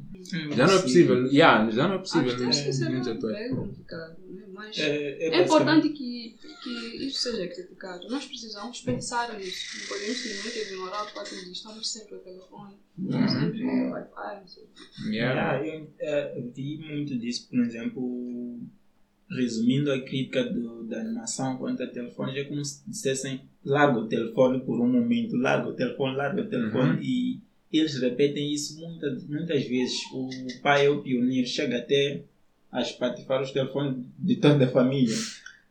já 0.55 0.67
não 0.67 0.73
é 0.75 0.81
possível. 0.81 1.25
Yeah, 1.27 1.69
já 1.71 1.87
não 1.87 1.95
é 1.95 1.97
possível. 1.99 2.31
Atuais. 3.11 3.49
complicado, 3.55 4.17
né? 4.27 4.43
mas 4.51 4.77
É- 4.77 5.27
é 5.27 5.29
é, 5.29 5.43
importante 5.43 5.89
que, 5.89 6.35
que 6.63 7.05
isso 7.05 7.19
seja 7.21 7.47
criticado. 7.47 8.07
Nós 8.09 8.25
precisamos 8.25 8.81
pensar 8.81 9.37
nisso. 9.37 9.77
Não 9.81 9.87
podemos 9.87 10.17
simplesmente 10.17 10.59
ignorar 10.73 11.03
o 11.03 11.09
fato 11.09 11.29
de 11.29 11.51
estamos 11.51 11.91
sempre 11.91 12.15
ao 12.15 12.21
telefone, 12.21 12.75
Uhum. 12.97 13.27
sempre 13.29 13.63
no 13.63 13.91
Wi-Fi. 13.91 14.39
não 14.41 14.47
sei 14.47 14.63
o 14.63 14.67
quê. 14.67 15.09
Yeah. 15.15 15.57
Yeah, 15.61 15.67
eu, 15.67 15.93
eh, 15.99 16.43
vi 16.55 16.77
muito 16.79 17.17
disso, 17.19 17.47
por 17.49 17.59
exemplo, 17.59 18.59
resumindo 19.29 19.91
a 19.91 19.99
crítica 20.01 20.43
do, 20.43 20.83
da 20.83 21.01
animação 21.01 21.57
quanto 21.57 21.83
a 21.83 21.87
telefone, 21.87 22.39
é 22.39 22.43
como 22.45 22.63
se 22.63 22.81
dissessem 22.87 23.41
larga 23.63 23.99
o 23.99 24.07
telefone 24.07 24.61
por 24.61 24.79
um 24.79 24.87
momento, 24.87 25.35
larga 25.35 25.67
o 25.69 25.73
telefone, 25.73 26.15
larga 26.15 26.41
o 26.41 26.45
telefone 26.47 26.91
Uhum. 26.97 27.01
e 27.01 27.39
eles 27.71 27.99
repetem 27.99 28.53
isso 28.53 28.79
muitas, 28.79 29.25
muitas 29.25 29.63
vezes. 29.67 29.99
O 30.13 30.29
pai 30.61 30.85
é 30.85 30.89
o 30.89 31.01
pioneiro, 31.01 31.45
chega 31.47 31.77
até 31.77 32.21
a 32.71 32.81
espatifar 32.81 33.41
os 33.41 33.51
telefones 33.51 34.05
de 34.17 34.37
toda 34.37 34.63
a 34.65 34.69
família, 34.69 35.15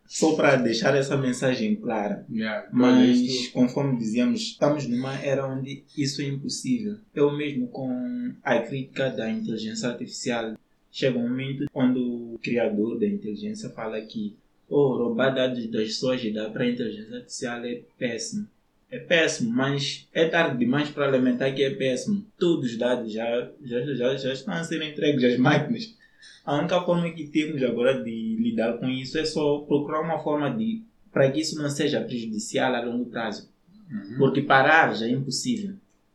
só 0.06 0.34
para 0.36 0.56
deixar 0.56 0.94
essa 0.94 1.16
mensagem 1.16 1.74
clara. 1.76 2.24
Yeah. 2.30 2.68
Mas, 2.70 3.18
Isto- 3.18 3.52
conforme 3.54 3.98
dizíamos, 3.98 4.40
estamos 4.42 4.86
numa 4.86 5.14
era 5.20 5.46
onde 5.46 5.82
isso 5.96 6.20
é 6.20 6.26
impossível. 6.26 6.96
Eu 7.14 7.34
mesmo 7.36 7.66
com 7.68 8.32
a 8.44 8.58
crítica 8.60 9.08
da 9.10 9.30
inteligência 9.30 9.88
artificial, 9.88 10.54
chega 10.96 11.18
um 11.18 11.28
momento 11.28 11.66
onde 11.74 11.98
o 11.98 12.40
criador 12.42 12.98
da 12.98 13.06
inteligência 13.06 13.68
fala 13.68 14.00
que 14.00 14.34
oh, 14.66 14.96
roubar 14.96 15.34
dados 15.34 15.66
das 15.66 15.88
pessoas 15.88 16.24
e 16.24 16.32
dar 16.32 16.48
para 16.48 16.64
a 16.64 16.70
inteligência 16.70 17.16
artificial 17.16 17.62
é 17.66 17.82
péssimo. 17.98 18.48
é 18.90 18.98
péssimo, 18.98 19.52
mas 19.52 20.08
é 20.10 20.26
tarde 20.26 20.56
demais 20.56 20.88
para 20.88 21.10
lamentar 21.10 21.54
que 21.54 21.62
é 21.62 21.68
péssimo. 21.68 22.24
Todos 22.38 22.70
os 22.70 22.78
dados 22.78 23.12
já, 23.12 23.50
já, 23.62 23.84
já, 23.94 24.16
já 24.16 24.32
estão 24.32 24.54
a 24.54 24.64
ser 24.64 24.80
entregues 24.82 25.22
às 25.22 25.38
máquinas. 25.38 25.94
A 26.46 26.56
única 26.56 26.80
forma 26.80 27.10
que 27.10 27.26
temos 27.26 27.62
agora 27.62 28.02
de 28.02 28.36
lidar 28.36 28.78
com 28.78 28.88
isso 28.88 29.18
é 29.18 29.24
só 29.26 29.58
procurar 29.58 30.00
uma 30.00 30.20
forma 30.20 30.50
de 30.50 30.80
para 31.12 31.30
que 31.30 31.40
isso 31.40 31.60
não 31.60 31.68
seja 31.68 32.00
prejudicial 32.00 32.74
a 32.74 32.80
longo 32.80 33.10
prazo. 33.10 33.50
Porque 34.16 34.40
parar 34.40 34.94
já 34.94 35.04
é 35.04 35.10
impossível. 35.10 35.74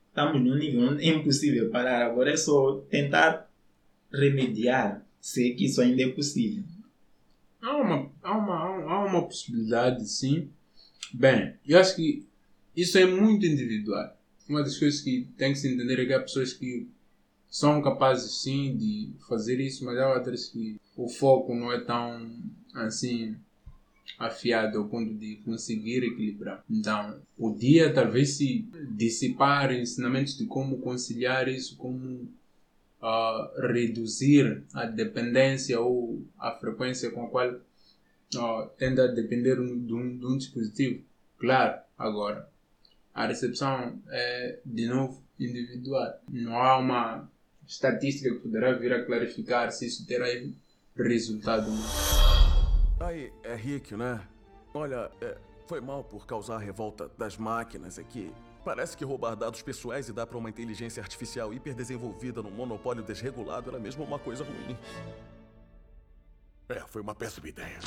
Estamos 0.09 0.41
num 0.41 0.55
nível 0.55 0.89
onde 0.89 1.07
é 1.07 1.13
impossível 1.13 1.69
parar. 1.69 2.03
Agora 2.03 2.31
é 2.31 2.37
só 2.37 2.83
tentar 2.89 3.50
remediar, 4.11 5.05
se 5.19 5.51
é 5.51 5.55
que 5.55 5.65
isso 5.65 5.81
ainda 5.81 6.03
é 6.03 6.09
possível. 6.09 6.63
Há 7.61 7.77
uma, 7.77 8.11
há 8.23 8.37
uma, 8.37 8.55
há 8.55 9.05
uma 9.05 9.23
possibilidade, 9.25 10.07
sim. 10.09 10.49
Bem, 11.13 11.53
eu 11.67 11.79
acho 11.79 11.95
que 11.95 12.25
isso 12.75 12.97
é 12.97 13.05
muito 13.05 13.45
individual. 13.45 14.17
Uma 14.49 14.63
das 14.63 14.77
coisas 14.77 15.01
que 15.01 15.27
tem 15.37 15.53
que 15.53 15.59
se 15.59 15.71
entender 15.71 16.01
é 16.01 16.05
que 16.05 16.13
há 16.13 16.19
pessoas 16.19 16.53
que 16.53 16.87
são 17.49 17.81
capazes, 17.81 18.41
sim, 18.41 18.75
de 18.77 19.11
fazer 19.27 19.59
isso, 19.59 19.85
mas 19.85 19.97
há 19.97 20.13
outras 20.13 20.47
que 20.47 20.79
o 20.95 21.07
foco 21.07 21.53
não 21.53 21.71
é 21.71 21.79
tão, 21.81 22.31
assim, 22.73 23.35
afiado 24.17 24.77
ao 24.77 24.87
ponto 24.87 25.13
de 25.13 25.37
conseguir 25.37 26.03
equilibrar. 26.03 26.63
Então, 26.69 27.19
podia 27.37 27.93
talvez 27.93 28.37
se 28.37 28.65
dissipar 28.91 29.73
ensinamentos 29.73 30.37
de 30.37 30.45
como 30.45 30.79
conciliar 30.79 31.47
isso, 31.47 31.75
como 31.75 32.27
ah, 33.01 33.51
reduzir 33.73 34.63
a 34.73 34.85
dependência 34.85 35.79
ou 35.79 36.23
a 36.37 36.51
frequência 36.51 37.11
com 37.11 37.25
a 37.25 37.29
qual 37.29 37.55
ah, 38.37 38.69
tende 38.77 39.01
a 39.01 39.07
depender 39.07 39.55
de 39.55 39.93
um, 39.93 40.17
de 40.17 40.25
um 40.25 40.37
dispositivo. 40.37 41.03
Claro, 41.37 41.81
agora, 41.97 42.47
a 43.13 43.25
recepção 43.25 43.99
é, 44.09 44.59
de 44.65 44.85
novo, 44.87 45.21
individual. 45.39 46.13
Não 46.29 46.55
há 46.55 46.77
uma 46.77 47.29
estatística 47.67 48.29
que 48.29 48.41
poderá 48.41 48.73
vir 48.73 48.93
a 48.93 49.05
clarificar 49.05 49.71
se 49.71 49.87
isso 49.87 50.05
terá 50.05 50.25
resultado. 50.95 51.65
Aí, 52.99 53.31
é 53.43 53.55
Rick, 53.55 53.95
né? 53.95 54.21
Olha, 54.73 55.09
é, 55.21 55.37
foi 55.67 55.81
mal 55.81 56.03
por 56.03 56.25
causar 56.25 56.55
a 56.55 56.59
revolta 56.59 57.09
das 57.17 57.37
máquinas 57.37 57.97
aqui. 57.97 58.31
Parece 58.63 58.95
que 58.95 59.03
roubar 59.03 59.35
dados 59.35 59.61
pessoais 59.61 60.07
e 60.07 60.13
dar 60.13 60.27
para 60.27 60.37
uma 60.37 60.49
inteligência 60.49 61.01
artificial 61.01 61.51
hiperdesenvolvida 61.53 62.43
num 62.43 62.51
monopólio 62.51 63.01
desregulado 63.03 63.69
era 63.71 63.79
mesmo 63.79 64.03
uma 64.03 64.19
coisa 64.19 64.43
ruim. 64.43 64.77
É, 66.69 66.79
foi 66.87 67.01
uma 67.01 67.15
péssima 67.15 67.49
ideia. 67.49 67.79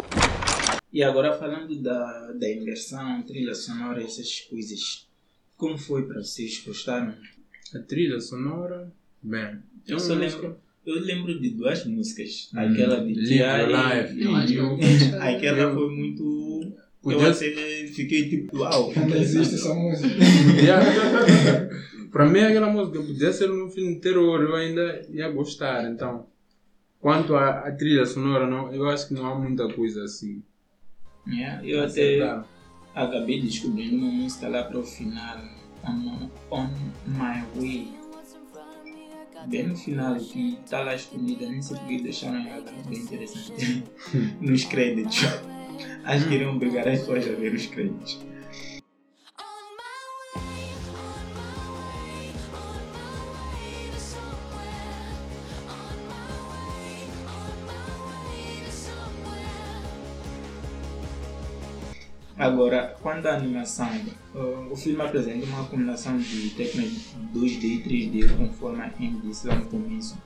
E 0.93 1.03
agora 1.03 1.33
falando 1.39 1.81
da, 1.81 2.33
da 2.33 2.49
imersão, 2.51 3.23
trilha 3.23 3.55
sonora, 3.55 4.03
essas 4.03 4.41
coisas. 4.41 5.09
Como 5.57 5.79
foi 5.79 6.07
para 6.07 6.21
vocês? 6.21 6.63
Gostaram? 6.65 7.15
A 7.75 7.79
trilha 7.79 8.21
sonora, 8.21 8.93
bem, 9.23 9.59
Eu 9.87 9.99
só 10.01 10.15
lembro, 10.15 10.59
eu 10.85 11.01
lembro 11.01 11.41
de 11.41 11.51
duas 11.51 11.85
músicas. 11.87 12.51
Hum, 12.53 12.59
Aquela 12.59 12.97
de 13.05 13.39
Live 13.39 14.21
e- 14.21 14.25
Life. 14.25 14.55
e- 14.59 15.15
Aquela 15.23 15.73
foi 15.73 15.89
muito. 15.97 16.44
Podia- 17.05 17.29
Eu 17.29 17.31
até 17.31 17.87
fiquei 17.95 18.29
tipo, 18.29 18.59
uau. 18.59 18.93
Ainda 18.97 19.17
existe 19.19 19.55
essa 19.55 19.73
música. 19.75 20.09
Para 22.11 22.29
mim, 22.29 22.41
aquela 22.41 22.69
música 22.71 23.01
podia 23.01 23.33
ser 23.33 23.51
um 23.51 23.69
filme 23.71 23.95
de 23.95 24.01
terror, 24.01 24.41
eu 24.41 24.55
ainda 24.55 25.03
ia 25.11 25.29
gostar. 25.31 25.91
Então, 25.91 26.27
quanto 27.01 27.35
à, 27.35 27.61
à 27.67 27.73
trilha 27.73 28.07
sonora, 28.07 28.47
não, 28.47 28.73
eu 28.73 28.89
acho 28.89 29.09
que 29.09 29.15
não 29.15 29.27
há 29.27 29.35
muita 29.39 29.69
coisa 29.73 30.05
assim. 30.05 30.43
Yeah, 31.27 31.67
eu 31.67 31.83
até 31.83 32.21
acabei 32.95 33.41
descobrindo 33.43 33.97
uma 33.97 34.11
música 34.13 34.49
lá 34.49 34.63
para 34.65 34.79
o 34.79 34.85
final. 34.85 35.39
On, 35.87 36.29
on 36.51 36.69
My 37.07 37.45
Way. 37.57 37.89
Bem 39.47 39.69
no 39.69 39.77
final, 39.77 40.17
que 40.17 40.59
está 40.65 40.81
lá 40.83 40.95
escondida, 40.95 41.47
nem 41.47 41.61
sei 41.61 41.77
porque 41.77 41.99
deixaram 42.03 42.39
ela 42.47 42.65
bem 42.89 42.99
interessante. 43.01 43.85
Nos 44.41 44.65
créditos. 44.65 45.19
Acho 46.05 46.29
que 46.29 46.35
iriam 46.35 46.59
pegar 46.59 46.89
as 46.89 47.01
pessoas 47.01 47.27
a 47.27 47.33
ver 47.33 47.55
os 47.55 47.67
créditos. 47.67 48.21
Agora, 62.37 62.95
quando 63.01 63.27
a 63.27 63.37
animação, 63.37 63.89
uh, 64.35 64.71
o 64.71 64.77
filme 64.77 65.01
apresenta 65.01 65.47
uma 65.47 65.65
combinação 65.65 66.19
de 66.19 66.51
técnicas 66.51 67.15
2D 67.33 67.65
e 67.65 67.83
3D, 67.83 68.37
conforme 68.37 68.83
a 68.83 68.93
Anne 69.01 69.21
disse 69.23 69.47
lá 69.47 69.55
no 69.55 69.67
começo. 69.67 70.19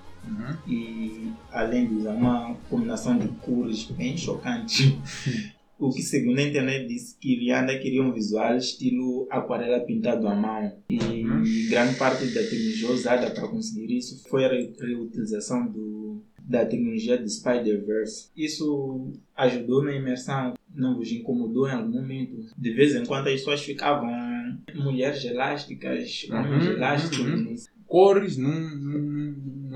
E 0.66 1.30
além 1.52 1.86
de 1.88 1.94
usar 1.94 2.14
uma 2.14 2.54
combinação 2.68 3.18
de 3.18 3.28
cores 3.28 3.84
bem 3.84 4.16
chocante. 4.16 4.98
o 5.78 5.90
que, 5.90 6.02
segundo 6.02 6.38
a 6.38 6.42
internet, 6.42 6.86
disse 6.88 7.16
que 7.18 7.36
Rihanna 7.36 7.78
queria 7.78 8.02
um 8.02 8.12
visual 8.12 8.56
estilo 8.56 9.26
aquarela 9.30 9.80
pintado 9.80 10.26
à 10.26 10.34
mão. 10.34 10.72
E 10.90 10.98
grande 11.68 11.94
parte 11.96 12.26
da 12.26 12.42
tecnologia 12.42 12.90
usada 12.90 13.30
para 13.30 13.48
conseguir 13.48 13.96
isso 13.96 14.22
foi 14.28 14.44
a 14.44 14.48
re- 14.48 14.72
reutilização 14.80 15.66
do, 15.70 16.22
da 16.40 16.66
tecnologia 16.66 17.16
do 17.16 17.28
Spider-Verse. 17.28 18.30
Isso 18.36 19.12
ajudou 19.36 19.84
na 19.84 19.94
imersão, 19.94 20.54
não 20.74 20.96
vos 20.96 21.10
incomodou 21.12 21.68
em 21.68 21.72
algum 21.72 21.92
momento. 21.92 22.44
De 22.56 22.70
vez 22.72 22.94
em 22.96 23.04
quando 23.06 23.28
as 23.28 23.34
pessoas 23.34 23.62
ficavam 23.62 24.10
mulheres 24.74 25.24
elásticas, 25.24 26.26
homens 26.30 26.66
Uhum, 26.66 26.72
elásticos. 26.72 27.18
uhum. 27.18 27.54
Cores 27.86 28.36
num, 28.36 28.50
num- 28.76 29.00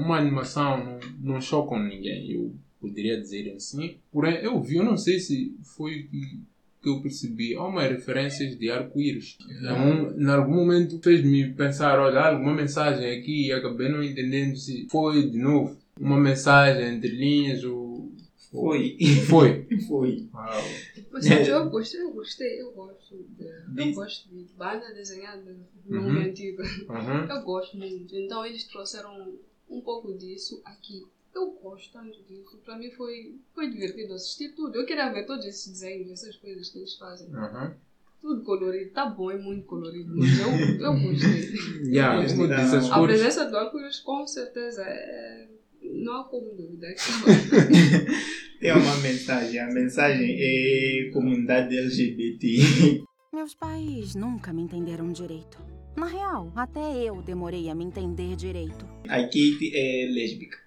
numa 0.02 0.18
animação 0.18 0.84
não, 0.84 1.00
não 1.34 1.40
chocam 1.40 1.82
ninguém, 1.82 2.30
eu 2.32 2.52
poderia 2.80 3.20
dizer 3.20 3.52
assim. 3.54 3.96
Porém, 4.12 4.36
eu 4.42 4.60
vi, 4.60 4.76
eu 4.76 4.84
não 4.84 4.96
sei 4.96 5.18
se 5.20 5.56
foi 5.62 6.02
que, 6.04 6.40
que 6.82 6.88
eu 6.88 7.00
percebi, 7.00 7.54
há 7.54 7.64
umas 7.64 7.88
referências 7.90 8.58
de 8.58 8.70
arco-íris. 8.70 9.38
É 9.64 9.72
um- 9.72 10.20
Em 10.20 10.26
algum 10.30 10.54
momento 10.54 10.98
fez-me 11.00 11.52
pensar, 11.52 11.98
olha, 12.00 12.20
alguma 12.20 12.54
mensagem 12.54 13.08
aqui 13.18 13.46
e 13.46 13.52
acabei 13.52 13.88
não 13.88 14.02
entendendo 14.02 14.56
se 14.56 14.86
foi 14.90 15.28
de 15.30 15.38
novo 15.38 15.76
uma 16.00 16.18
mensagem 16.18 16.94
entre 16.96 17.10
linhas 17.10 17.62
ou. 17.64 18.10
Foi. 18.50 18.98
Foi. 19.30 19.66
Foi. 19.88 20.28
Uau. 20.34 20.62
Mas 21.10 21.24
sabe, 21.24 21.48
eu 21.48 21.70
gostei, 21.70 22.00
eu 22.02 22.12
gostei, 22.12 22.60
eu 22.60 22.72
gosto 22.72 23.16
de, 23.38 23.80
eu 23.82 23.94
gosto 23.94 24.28
de 24.28 24.44
banda 24.58 24.92
desenhada 24.92 25.56
Uhum. 25.88 26.18
antiga. 26.18 26.62
Uhum. 26.88 27.24
Eu 27.30 27.42
gosto 27.44 27.76
muito. 27.78 28.14
Então 28.14 28.44
eles 28.44 28.64
trouxeram 28.64 29.32
um 29.68 29.80
pouco 29.80 30.12
disso 30.14 30.60
aqui. 30.64 31.06
Eu 31.34 31.50
gosto 31.62 31.92
tanto 31.92 32.22
disso. 32.24 32.58
Para 32.64 32.76
mim 32.76 32.90
foi, 32.90 33.36
foi 33.54 33.70
divertido 33.70 34.14
assistir 34.14 34.50
tudo. 34.50 34.76
Eu 34.76 34.86
queria 34.86 35.12
ver 35.12 35.24
todos 35.24 35.46
esses 35.46 35.66
desenhos, 35.66 36.10
essas 36.10 36.36
coisas 36.36 36.68
que 36.68 36.78
eles 36.78 36.94
fazem. 36.96 37.28
Uhum. 37.28 37.74
Tudo 38.20 38.44
colorido. 38.44 38.90
Tá 38.90 39.06
bom, 39.06 39.30
é 39.30 39.38
muito 39.38 39.66
colorido. 39.66 40.14
Mas 40.14 40.38
eu, 40.38 40.48
eu 40.78 41.00
gostei. 41.00 41.52
Yeah, 41.88 42.22
eu 42.22 42.52
as 42.52 42.90
A 42.90 43.02
presença 43.02 43.50
do 43.50 43.56
arco-íris 43.56 44.00
com 44.00 44.26
certeza 44.26 44.82
é... 44.82 45.48
Não 45.82 46.20
há 46.20 46.24
como 46.24 46.54
duvidar. 46.54 46.94
Tem 48.60 48.72
uma 48.72 48.96
mensagem. 48.98 49.58
A 49.58 49.66
mensagem 49.72 50.36
é 50.38 51.10
comunidade 51.12 51.76
LGBT. 51.76 53.02
Meus 53.32 53.54
pais 53.54 54.14
nunca 54.14 54.52
me 54.52 54.62
entenderam 54.62 55.10
direito. 55.10 55.58
Na 55.96 56.06
real, 56.06 56.52
até 56.54 57.02
eu 57.02 57.20
demorei 57.22 57.68
a 57.68 57.74
me 57.74 57.84
entender 57.84 58.36
direito. 58.36 58.86
A 59.08 59.22
Kate 59.22 59.70
é 59.74 60.08
lésbica. 60.10 60.58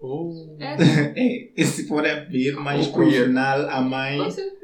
Oh. 0.00 0.56
É. 0.60 0.76
É, 1.56 1.64
se 1.64 1.86
for 1.88 2.06
a 2.06 2.20
ver 2.20 2.54
mais 2.56 2.86
Ou 2.86 2.92
pro 2.92 3.08
queer. 3.08 3.26
final, 3.26 3.68
a 3.68 3.80
mãe. 3.80 4.18
Pode 4.18 4.34
ser. 4.34 4.58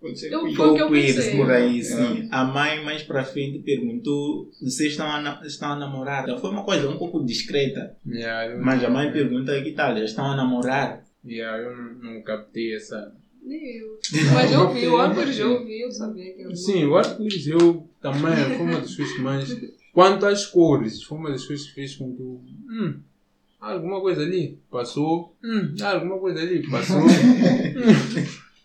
Pode 0.00 0.18
ser 0.20 0.32
Eu- 0.32 0.54
foi 0.54 0.80
eu 0.80 0.90
pensei. 0.90 1.36
por 1.36 1.50
aí, 1.50 1.80
É. 1.80 1.82
sim. 1.82 2.28
A 2.30 2.44
mãe 2.44 2.84
mais 2.84 3.02
pra 3.02 3.24
frente 3.24 3.58
perguntou: 3.60 4.48
vocês 4.62 4.92
estão 4.92 5.06
a, 5.06 5.40
estão 5.44 5.72
a 5.72 5.76
namorar? 5.76 6.22
Então, 6.24 6.38
Foi 6.38 6.50
uma 6.50 6.64
coisa 6.64 6.88
um 6.88 6.96
pouco 6.98 7.24
discreta. 7.24 7.96
Yeah, 8.06 8.52
eu- 8.54 8.62
Mas 8.64 8.84
a 8.84 8.90
mãe 8.90 9.10
pergunta: 9.10 9.60
que 9.62 9.72
tal? 9.72 9.96
Já 9.96 10.04
estão 10.04 10.26
a 10.30 10.36
namorar? 10.36 11.04
Yeah, 11.26 11.58
eu 11.60 11.76
não, 11.76 11.94
não 12.14 12.22
captei 12.22 12.76
essa. 12.76 13.12
Nem 13.42 13.78
eu. 13.78 13.98
Mas 14.34 14.52
eu 14.52 14.72
vi, 14.72 14.86
o 14.86 14.96
arco-íris 14.98 15.38
eu 15.38 15.64
vi, 15.64 15.80
eu 15.80 15.90
sabia 15.90 16.32
que 16.34 16.42
era 16.42 16.54
Sim, 16.54 16.84
o 16.84 16.96
arco-íris 16.96 17.46
eu 17.48 17.88
também 18.00 18.34
foi 18.56 18.66
uma 18.66 18.80
das 18.80 18.94
que 18.94 19.20
mais. 19.20 19.48
Quanto 19.96 20.26
às 20.26 20.44
cores, 20.44 21.02
foi 21.04 21.16
uma 21.16 21.30
das 21.30 21.46
coisas 21.46 21.66
que 21.68 21.72
fez 21.72 21.96
com 21.96 22.14
que 22.14 22.20
eu. 22.20 22.38
Hum, 22.68 23.00
alguma 23.58 23.98
coisa 23.98 24.20
ali, 24.20 24.58
passou. 24.70 25.34
Hum, 25.42 25.74
alguma 25.82 26.18
coisa 26.18 26.38
ali, 26.42 26.68
passou. 26.70 27.00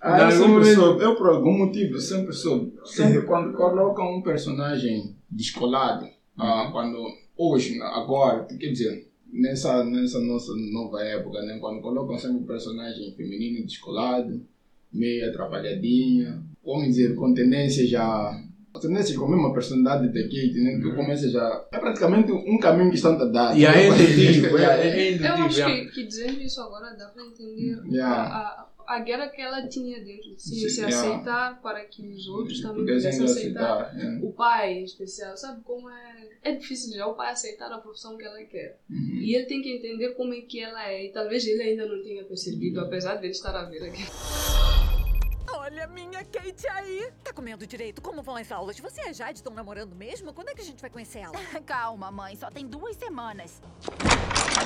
Ah, 0.01 0.23
eu 0.23 0.31
sempre 0.31 0.47
momento- 0.49 0.75
soube. 0.75 1.03
Eu, 1.05 1.15
por 1.15 1.29
algum 1.29 1.57
motivo, 1.57 1.97
sempre 1.99 2.33
soube. 2.33 2.73
Sempre 2.83 3.21
quando 3.21 3.53
colocam 3.55 4.17
um 4.17 4.21
personagem 4.21 5.15
descolado, 5.29 6.05
ah, 6.37 6.67
quando 6.69 6.97
hoje, 7.37 7.79
agora, 7.81 8.43
quer 8.43 8.71
dizer, 8.71 9.07
nessa, 9.31 9.85
nessa 9.85 10.19
nossa 10.19 10.51
nova 10.73 11.01
época, 11.01 11.41
né, 11.43 11.59
quando 11.59 11.79
colocam 11.81 12.17
sempre 12.17 12.39
um 12.41 12.45
personagem 12.45 13.13
feminino 13.15 13.65
descolado, 13.65 14.41
meio 14.91 15.29
atrapalhadinha, 15.29 16.43
vamos 16.65 16.87
dizer, 16.87 17.15
com 17.15 17.33
tendências 17.33 17.87
a 18.73 18.79
tornei-se 18.79 19.15
com 19.15 19.25
a 19.25 19.29
mesma 19.29 19.53
personalidade 19.53 20.07
da 20.07 20.23
Kate, 20.23 20.53
né? 20.61 20.79
Tu 20.81 20.95
começas 20.95 21.35
a. 21.35 21.67
É 21.71 21.77
praticamente 21.79 22.31
um 22.31 22.57
caminho 22.57 22.89
que 22.89 22.95
estão 22.95 23.19
a 23.19 23.25
dar. 23.25 23.57
E 23.57 23.65
é 23.65 23.87
indutivo, 23.87 24.57
Yeah, 24.57 24.83
é, 24.83 25.11
é 25.11 25.17
Eu 25.17 25.33
acho 25.45 25.57
yeah. 25.59 25.85
que, 25.85 25.91
que 25.91 26.03
dizendo 26.05 26.41
isso 26.41 26.61
agora 26.61 26.95
dá 26.95 27.07
para 27.09 27.23
entender 27.25 27.81
Yeah. 27.91 28.21
a, 28.23 28.67
a, 28.87 28.95
a 28.95 28.99
guerra 28.99 29.27
que 29.29 29.41
ela 29.41 29.67
tinha 29.67 29.99
dentro 30.03 30.29
de 30.35 30.41
si, 30.41 30.55
Sim, 30.55 30.69
se 30.69 30.81
yeah. 30.81 30.97
aceitar 30.97 31.61
para 31.61 31.83
que 31.85 32.07
os 32.07 32.27
outros 32.27 32.61
também 32.61 32.85
Pudessem 32.85 33.11
pudessem 33.11 33.25
aceitar. 33.25 33.81
aceitar, 33.81 33.97
yeah. 33.99 34.25
O 34.25 34.31
pai, 34.31 34.73
em 34.73 34.83
especial, 34.83 35.35
sabe 35.35 35.61
como 35.63 35.89
é? 35.89 36.29
É 36.43 36.55
difícil 36.55 36.95
já 36.95 37.05
o 37.07 37.13
pai 37.13 37.31
aceitar 37.31 37.71
a 37.71 37.77
profissão 37.77 38.17
que 38.17 38.23
ela 38.25 38.41
quer. 38.43 38.79
Uhum. 38.89 39.15
E 39.21 39.35
ele 39.35 39.45
tem 39.45 39.61
que 39.61 39.69
entender 39.75 40.11
como 40.15 40.33
é 40.33 40.41
que 40.41 40.59
ela 40.61 40.89
é. 40.89 41.07
E 41.07 41.11
talvez 41.11 41.45
ele 41.45 41.61
ainda 41.61 41.85
não 41.85 42.01
tenha 42.01 42.23
percebido, 42.23 42.79
apesar 42.79 43.15
de 43.15 43.25
ele 43.25 43.31
estar 43.31 43.55
a 43.55 43.65
ver 43.65 43.83
aqui. 43.83 44.03
Olha 45.53 45.83
a 45.85 45.87
minha 45.87 46.23
Kate 46.23 46.67
aí. 46.67 47.09
Tá 47.23 47.33
comendo 47.33 47.65
direito? 47.67 48.01
Como 48.01 48.21
vão 48.21 48.35
as 48.35 48.51
aulas? 48.51 48.79
Você 48.79 49.01
e 49.01 49.09
a 49.09 49.13
Jade 49.13 49.37
estão 49.39 49.53
namorando 49.53 49.95
mesmo? 49.95 50.33
Quando 50.33 50.49
é 50.49 50.53
que 50.53 50.61
a 50.61 50.65
gente 50.65 50.81
vai 50.81 50.89
conhecer 50.89 51.19
ela? 51.19 51.33
Calma, 51.65 52.11
mãe, 52.11 52.35
só 52.35 52.49
tem 52.49 52.65
duas 52.67 52.95
semanas. 52.95 53.61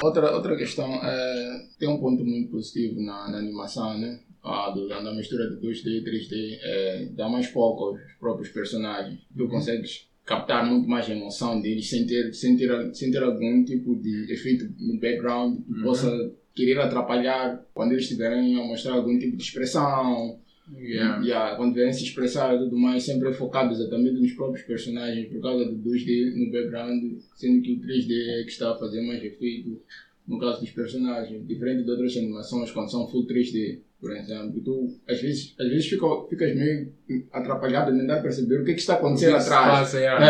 Outra, 0.02 0.32
outra 0.36 0.56
questão 0.56 0.94
é. 1.04 1.68
Tem 1.80 1.90
um 1.90 2.00
ponto 2.00 2.24
muito 2.24 2.52
positivo 2.52 3.02
na, 3.02 3.30
na 3.30 3.38
animação, 3.38 3.98
né? 3.98 4.20
Ah, 4.44 4.70
do, 4.70 4.88
na 4.88 5.14
mistura 5.14 5.50
de 5.50 5.56
2D 5.68 5.86
e 5.88 6.04
3D. 6.04 6.60
É, 6.62 7.06
dá 7.14 7.28
mais 7.28 7.48
foco 7.48 7.86
aos 7.86 8.00
próprios 8.20 8.50
personagens. 8.50 9.20
Tu 9.36 9.48
consegues 9.50 10.08
captar 10.24 10.66
muito 10.66 10.88
mais 10.88 11.08
a 11.10 11.14
emoção 11.14 11.60
deles 11.62 11.90
sem 11.90 12.06
ter, 12.06 12.34
sem 12.34 12.56
ter, 12.58 12.94
sem 12.96 13.12
ter 13.12 13.22
algum 13.24 13.64
tipo 13.64 13.96
de 13.96 14.32
efeito 14.32 14.66
no 14.80 15.00
background 15.00 15.62
que 15.64 15.72
Uhum. 15.74 15.84
possa 15.84 16.32
querer 16.54 16.80
atrapalhar 16.80 17.64
quando 17.74 17.92
eles 17.92 18.04
estiverem 18.06 18.56
a 18.60 18.64
mostrar 18.66 18.94
algum 18.94 19.18
tipo 19.20 19.36
de 19.36 19.44
expressão. 19.44 20.40
Yeah. 20.74 21.22
E, 21.22 21.28
yeah, 21.28 21.56
quando 21.56 21.76
vierem 21.76 21.94
se 21.94 22.04
expressar 22.04 22.56
e 22.56 22.60
tudo 22.60 22.78
mais, 22.78 23.04
sempre 23.04 23.30
é 23.30 23.34
focado 23.34 23.72
exatamente 23.72 24.20
nos 24.20 24.34
próprios 24.34 24.66
personagens, 24.66 25.28
por 25.28 25.42
causa 25.42 25.66
do 25.66 25.78
2D 25.78 26.34
no 26.36 26.52
background, 26.52 27.20
sendo 27.36 27.62
que 27.62 27.74
o 27.74 27.80
3D 27.80 28.42
é 28.42 28.44
que 28.44 28.52
está 28.52 28.72
a 28.72 28.78
fazer 28.78 29.02
mais 29.02 29.24
efeito 29.24 29.80
no 30.28 30.40
caso 30.40 30.62
dos 30.62 30.72
personagens, 30.72 31.48
diferente 31.48 31.84
de 31.84 31.92
outras 31.92 32.18
animações 32.18 32.72
quando 32.72 32.90
são 32.90 33.08
full 33.08 33.28
3D, 33.28 33.80
por 34.02 34.16
exemplo. 34.16 34.60
Tu, 34.60 34.98
às 35.08 35.22
vezes, 35.22 35.54
às 35.60 35.68
vezes 35.68 35.88
fica, 35.88 36.06
ficas 36.30 36.56
meio 36.56 36.92
atrapalhado 37.32 37.92
de 37.94 38.00
tentar 38.00 38.22
perceber 38.22 38.62
o 38.62 38.66
que, 38.66 38.72
é 38.72 38.74
que 38.74 38.80
está 38.80 38.96
acontecendo 38.96 39.40
se 39.40 39.48
atrás. 39.48 39.80
passa, 39.80 40.00
yeah. 40.00 40.26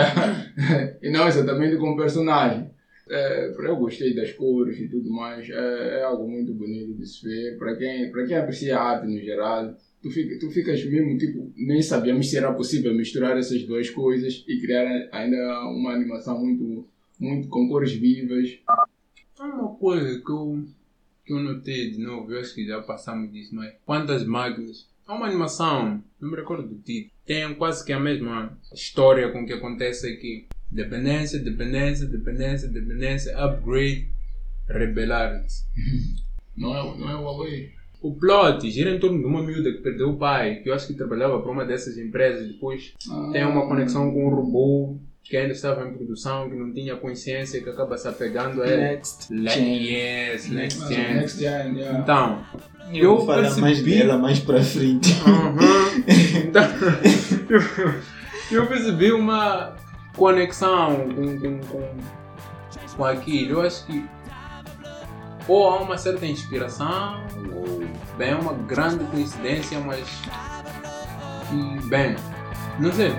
É. 0.57 0.97
e 1.07 1.09
não 1.09 1.27
exatamente 1.27 1.77
com 1.77 1.91
o 1.91 1.97
personagem. 1.97 2.69
É, 3.09 3.53
eu 3.57 3.75
gostei 3.77 4.15
das 4.15 4.33
cores 4.33 4.79
e 4.79 4.88
tudo 4.89 5.09
mais. 5.09 5.49
É, 5.49 5.99
é 5.99 6.03
algo 6.03 6.27
muito 6.29 6.53
bonito 6.53 6.93
de 6.93 7.07
se 7.07 7.25
ver. 7.25 7.57
Para 7.57 7.75
quem, 7.75 8.11
para 8.11 8.25
quem 8.25 8.36
aprecia 8.36 8.77
a 8.77 8.83
arte 8.83 9.07
no 9.07 9.19
geral, 9.21 9.77
tu, 10.05 10.11
fica, 10.11 10.39
tu 10.39 10.51
ficas 10.51 10.85
mesmo 10.85 11.17
tipo, 11.17 11.51
nem 11.57 11.81
sabíamos 11.81 12.29
se 12.29 12.37
era 12.37 12.53
possível 12.53 12.93
misturar 12.93 13.35
essas 13.37 13.63
duas 13.63 13.89
coisas 13.89 14.45
e 14.47 14.61
criar 14.61 15.09
ainda 15.11 15.63
uma 15.69 15.93
animação 15.93 16.39
muito, 16.39 16.87
muito 17.19 17.47
com 17.47 17.67
cores 17.67 17.93
vivas. 17.93 18.59
É 19.39 19.43
uma 19.43 19.75
coisa 19.75 20.21
que 20.23 20.31
eu, 20.31 20.63
que 21.25 21.33
eu 21.33 21.39
notei 21.39 21.89
de 21.89 21.97
novo, 21.97 22.31
eu 22.31 22.39
acho 22.39 22.53
que 22.53 22.67
já 22.67 22.79
passamos 22.83 23.31
disso, 23.31 23.55
mas 23.55 23.73
quantas 23.83 24.23
máquinas. 24.23 24.87
É 25.07 25.11
uma 25.11 25.25
animação, 25.25 26.03
não 26.19 26.29
me 26.29 26.35
recordo 26.35 26.67
do 26.67 26.81
título. 26.81 27.11
Tem 27.25 27.55
quase 27.55 27.83
que 27.83 27.91
a 27.91 27.99
mesma 27.99 28.55
história 28.73 29.31
com 29.31 29.41
o 29.41 29.45
que 29.45 29.53
acontece 29.53 30.07
aqui. 30.07 30.45
Dependência, 30.69 31.39
dependência, 31.39 32.05
dependência, 32.07 32.67
dependência, 32.67 33.37
upgrade, 33.37 34.07
rebelar-se. 34.67 35.65
Não 36.55 36.73
é, 36.77 36.97
não 36.97 37.09
é 37.09 37.15
o 37.15 37.21
Huawei. 37.23 37.73
O 38.07 38.13
plot 38.13 38.69
gira 38.69 38.91
em 38.91 38.99
torno 38.99 39.17
de 39.19 39.25
uma 39.25 39.41
miúda 39.41 39.71
que 39.71 39.79
perdeu 39.79 40.09
o 40.09 40.17
pai, 40.17 40.55
que 40.57 40.69
eu 40.69 40.73
acho 40.75 40.85
que 40.87 40.93
trabalhava 40.93 41.39
para 41.41 41.51
uma 41.51 41.65
dessas 41.65 41.97
empresas. 41.97 42.47
Depois 42.47 42.93
Ah. 43.09 43.29
tem 43.31 43.43
uma 43.45 43.67
conexão 43.67 44.11
com 44.11 44.27
um 44.27 44.29
robô 44.29 44.97
que 45.23 45.35
ainda 45.35 45.53
estava 45.53 45.87
em 45.87 45.93
produção, 45.93 46.47
que 46.47 46.55
não 46.55 46.71
tinha 46.71 46.95
consciência, 46.97 47.59
que 47.61 47.67
acaba 47.67 47.97
se 47.97 48.07
apegando 48.07 48.61
a 48.61 48.67
ele. 48.67 48.77
Next 48.81 49.33
Le- 49.33 49.49
Gen. 49.49 49.83
Yes, 49.87 50.49
Next 50.51 50.83
Ah, 50.83 50.87
Gen. 50.87 51.13
Next 51.15 51.39
Gen, 51.39 51.77
yeah. 51.79 51.99
Então, 51.99 52.43
Eu 52.93 53.03
eu 53.03 53.17
vou 53.17 53.25
falar 53.25 53.41
percebi... 53.41 53.61
mais 53.61 53.81
dela 53.81 54.17
mais 54.19 54.39
pra 54.39 54.61
frente. 54.61 55.11
Aham. 55.27 55.55
Então, 56.45 56.63
eu, 57.49 57.61
eu 58.61 58.67
percebi 58.67 59.11
uma 59.11 59.75
conexão 60.15 61.07
com, 61.15 61.39
com, 61.39 61.59
com, 61.61 61.83
com 62.97 63.03
aquilo. 63.05 63.53
Eu 63.53 63.61
acho 63.61 63.83
que 63.87 64.05
ou 65.47 65.67
há 65.67 65.81
uma 65.81 65.97
certa 65.97 66.25
inspiração, 66.25 67.23
ou 67.53 67.74
bem, 68.18 68.32
é 68.32 68.36
uma 68.36 68.53
grande 68.53 69.03
coincidência, 69.05 69.80
mas. 69.80 70.07
que, 71.49 71.88
bem, 71.88 72.16
não 72.80 72.91
sei. 72.91 73.13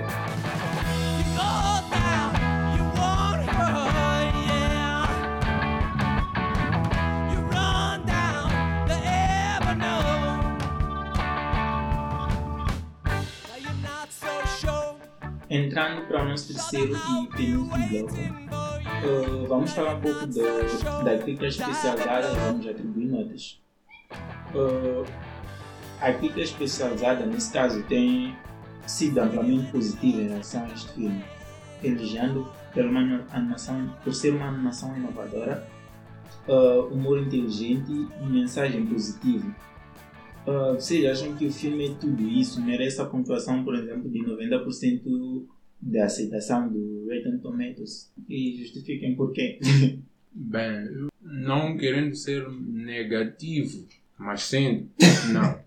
Entrando 15.49 16.05
para 16.07 16.23
o 16.23 16.27
nosso 16.27 16.53
terceiro 16.53 16.93
e 16.93 17.27
penúltimo 17.37 18.47
bloco, 18.47 18.81
eh, 18.85 19.47
vamos 19.47 19.71
falar 19.71 19.95
um 19.95 20.01
pouco 20.01 20.27
do, 20.27 21.03
da 21.05 21.17
crítica 21.17 21.47
especializada 21.47 22.31
e 22.31 22.35
vamos 22.35 22.67
atribuir 22.67 23.05
notas. 23.05 23.61
Eh, 24.55 25.05
a 25.99 26.13
crítica 26.13 26.41
especializada, 26.41 27.25
nesse 27.25 27.51
caso, 27.51 27.81
tem 27.83 28.35
sido 28.85 29.19
amplamente 29.19 29.71
positiva 29.71 30.21
em 30.21 30.27
relação 30.29 30.63
a 30.63 30.73
este 30.73 30.91
filme, 30.93 31.23
elogiando 31.83 32.47
pela 32.73 32.89
animação, 33.31 33.93
por 34.03 34.13
ser 34.13 34.33
uma 34.33 34.47
animação 34.47 34.95
inovadora, 34.95 35.67
eh, 36.47 36.79
humor 36.91 37.19
inteligente 37.19 37.91
e 37.91 38.25
mensagem 38.25 38.85
positiva. 38.85 39.53
Uh, 40.47 40.75
vocês 40.75 41.03
acham 41.05 41.35
que 41.35 41.45
o 41.45 41.51
filme 41.51 41.89
é 41.89 41.93
tudo 41.95 42.23
isso? 42.23 42.61
Merece 42.61 43.01
a 43.01 43.05
pontuação, 43.05 43.65
por 43.65 43.75
exemplo, 43.75 44.09
de 44.09 44.19
90% 44.19 45.45
da 45.81 46.05
aceitação 46.05 46.69
do 46.71 47.05
Rotten 47.05 47.37
Tomatoes? 47.39 48.13
E 48.29 48.55
justifiquem 48.57 49.13
porquê. 49.13 49.59
Bem, 50.31 51.09
não 51.21 51.75
querendo 51.75 52.15
ser 52.15 52.49
negativo, 52.49 53.85
mas 54.17 54.43
sendo, 54.43 54.89
não. 55.31 55.59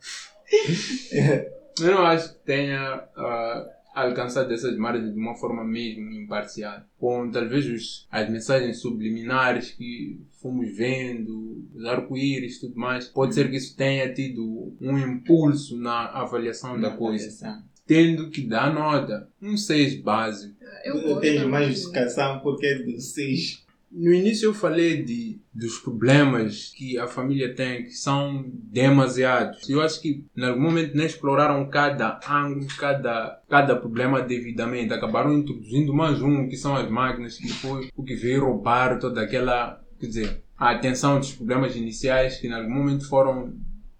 Eu 1.81 1.93
não 1.93 2.03
acho 2.07 2.35
que 2.35 2.45
tenha 2.45 3.05
ah, 3.17 3.67
alcançado 3.95 4.53
essas 4.53 4.77
margens 4.77 5.13
de 5.15 5.19
uma 5.19 5.35
forma 5.35 5.65
mesmo 5.65 6.11
imparcial. 6.11 6.81
Com 6.99 7.31
talvez 7.31 7.67
os, 7.67 8.07
as 8.11 8.29
mensagens 8.29 8.81
subliminares 8.81 9.71
que 9.71 10.21
fomos 10.43 10.77
vendo, 10.77 11.67
os 11.75 11.85
arco-íris 11.85 12.57
e 12.57 12.61
tudo 12.61 12.77
mais, 12.79 13.07
pode 13.07 13.35
ser 13.35 13.51
que 13.51 13.57
isso 13.57 13.77
tenha 13.77 14.13
tido 14.13 14.75
um 14.81 14.99
impulso 14.99 15.77
na 15.77 16.07
avaliação 16.07 16.81
da 16.81 16.91
Na 16.91 16.97
coisa. 16.97 17.25
avaliação. 17.27 17.63
Tendo 17.87 18.31
que 18.31 18.43
dar 18.43 18.73
nota, 18.73 19.29
um 19.43 19.57
6 19.57 20.01
básico. 20.03 20.55
Eu 20.85 20.97
Eu 20.97 21.21
tenho 21.21 21.49
mais 21.49 21.69
justificação 21.69 22.39
porque 22.41 22.67
é 22.67 22.79
do 22.79 23.01
6. 23.01 23.65
No 23.91 24.13
início 24.13 24.47
eu 24.47 24.55
falei 24.55 25.03
de, 25.03 25.41
dos 25.53 25.79
problemas 25.79 26.73
que 26.77 26.97
a 26.97 27.09
família 27.09 27.53
tem, 27.53 27.85
que 27.85 27.91
são 27.91 28.45
demasiados. 28.47 29.69
Eu 29.69 29.81
acho 29.81 30.01
que 30.01 30.25
em 30.37 30.45
algum 30.45 30.61
momento 30.61 30.97
não 30.97 31.05
exploraram 31.05 31.69
cada 31.69 32.21
ângulo, 32.29 32.67
cada, 32.79 33.43
cada 33.49 33.75
problema 33.75 34.23
devidamente. 34.23 34.93
Acabaram 34.93 35.37
introduzindo 35.37 35.93
mais 35.93 36.23
um, 36.23 36.49
que 36.49 36.57
são 36.57 36.77
as 36.77 36.89
máquinas, 36.89 37.37
que 37.37 37.49
foi 37.49 37.91
o 37.97 38.05
que 38.05 38.15
veio 38.15 38.45
roubar 38.45 39.01
toda 39.01 39.23
aquela, 39.23 39.83
quer 39.99 40.07
dizer, 40.07 40.43
a 40.57 40.71
atenção 40.71 41.19
dos 41.19 41.33
problemas 41.33 41.75
iniciais 41.75 42.39
que 42.39 42.47
em 42.47 42.53
algum 42.53 42.73
momento 42.73 43.09
foram 43.09 43.53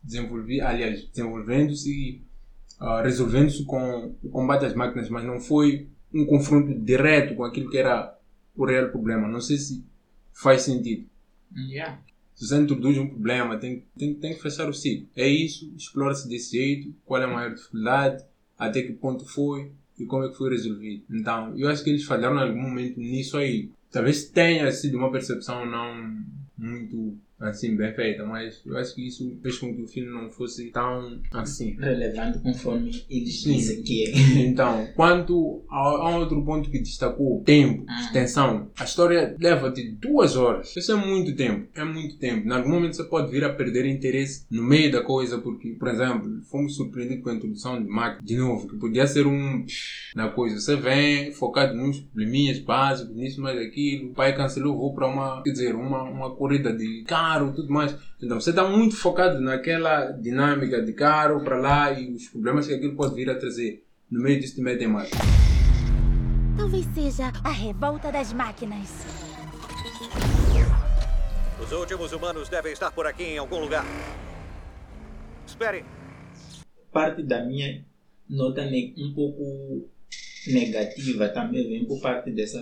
desenvolvidos, 0.03 0.67
aliás, 0.67 1.05
desenvolvendo-se 1.09 1.91
e 1.91 2.23
ah, 2.79 3.03
resolvendo-se 3.03 3.65
com 3.65 4.15
o 4.23 4.31
combate 4.31 4.67
às 4.67 4.75
máquinas, 4.75 5.11
mas 5.11 5.25
não 5.25 5.41
foi 5.41 5.89
um 6.15 6.25
confronto 6.25 6.73
direto 6.81 7.35
com 7.35 7.45
aquilo 7.45 7.71
que 7.71 7.79
era 7.79 8.15
o 8.65 8.67
real 8.67 8.91
problema. 8.91 9.29
Não 9.29 9.41
sei 9.41 9.59
se 9.59 9.85
faz 10.33 10.63
sentido. 10.63 11.07
Yeah. 11.57 12.01
Se 12.35 12.47
você 12.47 12.57
introduz 12.57 12.97
um 12.97 13.07
problema, 13.07 13.59
tem, 13.59 13.85
tem, 13.99 14.15
tem 14.15 14.35
que 14.35 14.41
fechar 14.41 14.69
o 14.69 14.73
ciclo. 14.73 15.09
É 15.15 15.29
isso, 15.29 15.71
explora-se 15.77 16.29
desse 16.29 16.57
jeito, 16.57 16.95
qual 17.05 17.21
é 17.21 17.25
a 17.25 17.29
maior 17.29 17.55
dificuldade, 17.55 18.25
até 18.59 18.83
que 18.83 18.93
ponto 18.93 19.27
foi 19.27 19.73
e 19.99 20.07
como 20.07 20.25
é 20.25 20.29
que 20.31 20.37
foi 20.37 20.51
resolvido. 20.51 21.05
Então, 21.11 21.57
eu 21.57 21.69
acho 21.69 21.85
que 21.85 21.91
eles 21.91 22.05
falharam 22.05 22.37
em 22.37 22.49
algum 22.49 22.63
momento 22.63 22.99
nisso 22.99 23.37
aí. 23.37 23.71
Talvez 23.91 24.25
tenha 24.25 24.71
sido 24.73 24.97
uma 24.97 25.13
percepção 25.13 25.67
não 25.67 26.17
muito 26.57 27.17
assim 27.41 27.77
bem 27.77 27.93
feita, 27.95 28.25
mas 28.25 28.61
eu 28.67 28.77
acho 28.77 28.95
que 28.95 29.07
isso 29.07 29.39
fez 29.43 29.59
com 29.59 29.75
que 29.75 29.83
o 29.83 29.87
filme 29.89 30.11
não 30.13 30.29
fosse 30.31 30.71
tão 30.71 31.21
assim. 31.33 31.77
Relevante 31.79 32.39
conforme 32.41 33.05
eles 33.09 33.43
Sim. 33.43 33.55
dizem 33.55 33.83
que 33.83 34.05
é. 34.05 34.11
Então, 34.51 34.87
quanto 34.95 35.63
a, 35.71 35.77
a 35.77 36.17
outro 36.19 36.45
ponto 36.45 36.71
que 36.71 36.79
destacou, 36.79 37.43
tempo, 37.45 37.85
Ah. 37.89 38.01
extensão. 38.03 38.71
A 38.79 38.85
história 38.85 39.37
leva-te 39.41 39.89
duas 39.93 40.37
horas. 40.37 40.75
Isso 40.77 40.93
é 40.93 40.97
muito 40.97 41.35
tempo. 41.35 41.67
É 41.75 41.85
muito 41.85 42.19
tempo. 42.19 42.47
Em 42.47 42.53
algum 42.53 42.71
momento 42.71 42.97
você 42.97 43.05
pode 43.05 43.31
vir 43.31 43.45
a 43.45 43.53
perder 43.53 43.87
interesse 43.87 44.45
no 44.51 44.63
meio 44.63 44.91
da 44.93 45.03
coisa, 45.03 45.39
porque, 45.39 45.71
por 45.71 45.89
exemplo, 45.89 46.41
fomos 46.51 46.77
surpreendidos 46.77 47.23
com 47.25 47.31
a 47.31 47.35
introdução 47.35 47.83
de 47.83 47.89
Mac, 47.89 48.23
de 48.23 48.37
novo, 48.37 48.69
que 48.69 48.77
podia 48.77 49.07
ser 49.07 49.27
um 49.27 49.65
na 50.15 50.29
coisa. 50.29 50.59
Você 50.61 50.77
vem 50.77 51.33
focado 51.33 51.75
nos 51.75 52.01
probleminhas 52.01 52.59
básicos, 52.59 53.15
nisso, 53.17 53.41
mais 53.41 53.59
aquilo. 53.59 54.11
O 54.11 54.15
pai 54.15 54.35
cancelou, 54.37 54.77
vou 54.77 54.95
para 54.95 55.07
uma, 55.09 55.43
quer 55.43 55.53
dizer, 55.53 55.75
uma, 55.75 56.03
uma 56.03 56.35
corrida 56.35 56.73
de 56.73 57.03
carro, 57.07 57.30
tudo 57.55 57.73
mais. 57.73 57.97
Então 58.23 58.41
você 58.41 58.51
está 58.51 58.67
muito 58.69 58.97
focado 58.97 59.41
naquela 59.41 60.11
dinâmica 60.13 60.83
de 60.85 60.93
carro 60.93 61.43
para 61.45 61.57
lá 61.57 61.93
e 61.93 62.15
os 62.15 62.29
problemas 62.29 62.67
que 62.67 62.75
aquilo 62.75 62.97
pode 62.97 63.15
vir 63.15 63.31
a 63.31 63.39
trazer. 63.39 63.85
No 64.11 64.21
meio 64.21 64.41
disso 64.41 64.57
te 64.57 64.61
metem 64.61 64.89
mais. 64.89 65.11
Talvez 66.57 66.85
seja 66.95 67.33
a 67.45 67.51
revolta 67.51 68.11
das 68.11 68.33
máquinas. 68.33 69.07
Os 71.63 71.73
últimos 71.73 72.13
humanos 72.13 72.49
devem 72.49 72.73
estar 72.73 72.91
por 72.91 73.07
aqui 73.07 73.23
em 73.23 73.39
algum 73.39 73.61
lugar. 73.61 73.85
Espere. 75.47 75.85
Parte 76.91 77.23
da 77.23 77.45
minha 77.45 77.85
nota 78.29 78.63
um 78.99 79.13
pouco 79.15 79.89
negativa 80.49 81.29
também 81.29 81.69
vem 81.69 81.85
por 81.85 82.01
parte 82.01 82.31
dessa, 82.31 82.61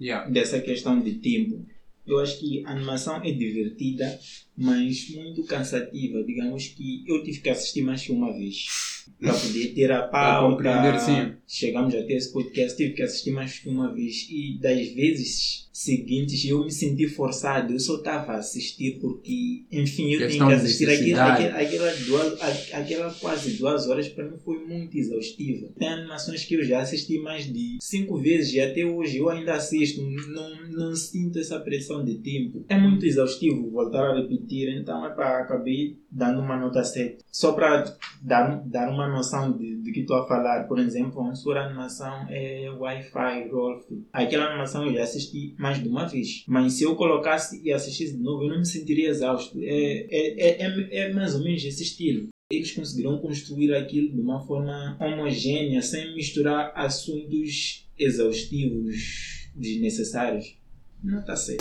Yeah. 0.00 0.28
dessa 0.28 0.60
questão 0.60 1.00
de 1.00 1.14
tempo. 1.14 1.64
Eu 2.06 2.18
acho 2.20 2.38
que 2.38 2.64
a 2.66 2.70
animação 2.72 3.16
é 3.24 3.30
divertida, 3.32 4.18
mas 4.56 5.08
muito 5.10 5.42
cansativa. 5.44 6.22
Digamos 6.22 6.66
que 6.68 7.02
eu 7.06 7.22
tive 7.24 7.40
que 7.40 7.48
assistir 7.50 7.82
mais 7.82 8.02
que 8.02 8.12
uma 8.12 8.32
vez 8.32 9.04
para 9.18 9.32
poder 9.32 9.68
ter 9.74 9.90
a 9.90 10.02
Para 10.02 10.34
pauta. 10.34 10.50
compreender, 10.56 11.00
sim. 11.00 11.34
Chegamos 11.54 11.94
até 11.94 12.14
esse 12.14 12.32
podcast, 12.32 12.76
tive 12.76 12.94
que 12.94 13.02
assistir 13.04 13.30
mais 13.30 13.60
que 13.60 13.68
uma 13.68 13.94
vez. 13.94 14.26
E 14.28 14.58
das 14.60 14.88
vezes 14.88 15.68
seguintes 15.72 16.44
eu 16.44 16.64
me 16.64 16.70
senti 16.72 17.06
forçado. 17.06 17.72
Eu 17.72 17.78
só 17.78 17.96
estava 17.96 18.32
a 18.32 18.38
assistir 18.38 18.98
porque, 19.00 19.62
enfim, 19.70 20.14
eu 20.14 20.28
tenho 20.28 20.48
que 20.48 20.52
assistir 20.52 20.90
aquela, 20.90 21.34
aquela, 21.34 21.94
duas, 22.06 22.42
aquela 22.72 23.14
quase 23.14 23.56
duas 23.56 23.86
horas 23.86 24.08
para 24.08 24.24
mim 24.24 24.36
foi 24.44 24.66
muito 24.66 24.98
exaustiva. 24.98 25.68
Tem 25.78 25.88
animações 25.88 26.44
que 26.44 26.54
eu 26.54 26.64
já 26.64 26.80
assisti 26.80 27.20
mais 27.20 27.44
de 27.44 27.78
cinco 27.80 28.18
vezes 28.18 28.52
e 28.54 28.60
até 28.60 28.84
hoje 28.84 29.18
eu 29.18 29.30
ainda 29.30 29.54
assisto. 29.54 30.02
Não, 30.02 30.68
não 30.70 30.96
sinto 30.96 31.38
essa 31.38 31.60
pressão 31.60 32.04
de 32.04 32.16
tempo. 32.16 32.64
É 32.68 32.76
muito 32.76 33.06
exaustivo 33.06 33.70
voltar 33.70 34.10
a 34.10 34.20
repetir, 34.20 34.68
então 34.76 35.06
é 35.06 35.10
para 35.10 35.38
acabei 35.38 35.98
dando 36.10 36.40
uma 36.40 36.56
nota 36.56 36.84
7. 36.84 37.24
Só 37.30 37.52
para 37.52 37.84
dar, 38.22 38.62
dar 38.64 38.88
uma 38.88 39.08
noção 39.08 39.56
de, 39.56 39.82
de 39.82 39.92
que 39.92 40.00
estou 40.00 40.16
a 40.16 40.26
falar, 40.26 40.68
por 40.68 40.78
exemplo, 40.78 41.20
sua 41.44 41.66
animação 41.66 42.26
é 42.30 42.70
Wi-Fi, 42.70 43.48
Rolf. 43.52 43.84
Aquela 44.10 44.46
animação 44.46 44.86
eu 44.86 44.94
já 44.94 45.02
assisti 45.02 45.54
mais 45.58 45.82
de 45.82 45.88
uma 45.88 46.06
vez, 46.06 46.42
mas 46.48 46.72
se 46.72 46.84
eu 46.84 46.96
colocasse 46.96 47.60
e 47.62 47.70
assistisse 47.70 48.16
de 48.16 48.22
novo, 48.22 48.44
eu 48.44 48.48
não 48.48 48.58
me 48.58 48.66
sentiria 48.66 49.10
exausto. 49.10 49.58
É, 49.60 50.06
é, 50.10 50.62
é, 50.62 50.62
é, 50.62 50.98
é 51.00 51.12
mais 51.12 51.34
ou 51.34 51.44
menos 51.44 51.62
esse 51.62 51.82
estilo. 51.82 52.28
Eles 52.50 52.72
conseguiram 52.72 53.18
construir 53.18 53.74
aquilo 53.74 54.10
de 54.10 54.20
uma 54.20 54.40
forma 54.46 54.96
homogênea, 54.98 55.82
sem 55.82 56.14
misturar 56.14 56.72
assuntos 56.74 57.86
exaustivos, 57.98 59.50
desnecessários. 59.54 60.56
Nota 61.02 61.36
7. 61.36 61.58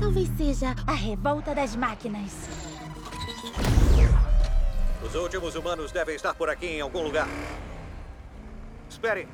Talvez 0.00 0.28
seja 0.38 0.74
a 0.86 0.94
revolta 0.94 1.54
das 1.54 1.76
máquinas. 1.76 2.32
Os 5.04 5.14
últimos 5.14 5.54
humanos 5.54 5.92
devem 5.92 6.14
estar 6.14 6.34
por 6.34 6.48
aqui 6.48 6.66
em 6.66 6.80
algum 6.80 7.02
lugar. 7.02 7.28
Espere. 9.00 9.26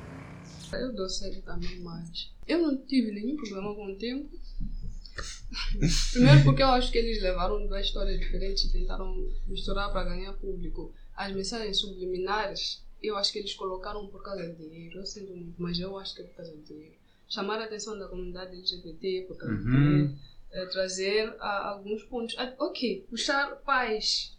Eu 0.73 0.93
dou 0.93 1.09
sério 1.09 1.41
também, 1.41 1.79
mas 1.81 2.31
eu 2.47 2.59
não 2.59 2.77
tive 2.85 3.11
nenhum 3.11 3.35
problema 3.35 3.75
com 3.75 3.91
o 3.91 3.97
tempo. 3.97 4.29
Primeiro 6.13 6.43
porque 6.43 6.61
eu 6.63 6.67
acho 6.67 6.91
que 6.91 6.97
eles 6.97 7.21
levaram 7.21 7.67
duas 7.67 7.85
histórias 7.85 8.17
diferentes 8.19 8.63
e 8.65 8.71
tentaram 8.71 9.13
misturar 9.45 9.91
para 9.91 10.05
ganhar 10.05 10.33
público. 10.33 10.93
As 11.15 11.33
mensagens 11.33 11.79
subliminares, 11.79 12.83
eu 13.01 13.17
acho 13.17 13.31
que 13.33 13.39
eles 13.39 13.53
colocaram 13.55 14.07
por 14.07 14.23
causa 14.23 14.47
de 14.47 14.55
dinheiro. 14.55 14.99
Eu 14.99 15.05
sinto 15.05 15.33
muito, 15.35 15.61
mas 15.61 15.79
eu 15.79 15.97
acho 15.97 16.15
que 16.15 16.21
é 16.21 16.25
por 16.25 16.35
causa 16.37 16.55
de 16.55 16.61
dinheiro. 16.63 16.95
Chamar 17.27 17.59
a 17.59 17.65
atenção 17.65 17.97
da 17.97 18.07
comunidade 18.07 18.55
LGBT 18.55 19.25
por 19.27 19.37
causa 19.37 19.53
Uhum. 19.55 19.63
dinheiro. 19.71 20.17
É, 20.51 20.65
trazer 20.67 21.35
ah, 21.39 21.69
alguns 21.71 22.03
pontos. 22.03 22.35
Ah, 22.37 22.55
ok, 22.59 23.05
puxar 23.09 23.57
pais 23.57 24.37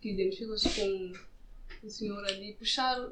que 0.00 0.10
identificam-se 0.12 0.68
com 0.70 1.12
o 1.82 1.90
senhor 1.90 2.24
ali, 2.24 2.52
puxar 2.54 3.10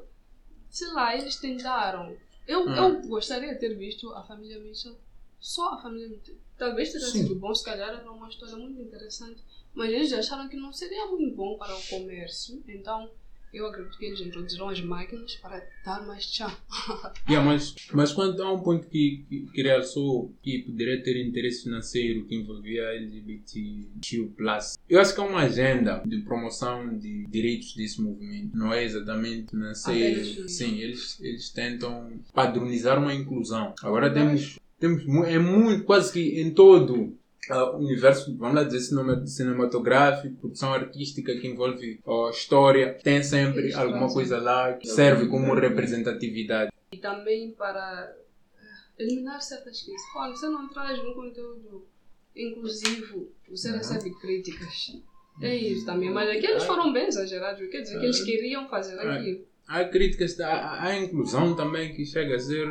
sei 0.77 0.89
lá, 0.93 1.15
eles 1.17 1.35
tentaram. 1.37 2.15
Eu, 2.47 2.67
Hum. 2.67 2.75
eu 2.75 3.01
gostaria 3.07 3.51
de 3.53 3.59
ter 3.59 3.75
visto 3.75 4.13
a 4.13 4.21
família 4.23 4.59
Mitchell, 4.59 4.95
só 5.39 5.73
a 5.73 5.81
família 5.81 6.07
Mitchell. 6.07 6.37
Talvez 6.55 6.91
Sim. 6.91 6.99
sido 6.99 7.35
bom, 7.35 7.53
se 7.53 7.65
calhar 7.65 7.89
era 7.89 8.11
uma 8.11 8.29
história 8.29 8.55
muito 8.55 8.79
interessante, 8.79 9.41
mas 9.73 9.91
eles 9.91 10.13
acharam 10.13 10.47
que 10.47 10.55
não 10.55 10.71
seria 10.71 11.07
muito 11.07 11.35
bom 11.35 11.57
para 11.57 11.75
o 11.75 11.83
comércio, 11.87 12.63
então 12.67 13.09
eu 13.53 13.65
acredito 13.67 13.97
que 13.97 14.05
eles 14.05 14.19
introduziram 14.21 14.69
as 14.69 14.81
máquinas 14.81 15.35
para 15.35 15.63
dar 15.85 16.05
mais 16.05 16.23
chá. 16.23 16.55
Yeah, 17.29 17.45
mas, 17.45 17.75
mas 17.93 18.13
quando 18.13 18.41
há 18.41 18.53
um 18.53 18.61
ponto 18.61 18.87
que, 18.87 19.25
que, 19.29 19.47
que 19.53 19.61
realçou 19.63 20.33
que 20.41 20.59
poderia 20.59 21.01
ter 21.03 21.19
interesse 21.25 21.63
financeiro 21.63 22.25
que 22.25 22.35
envolvia 22.35 22.83
LGBTQ+, 22.83 24.31
eu 24.89 24.99
acho 24.99 25.13
que 25.13 25.21
há 25.21 25.23
uma 25.23 25.41
agenda 25.41 26.01
de 26.05 26.19
promoção 26.21 26.97
de 26.97 27.25
direitos 27.27 27.75
desse 27.75 28.01
movimento. 28.01 28.55
Não 28.57 28.73
é 28.73 28.83
exatamente 28.83 29.49
financeiro. 29.51 30.21
Apenas- 30.21 30.51
Sim, 30.51 30.79
eles, 30.79 31.19
eles 31.21 31.49
tentam 31.49 32.11
padronizar 32.33 32.97
uma 32.99 33.13
inclusão. 33.13 33.73
Agora 33.81 34.11
temos, 34.13 34.57
temos 34.79 35.03
é 35.27 35.39
muito, 35.39 35.83
quase 35.83 36.11
que 36.13 36.39
em 36.41 36.51
todo 36.51 37.17
o 37.55 37.77
universo, 37.77 38.35
vamos 38.37 38.55
lá 38.55 38.63
dizer, 38.63 38.79
cinema- 38.81 39.25
cinematográfico, 39.25 40.35
produção 40.35 40.73
artística 40.73 41.33
que 41.35 41.47
envolve 41.47 41.99
ah, 42.05 42.29
história, 42.31 42.93
tem 43.03 43.21
sempre 43.23 43.59
Eles 43.63 43.75
alguma 43.75 44.11
coisa 44.11 44.37
lá 44.39 44.73
que 44.73 44.87
serve 44.87 45.27
como 45.27 45.53
representatividade. 45.53 46.71
E 46.91 46.97
também 46.97 47.51
para 47.51 48.13
eh, 48.97 49.03
eliminar 49.03 49.41
certas 49.41 49.81
coisas. 49.81 50.01
Olha, 50.15 50.35
você 50.35 50.47
não 50.47 50.67
traz 50.69 50.99
um 50.99 51.13
conteúdo 51.13 51.85
inclusivo, 52.35 53.31
você 53.49 53.71
Uhum. 53.71 53.77
recebe 53.77 54.09
críticas. 54.15 54.91
É 55.41 55.55
isso 55.55 55.85
também, 55.85 56.09
mas 56.11 56.29
aqui 56.29 56.45
eles 56.47 56.63
foram 56.63 56.91
bem 56.91 57.07
exagerados, 57.07 57.67
quer 57.69 57.81
dizer 57.81 57.99
que 57.99 58.05
eles 58.05 58.23
queriam 58.23 58.67
fazer 58.67 58.95
É. 58.97 59.17
aquilo. 59.17 59.45
Há 59.67 59.83
críticas, 59.85 60.39
há, 60.39 60.83
há 60.83 60.97
inclusão 60.97 61.55
também 61.55 61.93
que 61.93 62.05
chega 62.05 62.35
a 62.35 62.39
ser 62.39 62.67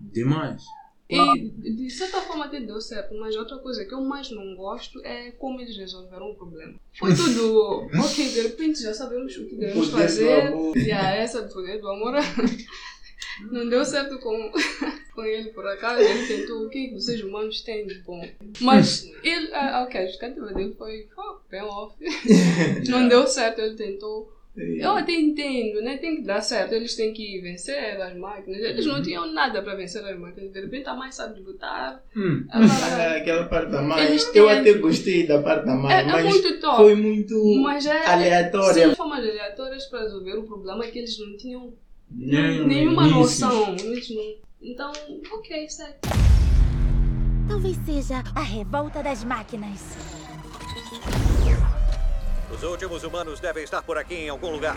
demais. 0.00 0.62
E 1.14 1.72
de 1.72 1.90
certa 1.90 2.20
forma 2.22 2.46
até 2.46 2.60
deu 2.60 2.80
certo, 2.80 3.14
mas 3.18 3.36
outra 3.36 3.58
coisa 3.58 3.84
que 3.84 3.94
eu 3.94 4.00
mais 4.00 4.30
não 4.30 4.54
gosto 4.54 5.00
é 5.04 5.30
como 5.32 5.60
eles 5.60 5.76
resolveram 5.76 6.30
o 6.30 6.34
problema. 6.34 6.74
Foi 6.98 7.14
tudo, 7.14 7.88
ok, 7.94 8.28
de 8.28 8.40
repente 8.42 8.82
já 8.82 8.94
sabemos 8.94 9.36
o 9.36 9.46
que 9.46 9.56
devemos 9.56 9.90
fazer. 9.90 10.52
E 10.76 10.92
a 10.92 11.14
essa 11.14 11.42
do 11.42 11.52
poder 11.52 11.80
do 11.80 11.88
amor 11.88 12.14
não 13.50 13.68
deu 13.68 13.84
certo 13.84 14.18
com, 14.18 14.52
com 15.14 15.24
ele 15.24 15.50
por 15.50 15.66
acaso. 15.66 16.00
Ele 16.00 16.26
tentou 16.26 16.64
o 16.64 16.68
que 16.68 16.92
vocês 16.92 17.20
humanos 17.22 17.60
têm 17.62 17.86
de 17.86 17.94
bom. 18.02 18.26
Mas 18.60 19.10
ele, 19.22 19.52
ah, 19.54 19.84
ok, 19.84 20.00
a 20.00 20.04
justificativa 20.04 20.52
dele 20.52 20.74
foi 20.76 21.08
oh, 21.16 21.36
bem 21.50 21.62
off. 21.62 21.94
Não 22.88 23.08
deu 23.08 23.26
certo, 23.26 23.60
ele 23.60 23.74
tentou. 23.74 24.32
Eu 24.56 24.92
até 24.92 25.10
entendo, 25.12 25.82
né? 25.82 25.96
Tem 25.98 26.14
que 26.16 26.22
dar 26.22 26.40
certo. 26.40 26.72
Eles 26.74 26.94
têm 26.94 27.12
que 27.12 27.40
vencer 27.40 28.00
as 28.00 28.16
máquinas. 28.16 28.60
Eles 28.60 28.86
não 28.86 29.02
tinham 29.02 29.32
nada 29.32 29.60
para 29.62 29.74
vencer 29.74 30.04
as 30.04 30.16
máquinas. 30.16 30.52
De 30.52 30.60
repente 30.60 30.88
a 30.88 30.94
mãe 30.94 31.10
sabe 31.10 31.40
lutar. 31.40 32.00
Hum. 32.16 32.46
Ah, 32.50 33.16
Aquela 33.16 33.46
parte 33.46 33.72
da 33.72 33.82
mãe. 33.82 34.04
Eles 34.04 34.24
Eu 34.32 34.46
têm- 34.46 34.58
até 34.60 34.72
gostei 34.74 35.26
da 35.26 35.42
parte 35.42 35.66
da 35.66 35.74
mãe, 35.74 35.92
É, 35.92 36.00
é 36.02 36.04
mas 36.06 36.24
muito 36.26 36.60
top. 36.60 36.76
foi 36.76 36.94
muito 36.94 37.34
Mas 37.62 37.84
é, 37.84 38.06
aleatória. 38.06 38.86
São 38.86 38.94
formas 38.96 39.18
aleatórias 39.18 39.86
para 39.86 40.02
resolver 40.02 40.34
o 40.34 40.44
problema 40.44 40.84
que 40.86 41.00
eles 41.00 41.18
não 41.18 41.36
tinham 41.36 41.72
Nem 42.10 42.58
no 42.60 42.66
nenhuma 42.68 43.02
início. 43.08 43.18
noção. 43.48 43.74
Eles 43.76 44.08
não... 44.10 44.22
Então, 44.62 44.92
ok, 45.32 45.68
segue. 45.68 45.94
Talvez 47.48 47.76
seja 47.84 48.22
a 48.34 48.42
revolta 48.42 49.02
das 49.02 49.24
máquinas. 49.24 49.80
Os 52.52 52.62
últimos 52.62 53.02
humanos 53.02 53.40
devem 53.40 53.64
estar 53.64 53.82
por 53.82 53.96
aqui 53.96 54.14
em 54.14 54.28
algum 54.28 54.50
lugar. 54.50 54.76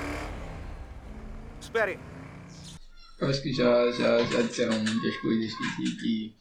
Espere. 1.59 1.99
Eu 3.19 3.27
acho 3.27 3.41
que 3.41 3.51
já, 3.51 3.91
já, 3.91 4.23
já 4.23 4.41
disseram 4.41 4.77
muitas 4.77 5.17
coisas 5.17 5.51
que, 5.53 5.95
que, 5.97 6.35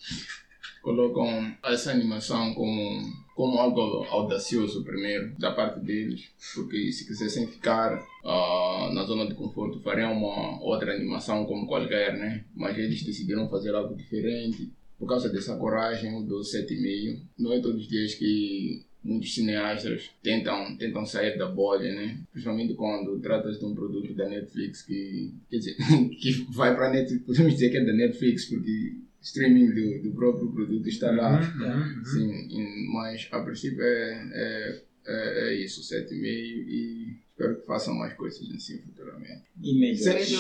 colocam 0.83 1.53
essa 1.65 1.91
animação 1.91 2.55
como, 2.55 3.03
como 3.35 3.59
algo 3.59 3.81
audacioso 4.09 4.85
primeiro 4.85 5.37
da 5.37 5.51
parte 5.51 5.81
deles, 5.81 6.31
porque 6.55 6.93
se 6.93 7.07
quisessem 7.07 7.49
ficar 7.49 8.01
ah, 8.25 8.91
na 8.93 9.03
zona 9.05 9.27
de 9.27 9.35
conforto 9.35 9.81
fariam 9.81 10.13
uma 10.13 10.63
outra 10.63 10.95
animação 10.95 11.45
como 11.45 11.67
qualquer, 11.67 12.17
né? 12.17 12.45
Mas 12.55 12.79
eles 12.79 13.03
decidiram 13.03 13.49
fazer 13.49 13.75
algo 13.75 13.97
diferente 13.97 14.71
por 14.99 15.09
causa 15.09 15.29
dessa 15.29 15.57
coragem, 15.57 16.25
dou 16.25 16.41
7,5. 16.41 17.21
Não 17.39 17.53
é 17.53 17.61
todos 17.61 17.83
os 17.83 17.89
dias 17.89 18.15
que 18.15 18.85
muitos 19.07 19.35
cineastas 19.35 20.11
tentam, 20.23 20.77
tentam 20.77 21.07
sair 21.07 21.39
da 21.39 21.47
bolha, 21.47 21.95
né? 21.95 22.19
Principalmente 22.33 22.75
quando 22.75 23.19
tratas 23.21 23.59
de 23.59 23.65
um 23.65 23.75
produto 23.75 24.13
da 24.15 24.29
Netflix 24.29 24.83
que, 24.83 25.33
quer 25.49 25.59
dizer, 25.59 25.77
que 26.21 26.47
vai 26.53 26.75
para 26.75 26.89
a 26.89 26.93
Netflix, 26.93 27.25
podemos 27.25 27.55
dizer 27.55 27.71
que 27.71 27.77
é 27.79 27.85
da 27.85 27.93
Netflix, 27.93 28.47
porque 28.47 28.97
streaming 29.23 29.67
do, 29.73 30.03
do 30.03 30.15
próprio 30.15 30.53
produto 30.53 30.89
está 30.89 31.11
lá. 31.11 31.41
Uhum, 31.41 31.99
uhum. 31.99 32.05
Sim, 32.05 32.93
mas 32.93 33.29
a 33.33 33.41
princípio 33.41 33.83
é, 33.83 34.31
é, 34.33 34.83
é, 35.07 35.49
é 35.49 35.65
isso, 35.65 35.81
7,5 35.83 36.13
e 36.13 37.17
espero 37.31 37.61
que 37.61 37.67
façam 37.67 37.95
mais 37.95 38.15
coisas 38.15 38.41
assim 38.55 38.79
futuramente. 38.79 39.43
E 39.63 39.79
melhores. 39.79 40.31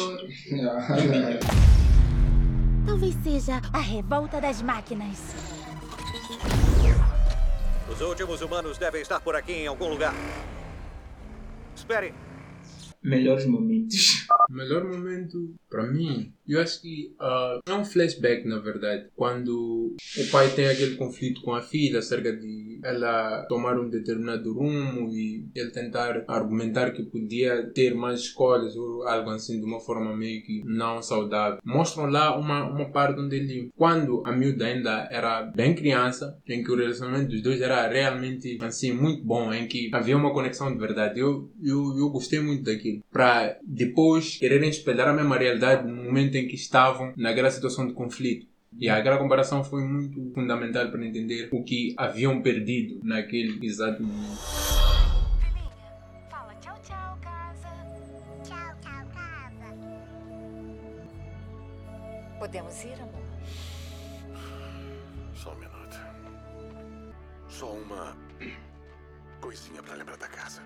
Melhor. 0.50 0.82
Talvez 2.86 3.14
seja 3.24 3.60
a 3.72 3.80
revolta 3.80 4.40
das 4.40 4.62
máquinas. 4.62 5.55
Os 7.90 8.00
últimos 8.00 8.42
humanos 8.42 8.78
devem 8.78 9.00
estar 9.00 9.20
por 9.20 9.36
aqui 9.36 9.52
em 9.52 9.66
algum 9.66 9.88
lugar. 9.88 10.12
Esperem. 11.74 12.12
Melhores 13.02 13.46
momentos. 13.46 14.26
Melhor 14.50 14.84
momento 14.84 15.54
para 15.70 15.84
mim, 15.86 16.34
eu 16.48 16.60
acho 16.60 16.80
que 16.80 17.14
ah, 17.18 17.60
é 17.66 17.72
um 17.72 17.84
flashback 17.84 18.46
na 18.46 18.58
verdade, 18.58 19.06
quando 19.14 19.94
o 20.18 20.30
pai 20.30 20.50
tem 20.50 20.68
aquele 20.68 20.96
conflito 20.96 21.40
com 21.42 21.54
a 21.54 21.62
filha 21.62 21.98
acerca 21.98 22.32
de 22.32 22.80
ela 22.82 23.44
tomar 23.48 23.78
um 23.78 23.88
determinado 23.88 24.52
rumo 24.52 25.10
e 25.12 25.46
ele 25.54 25.70
tentar 25.70 26.24
argumentar 26.28 26.90
que 26.92 27.02
podia 27.02 27.70
ter 27.74 27.94
mais 27.94 28.20
escolhas 28.20 28.76
ou 28.76 29.06
algo 29.06 29.30
assim 29.30 29.58
de 29.58 29.64
uma 29.64 29.80
forma 29.80 30.16
meio 30.16 30.42
que 30.42 30.62
não 30.64 31.02
saudável. 31.02 31.58
Mostram 31.64 32.06
lá 32.06 32.36
uma, 32.36 32.68
uma 32.68 32.90
parte 32.90 33.20
onde 33.20 33.36
ele, 33.36 33.70
quando 33.76 34.22
a 34.26 34.32
miúda 34.32 34.66
ainda 34.66 35.08
era 35.10 35.42
bem 35.42 35.74
criança, 35.74 36.38
em 36.48 36.62
que 36.62 36.70
o 36.70 36.76
relacionamento 36.76 37.30
dos 37.30 37.42
dois 37.42 37.60
era 37.60 37.88
realmente 37.88 38.58
assim 38.60 38.92
muito 38.92 39.24
bom, 39.24 39.52
em 39.52 39.66
que 39.66 39.90
havia 39.92 40.16
uma 40.16 40.32
conexão 40.32 40.72
de 40.72 40.78
verdade. 40.78 41.20
Eu, 41.20 41.50
eu, 41.62 41.96
eu 41.98 42.10
gostei 42.10 42.40
muito 42.40 42.64
daquilo. 42.64 43.02
Para 43.10 43.58
depois 43.64 44.36
quererem 44.38 44.68
espelhar 44.68 45.08
a 45.08 45.12
mesma 45.12 45.36
realidade 45.36 45.86
no 45.86 46.04
momento 46.04 46.35
em 46.38 46.48
que 46.48 46.54
estavam 46.54 47.12
naquela 47.16 47.50
situação 47.50 47.86
de 47.86 47.92
conflito. 47.92 48.46
E 48.78 48.90
aquela 48.90 49.16
comparação 49.16 49.64
foi 49.64 49.82
muito 49.82 50.32
fundamental 50.34 50.90
para 50.90 51.04
entender 51.04 51.48
o 51.50 51.64
que 51.64 51.94
haviam 51.96 52.42
perdido 52.42 53.00
naquele 53.02 53.64
exato 53.64 54.02
momento. 54.02 54.36
Fala 56.30 56.54
tchau, 56.60 56.78
tchau, 56.82 57.18
casa. 57.22 57.68
Tchau, 58.44 58.76
tchau, 58.82 59.06
casa. 59.14 59.74
Podemos 62.38 62.84
ir, 62.84 63.00
amor? 63.00 63.24
Só 65.34 65.52
um 65.52 65.58
minuto. 65.58 66.00
Só 67.48 67.72
uma 67.72 68.16
coisinha 69.40 69.82
pra 69.82 69.94
lembrar 69.94 70.18
da 70.18 70.28
casa. 70.28 70.62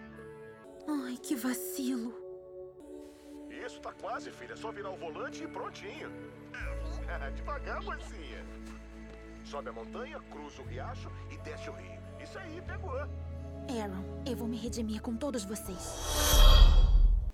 Ai, 0.89 1.17
que 1.23 1.37
vacilo. 1.37 2.20
Isso 3.65 3.81
tá 3.81 3.93
quase, 3.93 4.31
filha. 4.31 4.55
É 4.55 4.57
só 4.57 4.73
virar 4.73 4.91
o 4.91 4.97
volante 4.97 5.45
e 5.45 5.47
prontinho. 5.47 6.11
Devagar, 7.37 7.83
mocinha. 7.83 8.45
Sobe 9.45 9.69
a 9.69 9.73
montanha, 9.73 10.21
cruza 10.31 10.63
o 10.63 10.65
riacho 10.65 11.11
e 11.31 11.37
desce 11.39 11.69
o 11.69 11.73
rio. 11.73 12.01
Isso 12.23 12.39
aí, 12.39 12.61
pegou. 12.63 12.93
Aaron, 12.93 14.23
eu 14.27 14.37
vou 14.37 14.49
me 14.49 14.57
redimir 14.57 15.01
com 15.03 15.17
todos 15.17 15.45
vocês. 15.45 15.79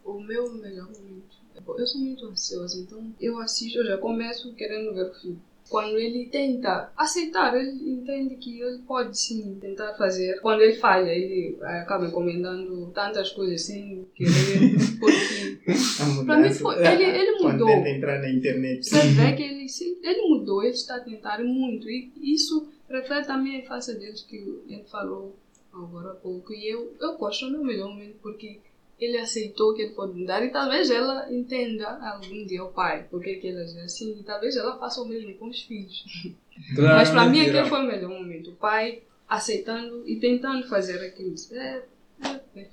O 0.05 0.21
meu 0.21 0.53
melhor 0.53 0.87
momento. 0.87 1.37
Eu 1.79 1.87
sou 1.87 2.01
muito 2.01 2.27
ansiosa, 2.27 2.79
então 2.79 3.15
eu 3.21 3.39
assisto, 3.39 3.79
eu 3.79 3.87
já 3.87 3.99
começo 3.99 4.55
querendo 4.55 4.95
ver 4.95 5.11
o 5.11 5.15
filme. 5.15 5.43
Quando 5.69 5.99
ele 5.99 6.27
tenta 6.27 6.93
aceitar, 6.97 7.55
ele 7.57 7.71
entende 7.91 8.37
que 8.37 8.61
ele 8.61 8.79
pode 8.87 9.19
sim 9.19 9.59
tentar 9.61 9.95
fazer. 9.95 10.41
Quando 10.41 10.61
ele 10.63 10.77
falha, 10.77 11.11
ele 11.11 11.59
eh, 11.61 11.81
acaba 11.81 12.07
encomendando 12.07 12.91
tantas 12.95 13.31
coisas 13.31 13.63
sem 13.63 14.07
querer, 14.15 14.31
porque 15.01 15.71
A 16.01 16.25
Pra 16.25 16.37
mim 16.39 16.53
foi- 16.53 16.77
ele- 16.87 17.03
ele 17.05 17.39
Quando 17.39 17.53
mudou. 17.61 17.67
tenta 17.67 17.89
entrar 17.89 18.21
na 18.21 18.31
internet. 18.31 18.87
você 18.89 19.01
vê 19.09 19.33
que 19.35 19.43
ele, 19.43 19.67
ele 20.05 20.29
mudou, 20.29 20.63
ele 20.63 20.73
está 20.73 20.97
a 20.97 21.01
tentar 21.01 21.43
muito. 21.43 21.89
E 21.91 22.13
isso 22.23 22.69
reflete 22.89 23.27
também 23.27 23.57
a 23.57 23.65
infância 23.65 23.95
dele, 23.95 24.15
que 24.29 24.37
ele 24.69 24.85
falou 24.91 25.35
agora 25.73 26.13
há 26.13 26.15
pouco. 26.15 26.53
E 26.53 26.69
eu, 26.73 26.95
eu 27.01 27.17
gosto 27.19 27.47
do 27.47 27.53
meu 27.53 27.65
melhor 27.65 27.89
momento, 27.89 28.17
porque 28.23 28.61
ele 28.99 29.19
aceitou 29.19 29.75
que 29.75 29.83
ele 29.83 29.95
pode 29.95 30.15
mudar 30.15 30.43
e 30.43 30.51
talvez 30.51 30.91
ela 30.91 31.31
entenda 31.33 31.99
algum 32.01 32.47
dia 32.47 32.65
o 32.65 32.73
pai, 32.73 33.07
porque 33.11 33.37
que 33.37 33.49
ele 33.49 33.61
é 33.61 33.83
assim, 33.85 34.19
e 34.19 34.23
talvez 34.23 34.57
ela 34.57 34.79
faça 34.79 35.03
o 35.03 35.09
mesmo 35.09 35.35
com 35.35 35.49
os 35.49 35.63
filhos. 35.63 36.05
Mas 36.77 37.11
para 37.11 37.27
mim 37.27 37.41
aquele 37.41 37.69
foi 37.69 37.81
o 37.81 37.87
melhor 37.87 38.09
momento. 38.09 38.51
O 38.51 38.57
pai 38.57 39.03
aceitando 39.29 40.03
e 40.09 40.19
tentando 40.19 40.67
fazer 40.69 41.05
aquilo. 41.05 41.35
É, 41.53 41.83
é, 42.25 42.41
é. 42.57 42.69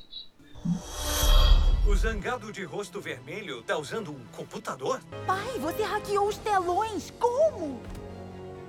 O 1.86 1.96
zangado 1.96 2.52
de 2.54 2.64
rosto 2.64 3.02
vermelho 3.02 3.62
tá 3.64 3.78
usando 3.78 4.12
um 4.12 4.26
computador? 4.32 5.02
Pai, 5.28 5.60
você 5.60 5.84
hackeou 5.84 6.30
os 6.30 6.38
telões. 6.38 7.12
Como? 7.20 7.82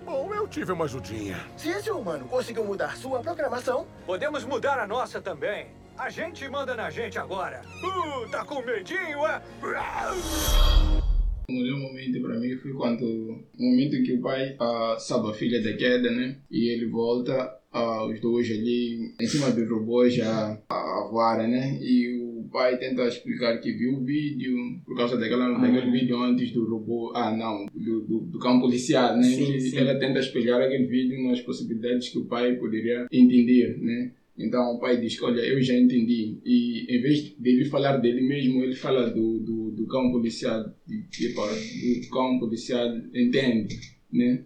Bom, 0.05 0.35
eu 0.35 0.49
tive 0.49 0.73
uma 0.73 0.85
ajudinha. 0.85 1.39
Se 1.57 1.71
esse 1.71 1.91
humano 1.91 2.27
conseguiu 2.27 2.65
mudar 2.65 2.97
sua 2.97 3.21
programação, 3.21 3.87
Podemos 4.05 4.45
mudar 4.45 4.81
a 4.81 4.87
nossa 4.87 5.21
também. 5.21 5.69
A 5.97 6.11
gente 6.11 6.49
manda 6.49 6.75
na 6.75 6.91
gente 6.91 7.19
agora. 7.19 7.63
Uh, 7.83 8.29
tá 8.29 8.45
com 8.45 8.61
medinho, 8.63 9.25
é? 9.27 9.41
O 11.49 11.53
melhor 11.53 11.79
momento 11.79 12.21
para 12.21 12.41
mim 12.41 12.57
foi 12.57 12.73
quando 12.73 13.05
o 13.05 13.63
momento 13.63 14.03
que 14.03 14.15
o 14.15 14.21
pai 14.21 14.57
ah, 14.59 14.97
salva 14.99 15.31
a 15.31 15.35
filha 15.35 15.63
da 15.63 15.73
queda, 15.77 16.11
né? 16.11 16.37
E 16.51 16.69
ele 16.73 16.87
volta, 16.87 17.59
ah, 17.71 18.07
os 18.07 18.21
dois 18.21 18.51
ali 18.51 19.15
em 19.21 19.27
cima 19.27 19.51
do 19.51 19.73
robô 19.73 20.09
já 20.09 20.59
a 20.69 21.09
voar, 21.11 21.47
né? 21.47 21.79
E 21.81 22.19
o 22.19 22.49
pai 22.51 22.77
tenta 22.77 23.07
explicar 23.07 23.59
que 23.59 23.73
viu 23.73 23.95
o 23.95 24.05
vídeo 24.05 24.57
por 24.85 24.97
causa 24.97 25.17
daquela, 25.17 25.57
daquele 25.59 25.93
vídeo 25.93 26.21
antes 26.21 26.51
do 26.51 26.69
robô, 26.69 27.13
ah 27.15 27.31
não, 27.31 27.67
do, 27.73 28.01
do, 28.01 28.21
do 28.21 28.39
campo 28.41 28.63
policial, 28.63 29.17
né? 29.17 29.23
Sim, 29.23 29.61
sim. 29.61 29.77
ela 29.77 29.99
tenta 29.99 30.19
espelhar 30.19 30.61
aquele 30.61 30.87
vídeo 30.87 31.29
nas 31.29 31.41
possibilidades 31.41 32.09
que 32.09 32.19
o 32.19 32.25
pai 32.25 32.57
poderia 32.57 33.07
entender, 33.13 33.79
né? 33.79 34.11
Então 34.37 34.73
o 34.73 34.79
pai 34.79 34.97
diz 34.99 35.17
que, 35.17 35.25
olha, 35.25 35.41
eu 35.41 35.61
já 35.63 35.77
entendi. 35.77 36.37
E 36.45 36.85
em 36.89 37.01
vez 37.01 37.33
dele 37.39 37.65
falar 37.67 37.99
dele 37.99 38.21
mesmo, 38.21 38.63
ele 38.65 38.75
fala 38.75 39.09
do, 39.11 39.39
do, 39.39 39.71
do 39.71 39.87
cão 39.87 40.11
policial. 40.11 40.73
de- 40.87 41.03
Tipo, 41.11 41.41
do 41.47 42.09
cão 42.11 42.39
policial 42.39 42.89
entende, 43.15 43.77
né? 44.13 44.41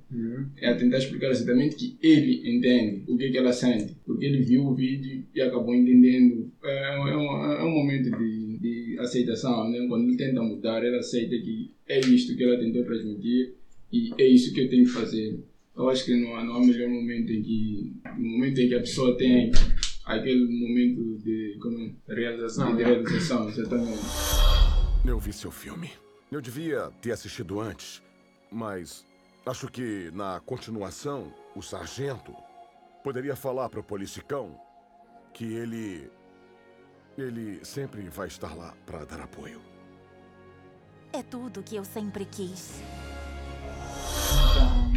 É 0.60 0.68
a 0.68 0.74
tentar 0.76 0.98
explicar 0.98 1.30
exatamente 1.30 1.74
que 1.76 1.96
ele 2.02 2.40
entende 2.44 3.02
o 3.06 3.16
que, 3.16 3.30
que 3.30 3.38
ela 3.38 3.52
sente. 3.52 3.94
Porque 4.04 4.24
ele 4.26 4.40
viu 4.40 4.64
o 4.66 4.74
vídeo 4.74 5.22
e 5.34 5.40
acabou 5.40 5.74
entendendo. 5.74 6.50
É, 6.62 6.88
é, 6.94 7.16
um, 7.16 7.42
é 7.42 7.64
um 7.64 7.70
momento 7.70 8.10
de, 8.10 8.56
de 8.58 8.96
aceitação, 8.98 9.68
né? 9.70 9.86
Quando 9.88 10.04
ele 10.06 10.16
tenta 10.16 10.42
mudar, 10.42 10.82
ele 10.82 10.96
aceita 10.96 11.36
que 11.38 11.70
é 11.86 11.98
isto 11.98 12.34
que 12.36 12.42
ela 12.44 12.58
tentou 12.58 12.82
transmitir 12.84 13.52
e 13.90 14.10
é 14.18 14.26
isso 14.26 14.52
que 14.52 14.60
eu 14.60 14.68
tenho 14.68 14.84
que 14.84 14.90
fazer. 14.90 15.38
Eu 15.78 15.88
acho 15.88 16.04
que 16.04 16.16
não 16.16 16.36
há, 16.36 16.42
não 16.42 16.56
há 16.56 16.60
melhor 16.60 16.88
momento 16.88 17.32
em 17.32 17.40
que 17.40 18.02
no 18.18 18.30
momento 18.30 18.60
em 18.60 18.68
que 18.68 18.74
a 18.74 18.80
pessoa 18.80 19.16
tem 19.16 19.52
aquele 20.04 20.44
momento 20.44 21.18
de 21.22 21.56
como 21.62 21.78
é? 21.78 22.14
Realização, 22.14 22.76
de 22.76 22.82
né? 22.82 22.88
realização, 22.88 23.48
exatamente. 23.48 24.02
Eu 25.06 25.20
vi 25.20 25.32
seu 25.32 25.52
filme. 25.52 25.92
Eu 26.32 26.40
devia 26.40 26.90
ter 27.00 27.12
assistido 27.12 27.60
antes, 27.60 28.02
mas 28.50 29.06
acho 29.46 29.68
que 29.68 30.10
na 30.12 30.40
continuação, 30.40 31.32
o 31.54 31.62
sargento 31.62 32.34
poderia 33.04 33.36
falar 33.36 33.68
para 33.68 33.78
o 33.78 33.84
policicão 33.84 34.60
que 35.32 35.44
ele. 35.44 36.10
Ele 37.16 37.64
sempre 37.64 38.02
vai 38.08 38.26
estar 38.26 38.52
lá 38.54 38.74
para 38.84 39.04
dar 39.04 39.20
apoio. 39.20 39.60
É 41.12 41.22
tudo 41.22 41.62
que 41.62 41.76
eu 41.76 41.84
sempre 41.84 42.24
quis. 42.24 42.80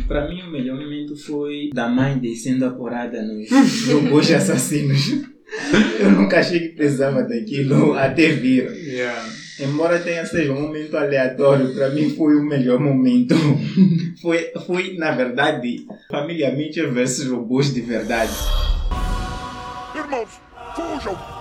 Para 0.08 0.28
mim, 0.28 0.42
o 0.42 0.52
melhor 0.52 0.78
momento 0.78 1.16
foi 1.16 1.70
da 1.74 1.88
mãe 1.88 2.18
descendo 2.18 2.66
a 2.66 2.72
porrada 2.72 3.22
nos 3.22 3.50
robôs 3.88 4.30
assassinos. 4.32 5.32
Eu 6.00 6.12
nunca 6.12 6.40
achei 6.40 6.60
que 6.60 6.76
precisava 6.76 7.24
daquilo 7.24 7.94
até 7.94 8.30
vir. 8.30 8.72
Embora 9.60 10.00
tenha 10.00 10.26
sido 10.26 10.54
um 10.54 10.62
momento 10.62 10.98
aleatório, 10.98 11.74
para 11.74 11.90
mim 11.90 12.10
foi 12.10 12.36
o 12.36 12.44
melhor 12.44 12.80
momento. 12.80 13.36
Foi, 14.22 14.52
foi 14.68 14.98
na 14.98 15.12
verdade, 15.12 15.86
família 16.10 16.56
Mitchell 16.56 16.92
versus 16.92 17.28
robôs 17.28 17.74
de 17.74 17.82
verdade. 17.82 18.32
Irmãos, 19.96 20.40
fujam! 20.76 21.41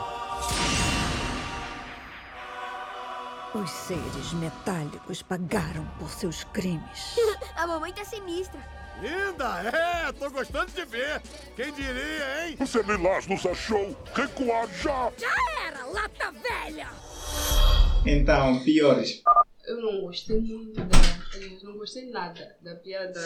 Os 3.55 3.71
seres 3.71 4.33
metálicos 4.35 5.23
pagaram 5.23 5.85
por 5.99 6.09
seus 6.11 6.45
crimes. 6.45 7.17
A 7.57 7.67
mamãe 7.67 7.93
tá 7.93 8.05
sinistra. 8.05 8.61
Linda, 9.01 9.63
é, 9.63 10.13
tô 10.13 10.31
gostando 10.31 10.71
de 10.71 10.85
ver. 10.85 11.21
Quem 11.57 11.73
diria, 11.73 12.47
hein? 12.49 12.57
O 12.61 12.67
Celilás 12.67 13.27
nos 13.27 13.45
achou. 13.47 13.97
Recuar 14.15 14.69
já! 14.69 15.11
Já 15.19 15.35
era, 15.67 15.85
lata 15.87 16.31
velha! 16.33 16.89
Então, 18.07 18.63
piores. 18.63 19.23
Eu 19.65 19.81
não 19.81 20.01
gostei 20.03 20.41
muito 20.41 20.81
da. 20.85 20.99
aliás, 21.35 21.63
Não 21.63 21.73
gostei 21.79 22.11
nada 22.11 22.57
da 22.61 22.75
piada 22.77 23.21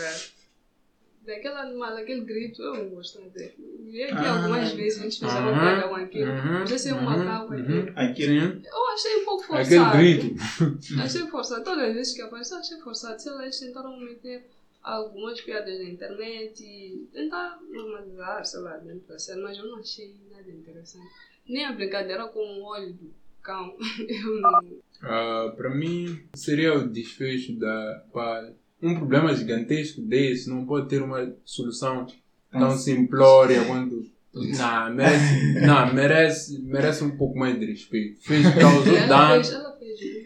Daquele 1.25 1.55
animal, 1.55 1.97
aquele 1.97 2.21
grito, 2.21 2.63
eu 2.63 2.75
não 2.75 2.89
gosto 2.91 3.21
dele. 3.31 3.55
Vi 3.91 4.03
aqui 4.05 4.13
Ah. 4.15 4.37
algumas 4.43 4.73
vezes, 4.73 5.01
a 5.01 5.05
gente 5.05 5.21
fez 5.21 5.33
uma 5.33 5.59
coisa 5.59 5.89
com 5.89 5.95
aquilo. 5.95 6.31
uhum, 6.31 6.59
Não 6.61 6.67
sei 6.67 6.79
se 6.79 6.89
é 6.91 6.95
um 6.95 6.99
uhum, 6.99 7.05
macaco 7.05 7.55
uhum. 7.55 7.61
aquele. 7.61 7.91
Aquele, 7.97 8.67
Eu 8.67 8.87
achei 8.93 9.17
um 9.17 9.25
pouco 9.25 9.45
forçado. 9.45 9.85
Aquele 9.97 10.17
grito. 10.29 10.43
Achei 11.03 11.27
forçado. 11.29 11.65
Todas 11.65 11.89
as 11.89 11.95
vezes 11.95 12.15
que 12.15 12.23
apareceu, 12.23 12.59
achei 12.59 12.79
forçado. 12.79 13.21
Sei 13.23 13.33
lá, 13.33 13.43
eles 13.43 13.59
tentaram 13.59 13.99
meter 13.99 14.45
algumas 14.83 15.41
piadas 15.41 15.79
na 15.79 15.85
internet 15.85 16.63
e 16.63 17.09
tentar 17.13 17.59
normalizar, 17.71 18.45
sei 18.45 18.61
lá, 18.61 18.77
dentro 18.77 19.09
da 19.09 19.19
série, 19.19 19.41
mas 19.41 19.57
eu 19.57 19.65
não 19.67 19.79
achei 19.79 20.15
nada 20.31 20.51
interessante. 20.51 21.09
Nem 21.49 21.65
a 21.65 21.73
brincadeira 21.73 22.27
com 22.29 22.41
o 22.41 22.65
olho 22.65 22.93
do 22.93 23.11
cão. 23.43 23.75
Eu 24.09 24.41
não. 24.41 24.61
Ah, 25.03 25.53
para 25.57 25.71
mim, 25.71 26.23
seria 26.35 26.75
o 26.75 26.87
desfecho 26.89 27.53
da. 27.59 28.05
pá, 28.13 28.51
um 28.85 28.95
problema 28.95 29.35
gigantesco 29.35 30.01
desse 30.03 30.49
não 30.49 30.65
pode 30.67 30.89
ter 30.89 31.03
uma 31.03 31.35
solução 31.45 32.07
tão 32.51 32.77
simplória 32.77 33.65
quanto. 33.65 34.05
Não, 34.35 34.95
merece, 34.95 35.61
não, 35.65 35.95
merece, 35.95 36.59
merece 36.63 37.05
um 37.05 37.17
pouco 37.17 37.39
mais 37.39 37.59
de 37.59 37.67
respeito. 37.67 38.21
Fez, 38.23 38.47
causou 38.55 39.07
dano, 39.07 39.45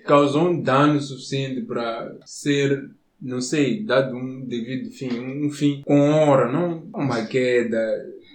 causou 0.05 0.49
um 0.49 0.61
dano 0.61 1.01
suficiente 1.01 1.61
para 1.63 2.17
ser, 2.25 2.91
não 3.21 3.41
sei, 3.41 3.85
dado 3.85 4.17
um 4.17 4.45
devido 4.45 4.91
fim, 4.91 5.21
um 5.21 5.51
fim 5.51 5.83
com 5.83 6.01
honra, 6.01 6.51
não 6.51 6.89
uma 6.95 7.25
queda 7.27 7.79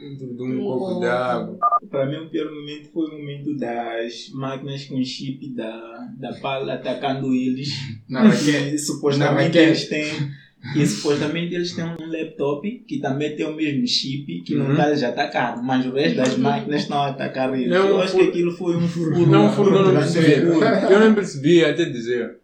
dentro 0.01 0.35
de 0.35 0.43
um 0.43 0.59
copo 0.63 0.99
de 0.99 1.05
água. 1.07 1.57
Para 1.89 2.05
mim, 2.07 2.25
o 2.25 2.29
pior 2.29 2.51
momento 2.51 2.89
foi 2.91 3.07
o 3.07 3.17
momento 3.19 3.55
das 3.57 4.29
máquinas 4.33 4.85
com 4.85 5.03
chip 5.03 5.53
da, 5.55 6.07
da 6.19 6.33
pala 6.41 6.73
atacando 6.73 7.33
eles. 7.33 7.69
Na 8.09 8.23
raquete. 8.23 8.69
E 8.69 8.71
Na 8.73 8.77
supostamente 8.77 9.57
raquete. 9.57 9.59
eles 9.59 9.89
têm. 9.89 10.31
E 10.77 10.85
supostamente 10.87 11.53
eles 11.53 11.75
têm 11.75 11.83
um 11.83 12.09
laptop 12.09 12.85
que 12.87 12.99
também 12.99 13.35
tem 13.35 13.45
o 13.45 13.53
mesmo 13.53 13.85
chip 13.85 14.41
que 14.43 14.55
não 14.55 14.67
Uhum. 14.67 14.71
está 14.71 14.89
lhes 14.89 15.03
atacando, 15.03 15.61
mas 15.61 15.85
o 15.85 15.91
resto 15.91 16.15
das 16.15 16.37
máquinas 16.37 16.83
estão 16.83 17.01
a 17.03 17.09
atacar 17.09 17.53
eles. 17.53 17.69
Um 17.69 17.75
Eu 17.75 18.01
acho 18.01 18.15
que 18.15 18.23
aquilo 18.23 18.51
foi 18.51 18.77
um 18.77 18.87
furo. 18.87 19.27
Não, 19.27 19.51
furo 19.51 19.71
que 19.71 19.75
eu 19.77 19.83
não 19.83 19.91
grande 19.91 20.13
percebi. 20.13 20.93
Eu 20.93 20.99
não 21.01 21.13
percebi 21.13 21.65
até 21.65 21.83
dizer. 21.85 22.37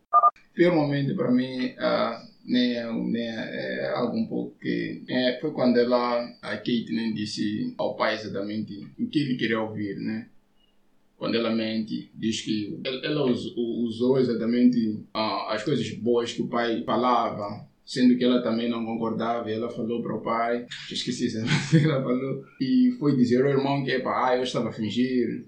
pior 0.54 0.76
momento 0.76 1.16
para 1.16 1.32
mim 1.32 1.74
ah, 1.80 2.22
nem 2.50 2.74
é, 2.76 2.92
nem 2.92 3.22
é, 3.22 3.86
é 3.86 3.90
algo 3.92 4.18
um 4.18 4.26
pouco 4.26 4.58
que 4.60 5.04
é, 5.08 5.38
foi 5.40 5.52
quando 5.52 5.78
ela 5.78 6.20
a 6.42 6.58
Kate 6.58 6.92
né, 6.92 7.12
disse 7.16 7.74
ao 7.78 7.96
pai 7.96 8.16
exatamente 8.16 8.88
o 9.00 9.08
que 9.08 9.20
ele 9.20 9.36
queria 9.36 9.62
ouvir 9.62 9.96
né. 9.98 10.28
Quando 11.16 11.36
ela 11.36 11.54
mente 11.54 12.10
diz 12.16 12.42
que 12.42 12.80
ela, 12.84 13.26
usou 13.26 14.18
exatamente 14.18 15.00
ah, 15.14 15.54
as 15.54 15.64
coisas 15.64 15.90
boas 15.96 16.32
que 16.34 16.42
o 16.42 16.48
pai 16.48 16.82
falava 16.84 17.68
sendo 17.86 18.18
que 18.18 18.24
ela 18.24 18.42
também 18.42 18.70
não 18.70 18.86
concordava 18.86 19.50
e 19.50 19.54
ela 19.54 19.70
falou 19.70 20.02
para 20.02 20.16
o 20.16 20.22
pai 20.22 20.66
esqueci 20.92 21.26
exatamente 21.26 21.76
o 21.76 21.80
que 21.80 21.86
ela 21.86 22.02
falou 22.02 22.44
e 22.60 22.96
foi 23.00 23.16
dizer 23.16 23.44
ao 23.44 23.52
irmão 23.52 23.84
que 23.84 23.92
epa, 23.92 24.28
ah, 24.28 24.38
eu 24.38 24.44
estava 24.44 24.70
a 24.70 24.74
fingir 24.74 25.46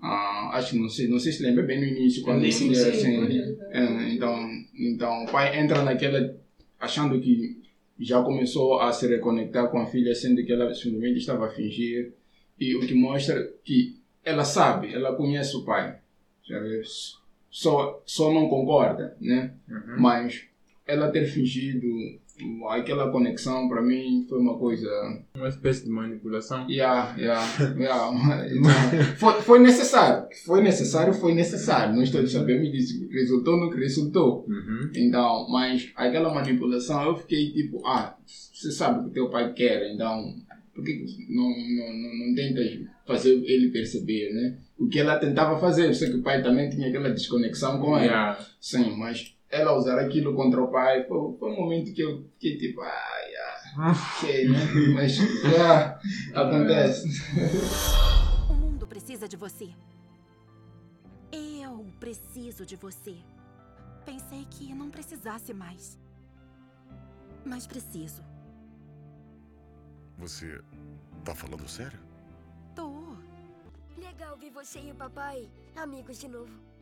ah, 0.00 0.50
acho 0.52 0.72
que 0.72 0.78
não 0.78 0.88
sei, 0.88 1.08
não 1.08 1.18
sei 1.18 1.32
se 1.32 1.42
lembra 1.42 1.64
bem 1.64 1.80
no 1.80 1.86
início 1.86 2.22
quando 2.22 2.42
ele 2.42 2.52
sim, 2.52 2.70
assim, 2.70 3.56
é, 3.70 4.12
então, 4.12 4.46
então 4.76 5.24
o 5.24 5.30
pai 5.30 5.58
entra 5.58 5.82
naquela 5.82 6.36
achando 6.78 7.20
que 7.20 7.62
já 7.98 8.22
começou 8.22 8.80
a 8.80 8.92
se 8.92 9.06
reconectar 9.06 9.70
com 9.70 9.78
a 9.78 9.86
filha, 9.86 10.14
sendo 10.14 10.44
que 10.44 10.52
ela 10.52 10.72
simplesmente 10.74 11.18
estava 11.18 11.46
a 11.46 11.50
fingir. 11.50 12.12
E 12.58 12.74
o 12.76 12.80
que 12.80 12.94
mostra 12.94 13.52
que 13.64 13.96
ela 14.24 14.44
sabe, 14.44 14.92
ela 14.92 15.14
conhece 15.14 15.56
o 15.56 15.64
pai. 15.64 15.98
Só, 17.50 18.02
só 18.04 18.32
não 18.32 18.48
concorda, 18.48 19.16
né? 19.20 19.54
Mas 19.98 20.44
ela 20.86 21.10
ter 21.10 21.26
fingido 21.26 21.86
aquela 22.70 23.10
conexão 23.10 23.68
para 23.68 23.80
mim 23.80 24.26
foi 24.28 24.38
uma 24.38 24.58
coisa 24.58 24.88
Uma 25.36 25.48
espécie 25.48 25.84
de 25.84 25.90
manipulação. 25.90 26.68
Yeah, 26.68 27.14
yeah, 27.16 27.46
yeah. 27.76 28.10
Então, 28.50 29.16
foi, 29.16 29.42
foi 29.42 29.58
necessário. 29.60 30.28
Foi 30.44 30.62
necessário, 30.62 31.14
foi 31.14 31.34
necessário. 31.34 31.94
Nós 31.94 32.10
todos 32.10 32.32
sabemos 32.32 32.70
disso. 32.72 33.08
Resultou 33.10 33.56
no 33.56 33.70
que 33.70 33.78
resultou. 33.78 34.44
Uhum. 34.48 34.90
Então, 34.94 35.46
mas 35.48 35.92
aquela 35.94 36.34
manipulação, 36.34 37.02
eu 37.04 37.16
fiquei 37.16 37.52
tipo, 37.52 37.86
ah, 37.86 38.16
você 38.26 38.72
sabe 38.72 39.00
o 39.00 39.04
que 39.04 39.14
teu 39.14 39.30
pai 39.30 39.52
quer, 39.52 39.92
então 39.92 40.34
por 40.74 40.84
que 40.84 40.92
que 40.94 41.34
não, 41.34 41.48
não, 41.48 41.92
não, 41.94 42.26
não 42.26 42.34
tentas 42.34 42.80
fazer 43.06 43.30
ele 43.44 43.70
perceber, 43.70 44.32
né? 44.32 44.56
O 44.76 44.88
que 44.88 44.98
ela 44.98 45.18
tentava 45.18 45.58
fazer, 45.58 45.86
eu 45.86 45.94
sei 45.94 46.10
que 46.10 46.16
o 46.16 46.22
pai 46.22 46.42
também 46.42 46.68
tinha 46.68 46.88
aquela 46.88 47.10
desconexão 47.10 47.78
com 47.80 47.96
ela. 47.96 48.04
Yeah. 48.04 48.46
Sim, 48.60 48.96
mas 48.96 49.33
ela 49.54 49.76
usar 49.76 49.98
aquilo 50.00 50.34
contra 50.34 50.60
o 50.60 50.70
pai 50.70 51.04
foi, 51.06 51.36
foi 51.38 51.52
um 51.52 51.56
momento 51.56 51.92
que 51.92 52.02
eu 52.02 52.24
fiquei 52.32 52.58
tipo, 52.58 52.80
ah, 52.82 53.20
yeah, 53.28 53.92
ok, 53.92 54.48
né? 54.48 54.58
Mas, 54.94 55.16
yeah, 55.44 56.00
acontece. 56.34 57.08
O 58.50 58.54
mundo 58.54 58.86
precisa 58.86 59.28
de 59.28 59.36
você. 59.36 59.70
Eu 61.32 61.86
preciso 62.00 62.66
de 62.66 62.76
você. 62.76 63.16
Pensei 64.04 64.44
que 64.50 64.74
não 64.74 64.90
precisasse 64.90 65.54
mais. 65.54 65.98
Mas 67.44 67.66
preciso. 67.66 68.22
Você 70.18 70.60
tá 71.24 71.34
falando 71.34 71.68
sério? 71.68 71.98
Tô. 72.74 73.16
Legal 73.96 74.36
ver 74.36 74.50
você 74.50 74.80
e 74.80 74.92
o 74.92 74.94
papai 74.94 75.48
amigos 75.76 76.18
de 76.18 76.28
novo. 76.28 76.73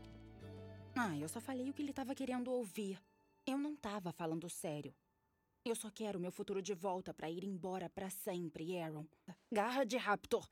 Ah, 0.95 1.17
eu 1.19 1.29
só 1.29 1.41
falei 1.41 1.71
o 1.71 1.73
que 1.73 1.83
ele 1.83 1.93
tava 1.93 2.15
querendo 2.15 2.51
ouvir. 2.51 2.99
Eu 3.47 3.59
não 3.59 3.75
tava 3.75 4.13
falando 4.13 4.49
sério. 4.49 4.95
Eu 5.65 5.75
só 5.75 5.91
quero 5.91 6.21
meu 6.21 6.33
futuro 6.33 6.61
de 6.61 6.75
volta 6.75 7.15
pra 7.15 7.31
ir 7.31 7.45
embora 7.45 7.89
pra 7.89 8.11
sempre, 8.11 8.77
Aaron. 8.79 9.07
Garra 9.51 9.85
de 9.85 9.97
Raptor. 9.97 10.47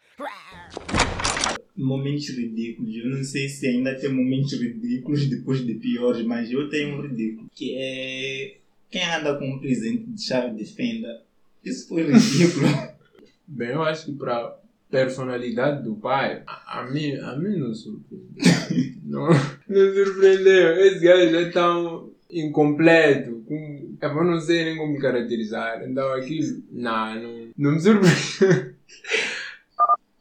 Momentos 1.76 2.28
ridículos. 2.28 2.94
Eu 2.94 3.10
não 3.10 3.24
sei 3.24 3.48
se 3.48 3.66
ainda 3.66 3.98
tem 3.98 4.12
momentos 4.12 4.52
ridículos 4.52 5.28
depois 5.28 5.66
de 5.66 5.74
piores, 5.74 6.24
mas 6.24 6.50
eu 6.50 6.68
tenho 6.68 6.96
um 6.96 7.02
ridículo. 7.02 7.50
Que 7.52 7.74
é. 7.76 8.58
Quem 8.88 9.04
anda 9.04 9.36
com 9.36 9.48
um 9.48 9.58
presente 9.58 10.04
de 10.04 10.22
chave 10.22 10.56
de 10.56 10.64
fenda? 10.64 11.24
Isso 11.64 11.88
foi 11.88 12.02
ridículo. 12.04 12.66
Bem, 13.46 13.70
eu 13.70 13.82
acho 13.82 14.06
que 14.06 14.12
para 14.12 14.59
personalidade 14.90 15.82
do 15.84 15.94
pai, 15.96 16.42
a, 16.46 16.80
a 16.80 16.90
mim, 16.90 17.14
a 17.16 17.36
mim 17.36 17.56
não 17.58 17.72
surpreendeu. 17.74 18.96
não, 19.04 19.28
não 19.28 19.94
surpreendeu. 19.94 20.76
Esse 20.86 21.00
gajo 21.00 21.36
é 21.36 21.50
tão 21.50 22.10
incompleto. 22.30 23.42
Com, 23.46 23.96
eu 24.02 24.24
não 24.24 24.40
sei 24.40 24.64
nem 24.64 24.76
como 24.76 24.98
caracterizar. 24.98 25.82
Então 25.88 26.12
aquilo, 26.14 26.62
não, 26.72 27.14
não, 27.14 27.48
não 27.56 27.72
me 27.72 27.80
surpreendeu. 27.80 28.74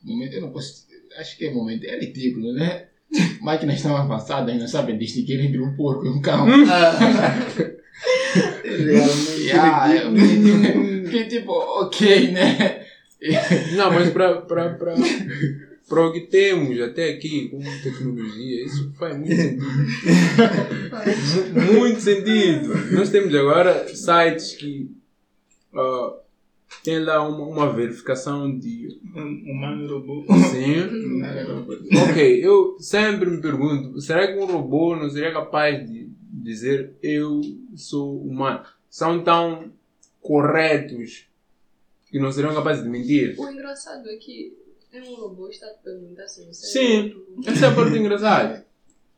Momento, 0.03 0.33
eu 0.33 0.41
não 0.41 0.51
posso. 0.51 0.87
Acho 1.19 1.37
que 1.37 1.45
é 1.47 1.53
momento, 1.53 1.83
é 1.83 1.99
ridículo, 1.99 2.53
né? 2.53 2.85
Máquinas 3.41 3.81
tão 3.81 3.97
avançadas 3.97 4.49
ainda 4.53 4.67
sabem 4.67 4.97
distinguir 4.97 5.39
entre 5.43 5.59
um 5.59 5.75
porco 5.75 6.05
e 6.05 6.09
um 6.09 6.21
cão. 6.21 6.45
Realmente 8.63 9.41
Yeah, 9.41 9.95
eu 9.95 10.13
ridículo. 10.13 10.55
fiquei- 10.63 11.03
Fiquei 11.05 11.27
tipo, 11.27 11.51
ok, 11.51 12.31
né? 12.31 12.78
Não, 13.75 13.91
mas 13.91 14.09
para 14.11 14.41
para 14.41 16.05
o 16.05 16.13
que 16.13 16.21
temos 16.21 16.79
até 16.81 17.09
aqui 17.09 17.49
com 17.49 17.59
tecnologia, 17.81 18.63
isso 18.63 18.93
faz 18.97 19.17
muito 19.17 19.35
sentido. 19.35 19.65
Mu- 21.65 21.73
muito 21.79 21.99
sentido. 21.99 22.93
Nós 22.95 23.09
temos 23.09 23.33
agora 23.33 23.87
sites 23.87 24.53
que 24.53 24.91
ah, 25.73 26.13
têm 26.83 26.99
lá 26.99 27.27
uma, 27.27 27.45
uma 27.47 27.73
verificação 27.73 28.55
de 28.57 28.99
Humano 29.15 29.83
e 29.83 29.87
robô. 29.87 30.25
Sim. 30.51 31.23
ok, 32.09 32.45
eu 32.45 32.77
sempre 32.79 33.27
me 33.29 33.41
pergunto, 33.41 33.99
será 33.99 34.27
que 34.27 34.37
um 34.37 34.45
robô 34.45 34.95
não 34.95 35.09
seria 35.09 35.33
capaz 35.33 35.89
de 35.89 36.07
dizer 36.31 36.93
eu 37.01 37.41
sou 37.75 38.21
humano? 38.21 38.61
São 38.89 39.23
tão 39.23 39.71
corretos 40.21 41.25
que 42.09 42.19
não 42.19 42.31
seriam 42.31 42.53
capazes 42.53 42.83
de 42.83 42.89
mentir? 42.89 43.39
O 43.39 43.49
engraçado 43.49 44.09
é 44.09 44.15
que 44.15 44.57
é 44.91 45.01
um 45.01 45.15
robô 45.15 45.47
está 45.49 45.67
a 45.67 45.73
te 45.73 45.83
perguntar 45.83 46.27
se 46.27 46.45
você 46.45 46.67
Sim, 46.67 47.15
essa 47.45 47.67
é 47.67 47.69
a 47.69 47.75
parte 47.75 47.97
engraçada. 47.97 48.65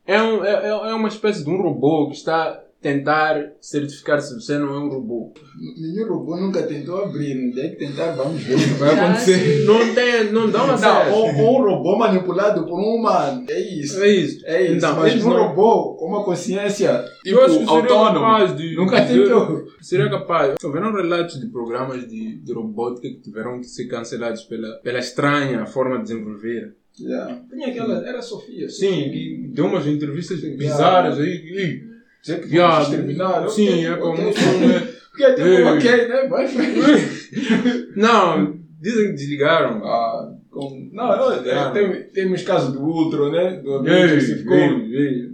É, 0.05 0.21
um, 0.21 0.43
é, 0.43 0.67
é 0.67 0.69
é 0.69 0.93
uma 0.93 1.07
espécie 1.07 1.43
de 1.43 1.49
um 1.49 1.61
robô 1.61 2.07
que 2.09 2.15
está 2.15 2.63
tentar 2.81 3.53
certificar 3.61 4.19
se 4.21 4.33
você 4.33 4.57
não 4.57 4.73
é 4.73 4.79
um 4.79 4.89
robô. 4.89 5.31
Nenhum 5.79 6.07
robô 6.09 6.35
nunca 6.35 6.63
tentou 6.63 7.03
abrir, 7.03 7.51
dia 7.51 7.69
que 7.69 7.75
tentar, 7.75 8.11
vamos 8.13 8.41
ver 8.41 8.55
o 8.55 8.57
que 8.57 8.65
vai 8.73 8.89
acontecer. 8.97 9.65
Não 9.65 9.93
tem, 9.93 10.31
não 10.31 10.49
dá 10.49 10.63
uma 10.63 10.77
Não, 10.77 11.13
ou, 11.13 11.35
ou 11.35 11.59
um 11.59 11.63
robô 11.63 11.97
manipulado 11.97 12.65
por 12.65 12.79
um 12.79 12.95
humano. 12.95 13.45
É 13.49 13.59
isso. 13.59 14.01
É 14.03 14.09
isso. 14.09 14.45
É 14.45 14.63
isso. 14.63 14.73
Então, 14.77 14.95
mas 14.95 15.23
um 15.23 15.29
não- 15.29 15.47
robô 15.49 15.95
com 15.95 16.05
uma 16.07 16.23
consciência 16.23 17.05
tipo, 17.23 17.37
Eu 17.37 17.45
acho 17.45 17.59
que 17.59 17.65
seria 17.65 17.81
autônoma. 17.81 18.13
capaz 18.19 18.57
de. 18.57 18.75
Nunca 18.75 19.05
tentou. 19.05 19.67
Seria 19.79 20.09
capaz. 20.09 20.55
Houveram 20.63 20.91
relatos 20.93 21.39
de 21.39 21.47
programas 21.47 22.07
de, 22.07 22.37
de 22.37 22.53
robótica 22.53 23.07
que 23.07 23.21
tiveram 23.21 23.59
que 23.59 23.67
ser 23.67 23.85
cancelados 23.85 24.41
pela, 24.43 24.77
pela 24.77 24.99
estranha 24.99 25.65
forma 25.67 25.97
de 25.97 26.03
desenvolver. 26.03 26.73
Yeah. 26.99 27.41
Tinha 27.49 27.67
aquela, 27.67 28.05
era 28.07 28.19
a 28.19 28.21
Sofia. 28.21 28.67
Sim, 28.69 29.09
que 29.11 29.49
deu 29.53 29.65
umas 29.65 29.87
entrevistas 29.87 30.39
bizarras 30.41 31.19
aí. 31.19 31.90
Dizer 32.21 32.41
que 32.41 32.55
Yeah, 32.55 32.75
vamos 32.83 32.89
terminar. 32.95 33.49
sim, 33.49 33.85
é 33.85 33.95
como 33.95 34.29
um 34.29 34.33
filme. 34.33 34.73
Porque 35.11 35.23
é 35.25 35.33
tipo, 35.33 35.47
ok, 35.75 36.07
né? 36.07 36.27
Vai. 36.29 36.47
Não, 37.95 38.55
dizem 38.81 39.07
que 39.07 39.13
desligaram. 39.13 39.83
Ah, 39.85 40.31
com... 40.49 40.89
Não, 40.93 41.17
não, 41.17 41.31
Desligaram. 41.31 41.73
tem, 41.73 42.03
temos 42.13 42.41
caso 42.43 42.71
do 42.73 42.81
Ultron, 42.83 43.31
né? 43.31 43.59
Do 43.63 43.75
amigo 43.75 43.95
que 44.15 44.21
se 44.21 44.35
ficou. 44.37 44.57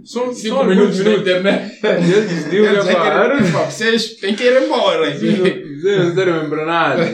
São 0.04 0.32
cinco 0.32 0.64
minutos 0.64 0.98
na 1.00 1.12
internet. 1.12 1.78
Que 2.50 2.56
era- 2.56 2.84
era- 3.34 3.52
pá, 3.52 3.64
vocês 3.70 4.14
têm 4.14 4.34
que 4.34 4.44
ir 4.44 4.62
embora. 4.62 5.12
Vocês 5.12 5.38
não 5.38 6.14
servem 6.14 6.48
para 6.48 6.66
nada. 6.66 7.04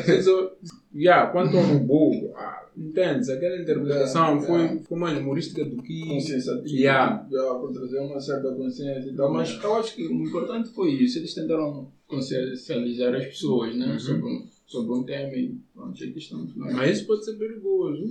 Yeah, 0.95 1.33
quanto 1.33 1.57
ao 1.57 1.65
robô, 1.65 2.33
ah, 2.37 2.67
entende? 2.77 3.31
Aquela 3.33 3.61
interpretação 3.61 4.27
Yeah, 4.35 4.47
foi, 4.47 4.61
yeah. 4.61 4.81
foi 4.85 4.99
mais 4.99 5.19
humorística 5.19 5.65
do 5.65 5.83
que. 5.83 6.07
consciência 6.07 6.53
ativa, 6.55 6.69
Yeah. 6.77 7.27
já, 7.31 7.55
para 7.57 7.73
trazer 7.73 7.99
uma 7.99 8.21
certa 8.21 8.53
consciência 8.55 9.11
e 9.11 9.17
tal, 9.17 9.33
mas 9.33 9.61
eu 9.63 9.75
acho 9.75 9.95
que 9.97 10.07
o 10.07 10.23
importante 10.23 10.69
foi 10.71 10.91
isso, 10.93 11.19
eles 11.19 11.35
tentaram 11.35 11.91
consciencializar 12.07 13.13
as 13.15 13.25
pessoas 13.27 13.75
né, 13.77 13.87
Uhum. 13.87 13.99
sobre, 13.99 14.45
sobre 14.67 14.93
um 14.93 15.03
tema 15.03 15.35
e 15.35 15.59
pronto, 15.75 15.93
aqui 16.05 16.19
estamos. 16.19 16.55
Né? 16.57 16.71
Mas 16.73 16.99
isso 16.99 17.07
pode 17.09 17.25
ser 17.25 17.35
perigoso. 17.35 18.05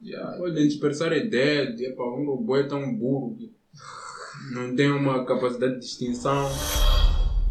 Yeah. 0.00 0.36
Podem 0.38 0.68
dispersar 0.68 1.12
a 1.12 1.16
ideia 1.16 1.72
de 1.74 1.86
epa, 1.86 2.04
um 2.04 2.24
robô 2.24 2.56
é 2.56 2.62
tão 2.68 2.94
burro 2.94 3.34
que 3.36 3.50
não 4.54 4.76
tem 4.76 4.92
uma 4.92 5.24
capacidade 5.24 5.74
de 5.74 5.80
distinção. 5.80 6.48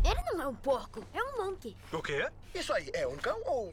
Ele 0.06 0.38
não 0.38 0.44
é 0.44 0.48
um 0.48 0.56
porco, 0.56 1.04
é 1.14 1.22
um 1.22 1.46
monkey. 1.46 1.76
O 1.92 2.02
quê? 2.02 2.26
Isso 2.56 2.72
aí 2.72 2.86
é 2.94 3.06
um 3.06 3.18
cão 3.18 3.38
ou. 3.46 3.70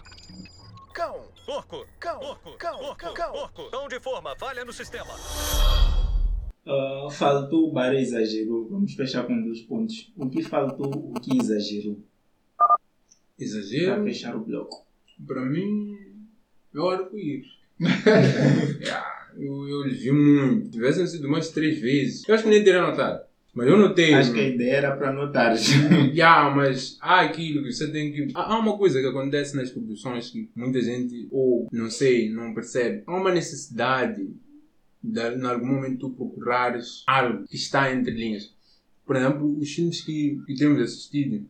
Cão? 0.95 1.25
Porco! 1.45 1.85
Cão! 1.99 2.21
Porco! 2.21 2.57
Cão! 2.57 2.79
Porco! 2.79 3.15
Cão! 3.15 3.33
Porco! 3.33 3.69
Cão 3.69 3.89
de 3.89 3.99
forma, 3.99 4.37
falha 4.37 4.65
no 4.65 4.73
sistema. 4.73 5.13
Ah, 6.65 7.09
faltou, 7.11 7.69
o 7.69 7.73
Baré 7.73 8.01
exagerou. 8.01 8.69
Vamos 8.69 8.95
fechar 8.95 9.27
com 9.27 9.43
dois 9.43 9.61
pontos. 9.63 10.13
O 10.17 10.31
que 10.31 10.41
faltou, 10.41 10.87
o 10.87 11.15
que 11.15 11.37
exagerou? 11.37 11.99
Exagero. 13.37 13.97
Para 13.97 14.05
fechar 14.05 14.37
o 14.37 14.45
bloco. 14.45 14.87
Para 15.27 15.45
mim, 15.45 15.99
é 16.73 16.79
o 16.79 16.89
arco-íris. 16.89 17.49
eu, 19.37 19.69
eu 19.69 19.91
vi 19.91 20.13
muito. 20.13 20.71
Tivessem 20.71 21.09
sido 21.09 21.29
mais 21.29 21.49
três 21.49 21.81
vezes. 21.81 22.23
Eu 22.29 22.37
acho 22.37 22.45
que 22.45 22.51
nem 22.51 22.63
teria 22.63 22.83
notado. 22.83 23.24
Mas 23.55 23.69
eu 23.69 23.77
notei. 23.77 24.15
Acho 24.15 24.33
que 24.33 24.41
a 24.41 24.49
ideia 24.49 24.77
era 24.77 24.97
para 24.97 25.13
notar. 25.13 25.55
Yeah, 26.13 26.55
mas 26.55 26.99
há 27.01 27.21
aquilo 27.21 27.63
que 27.63 27.73
você 27.73 27.91
tem 27.91 28.13
que. 28.13 28.29
Há 28.35 28.55
há 28.55 28.59
uma 28.59 28.77
coisa 28.77 29.01
que 29.01 29.07
acontece 29.07 29.57
nas 29.57 29.71
produções 29.71 30.31
que 30.31 30.49
muita 30.55 30.81
gente, 30.81 31.29
ou 31.31 31.69
não 31.73 31.89
sei, 31.91 32.31
não 32.31 32.53
percebe. 32.53 33.03
Há 33.07 33.17
uma 33.17 33.33
necessidade 33.33 34.29
de, 35.03 35.21
em 35.21 35.45
algum 35.45 35.67
momento, 35.67 35.99
tu 35.99 36.11
procurares 36.11 37.03
algo 37.07 37.45
que 37.47 37.57
está 37.57 37.93
entre 37.93 38.13
linhas. 38.13 38.53
Por 39.07 39.17
exemplo, 39.17 39.59
os 39.59 39.71
filmes 39.73 40.01
que, 40.01 40.41
que 40.47 40.55
temos 40.55 40.81
assistido. 40.81 41.47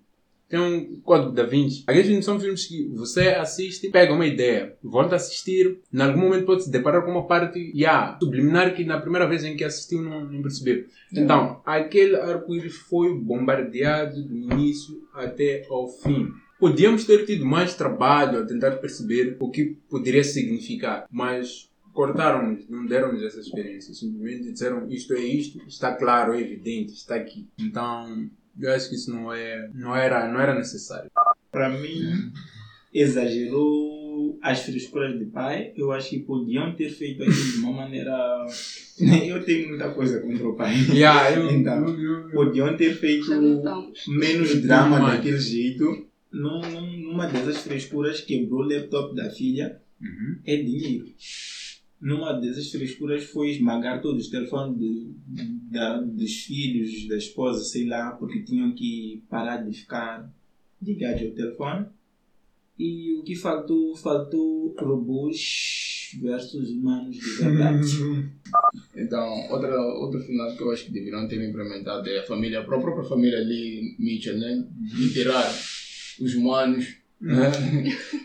Tem 0.54 0.62
um 0.62 1.00
Código 1.00 1.32
da 1.32 1.42
Vinci. 1.42 1.82
Aqueles 1.84 2.06
filmes 2.06 2.24
são 2.24 2.38
filmes 2.38 2.64
que 2.64 2.86
você 2.94 3.30
assiste, 3.30 3.88
pega 3.88 4.12
uma 4.12 4.24
ideia, 4.24 4.76
volta 4.80 5.16
a 5.16 5.16
assistir, 5.16 5.80
em 5.92 6.00
algum 6.00 6.20
momento 6.20 6.46
pode 6.46 6.62
se 6.62 6.70
deparar 6.70 7.04
com 7.04 7.10
uma 7.10 7.26
parte 7.26 7.58
yeah, 7.74 8.16
subliminar 8.22 8.72
que 8.72 8.84
na 8.84 9.00
primeira 9.00 9.26
vez 9.26 9.42
em 9.42 9.56
que 9.56 9.64
assistiu 9.64 10.00
não, 10.00 10.24
não 10.24 10.42
percebeu. 10.42 10.84
Então, 11.12 11.60
aquele 11.66 12.14
arco-íris 12.14 12.76
foi 12.76 13.18
bombardeado 13.18 14.22
do 14.22 14.32
início 14.32 15.02
até 15.12 15.66
ao 15.68 15.88
fim. 15.88 16.28
Podíamos 16.60 17.04
ter 17.04 17.26
tido 17.26 17.44
mais 17.44 17.74
trabalho 17.74 18.38
a 18.38 18.46
tentar 18.46 18.76
perceber 18.76 19.36
o 19.40 19.50
que 19.50 19.76
poderia 19.90 20.22
significar, 20.22 21.08
mas 21.10 21.68
cortaram-nos, 21.92 22.68
não 22.68 22.86
deram-nos 22.86 23.24
essa 23.24 23.40
experiência. 23.40 23.92
Simplesmente 23.92 24.52
disseram 24.52 24.88
isto 24.88 25.14
é 25.14 25.18
isto, 25.18 25.58
está 25.66 25.92
claro, 25.96 26.32
é 26.32 26.40
evidente, 26.40 26.92
está 26.92 27.16
aqui. 27.16 27.48
Então, 27.58 28.30
eu 28.60 28.72
acho 28.72 28.88
que 28.88 28.94
isso 28.94 29.10
não, 29.12 29.32
é, 29.32 29.68
não, 29.74 29.94
era, 29.96 30.30
não 30.32 30.40
era 30.40 30.54
necessário. 30.54 31.10
Para 31.50 31.68
mim, 31.70 32.32
exagerou 32.92 34.38
as 34.42 34.60
frescuras 34.62 35.18
de 35.18 35.24
pai. 35.26 35.72
Eu 35.76 35.92
acho 35.92 36.10
que 36.10 36.20
podiam 36.20 36.74
ter 36.74 36.90
feito 36.90 37.22
aquilo 37.22 37.52
de 37.52 37.58
uma 37.58 37.72
maneira. 37.72 38.12
Eu 39.26 39.44
tenho 39.44 39.70
muita 39.70 39.90
coisa 39.90 40.20
contra 40.20 40.46
o 40.48 40.54
pai. 40.54 40.72
Yeah, 40.92 41.32
eu- 41.32 41.50
então, 41.52 41.84
eu- 41.88 41.98
eu- 42.00 42.20
eu- 42.28 42.30
podiam 42.30 42.76
ter 42.76 42.94
feito 42.94 43.26
menos 44.08 44.62
drama 44.62 44.98
daquele 45.16 45.40
jeito. 45.40 46.06
Num, 46.32 46.60
num- 46.60 46.96
numa 46.98 47.26
dessas 47.26 47.58
frescuras, 47.58 48.20
quebrou 48.20 48.60
o 48.60 48.68
laptop 48.68 49.14
da 49.16 49.28
filha. 49.30 49.80
É 50.46 50.56
dinheiro. 50.56 51.06
Numa 52.04 52.34
dessas 52.34 52.70
frescuras 52.70 53.24
foi 53.24 53.48
esmagar 53.52 54.02
todos 54.02 54.26
os 54.26 54.30
telefones 54.30 54.78
de, 54.78 55.10
da, 55.70 56.02
dos 56.02 56.34
filhos, 56.42 57.08
da 57.08 57.16
esposa, 57.16 57.64
sei 57.64 57.86
lá, 57.86 58.10
porque 58.10 58.42
tinham 58.42 58.74
que 58.74 59.22
parar 59.26 59.56
de 59.56 59.72
ficar 59.72 60.30
ligados 60.82 61.22
ao 61.22 61.30
telefone. 61.30 61.86
E 62.78 63.14
o 63.14 63.22
que 63.22 63.34
faltou? 63.34 63.96
Faltou 63.96 64.74
robôs 64.78 66.10
versus 66.20 66.70
humanos 66.72 67.16
de 67.16 67.30
verdade. 67.42 67.86
Então, 68.96 69.50
outra, 69.50 69.80
outro 69.80 70.20
final 70.20 70.56
que 70.56 70.62
eu 70.62 70.70
acho 70.70 70.86
que 70.86 70.92
deveriam 70.92 71.26
ter 71.28 71.42
implementado 71.48 72.08
é 72.08 72.20
a 72.20 72.26
família, 72.26 72.60
a 72.60 72.64
própria 72.64 73.04
família 73.04 73.38
ali, 73.38 73.94
Mitchell, 73.98 74.38
né? 74.38 74.64
De 74.80 75.12
tirar 75.12 75.44
os 76.20 76.34
humanos. 76.34 76.96
Né? 77.20 77.50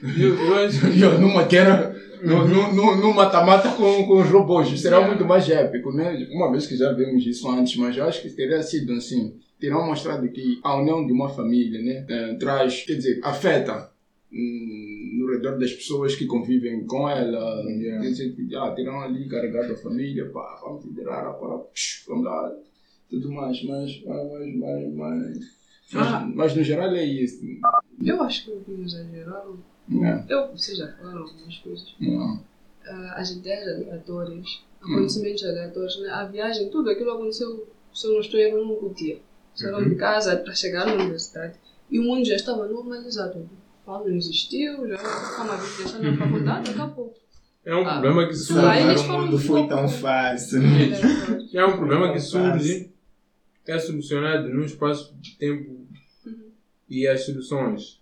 Eu, 0.20 0.36
eu 0.36 0.56
acho 0.56 0.88
E 0.88 1.02
eu 1.02 1.20
numa 1.22 1.44
guerra, 1.44 1.96
no, 2.22 2.48
no, 2.48 2.74
no, 2.74 2.96
no 2.98 3.14
mata-mata 3.14 3.70
com, 3.72 4.06
com 4.06 4.22
os 4.22 4.30
robôs. 4.30 4.80
Será 4.80 5.06
muito 5.06 5.26
mais 5.26 5.50
épico, 5.50 5.92
né? 5.92 6.28
Uma 6.32 6.52
vez 6.52 6.68
que 6.68 6.76
já 6.78 6.92
vimos 6.94 7.26
isso 7.26 7.50
antes, 7.50 7.76
mas 7.78 7.96
eu 7.98 8.06
acho 8.06 8.22
que 8.22 8.30
teria 8.30 8.62
sido 8.64 8.94
assim. 8.94 9.36
Terão 9.60 9.86
mostrado 9.86 10.28
que 10.30 10.60
a 10.64 10.78
união 10.78 11.06
de 11.06 11.12
uma 11.12 11.30
família, 11.30 11.82
né? 11.82 12.06
eh, 12.10 12.34
traz, 12.36 12.84
quer 12.86 12.94
dizer, 12.94 13.20
afeta 13.24 13.92
hum, 14.32 15.18
no 15.20 15.32
redor 15.34 15.60
das 15.60 15.74
pessoas 15.74 16.16
que 16.16 16.26
convivem 16.26 16.86
com 16.86 17.10
ela. 17.10 17.64
Quer 17.66 18.00
dizer, 18.00 18.36
ah, 18.56 18.72
terão 18.72 19.02
ali 19.02 19.28
carregado 19.28 19.74
a 19.74 19.78
família, 19.78 20.30
pá, 20.30 20.60
vamos 20.64 20.86
liderar, 20.86 21.34
psh, 21.74 22.06
vamos 22.08 22.24
lá, 22.24 22.54
tudo 23.10 23.32
mais, 23.34 23.62
mas, 23.64 24.02
mas, 24.06 24.28
mas, 24.32 24.56
mas, 24.56 24.94
mas, 24.96 25.60
Ah. 25.96 26.32
mas, 26.36 26.56
no 26.56 26.64
geral 26.64 26.94
é 26.96 27.04
isso. 27.04 27.42
Eu 28.04 28.22
acho 28.24 28.46
que 28.46 28.52
eles 28.72 28.94
exageraram. 28.94 29.58
É. 29.92 30.24
Eu, 30.34 30.48
vocês 30.56 30.78
já 30.78 30.88
falaram 30.94 31.20
algumas 31.24 31.58
coisas. 31.58 31.96
Não. 32.00 32.44
Ah, 32.86 33.14
as 33.18 33.32
ideias 33.32 33.68
aleatórias, 33.68 34.62
acontecimentos 34.82 35.44
aleatórios, 35.44 36.00
né? 36.02 36.10
a 36.10 36.26
viagem, 36.26 36.70
tudo 36.70 36.90
aquilo 36.90 37.12
aconteceu, 37.12 37.68
se 37.94 38.08
eu 38.08 38.14
não 38.14 38.20
estou 38.20 38.40
errado, 38.40 38.64
num 38.66 38.94
dia. 38.94 39.20
Saíram 39.56 39.84
de 39.88 39.96
casa 39.96 40.38
para 40.38 40.54
chegar 40.56 40.86
na 40.86 40.94
universidade 40.94 41.56
e 41.90 42.00
o 42.00 42.04
mundo 42.04 42.26
já 42.26 42.36
estava 42.36 42.66
normalizado. 42.68 43.40
O 43.40 43.50
Paulo 43.86 44.08
não 44.10 44.16
existiu, 44.16 44.88
já 44.88 44.96
estava 44.96 45.54
a 45.54 45.58
vida 45.58 46.00
na 46.12 46.18
faculdade, 46.18 46.72
acabou. 46.72 47.14
É 47.66 47.76
um 47.76 47.86
Ah, 47.86 48.00
problema 48.00 48.28
que 48.28 48.36
surge. 48.36 48.80
eles 48.80 49.02
o 49.02 49.04
foram 49.04 49.26
mundo 49.26 49.38
foi 49.40 49.68
tão 49.68 49.88
fácil. 49.90 50.62
É 51.54 51.66
um 51.66 51.76
problema 51.78 52.14
que 52.14 52.20
surge, 52.20 52.92
é 53.68 53.80
solucionado 53.80 54.48
num 54.50 54.64
espaço 54.64 55.14
de 55.20 55.36
tempo 55.38 55.86
e 56.90 57.08
as 57.08 57.26
soluções. 57.26 58.00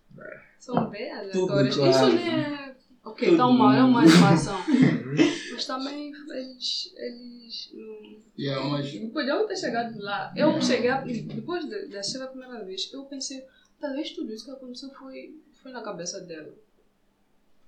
São 0.68 0.89
bem 0.89 1.09
Tudo 1.32 1.53
aleatórias. 1.53 1.76
claro. 1.76 1.91
Isso 1.91 2.15
nem 2.15 2.28
é. 2.30 2.76
Ok, 3.05 3.30
Tudo 3.30 3.51
mal, 3.51 3.72
é 3.74 3.84
uma 3.84 4.01
animação. 4.01 4.59
Mas 5.53 5.65
também 5.65 6.11
eles. 6.32 6.91
eles 6.97 7.72
hum, 7.74 8.20
Yeah, 8.38 8.63
mas 8.70 8.91
podiam 9.11 9.47
ter 9.47 9.55
chegado 9.55 9.97
lá. 9.99 10.32
Eu 10.36 10.61
cheguei, 10.61 10.89
a- 10.89 11.01
depois 11.01 11.65
de, 11.68 11.88
de 11.88 11.97
assistir 11.97 12.22
a 12.22 12.28
primeira 12.28 12.63
vez, 12.63 12.88
eu 12.93 13.03
pensei, 13.05 13.43
talvez 13.80 14.11
tudo 14.11 14.32
isso 14.32 14.45
que 14.45 14.51
aconteceu 14.51 14.91
foi, 14.91 15.34
foi 15.63 15.72
na 15.72 15.82
cabeça 15.82 16.20
dela. 16.22 16.53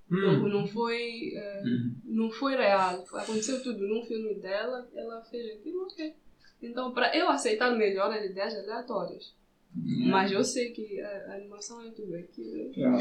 Não, 0.09 0.47
não 0.47 0.67
foi. 0.67 1.33
eh, 1.35 1.63
Não 2.03 2.29
foi 2.29 2.55
real. 2.55 3.03
Aconteceu 3.13 3.61
tudo 3.63 3.87
num 3.87 4.03
filme 4.03 4.35
dela, 4.35 4.87
ela 4.93 5.21
fez 5.21 5.55
aquilo, 5.57 5.83
ok. 5.83 6.13
Então, 6.61 6.91
para 6.91 7.15
eu 7.15 7.29
aceitar 7.29 7.71
melhor 7.75 8.11
as 8.11 8.23
ideias 8.25 8.53
aleatórias. 8.55 9.33
Mas 9.75 10.31
eu 10.31 10.43
sei 10.43 10.71
que 10.71 10.99
a, 10.99 11.31
a 11.31 11.35
animação 11.35 11.81
é 11.85 11.91
tudo 11.91 12.15
aquilo. 12.15 12.71
Yeah. 12.75 12.97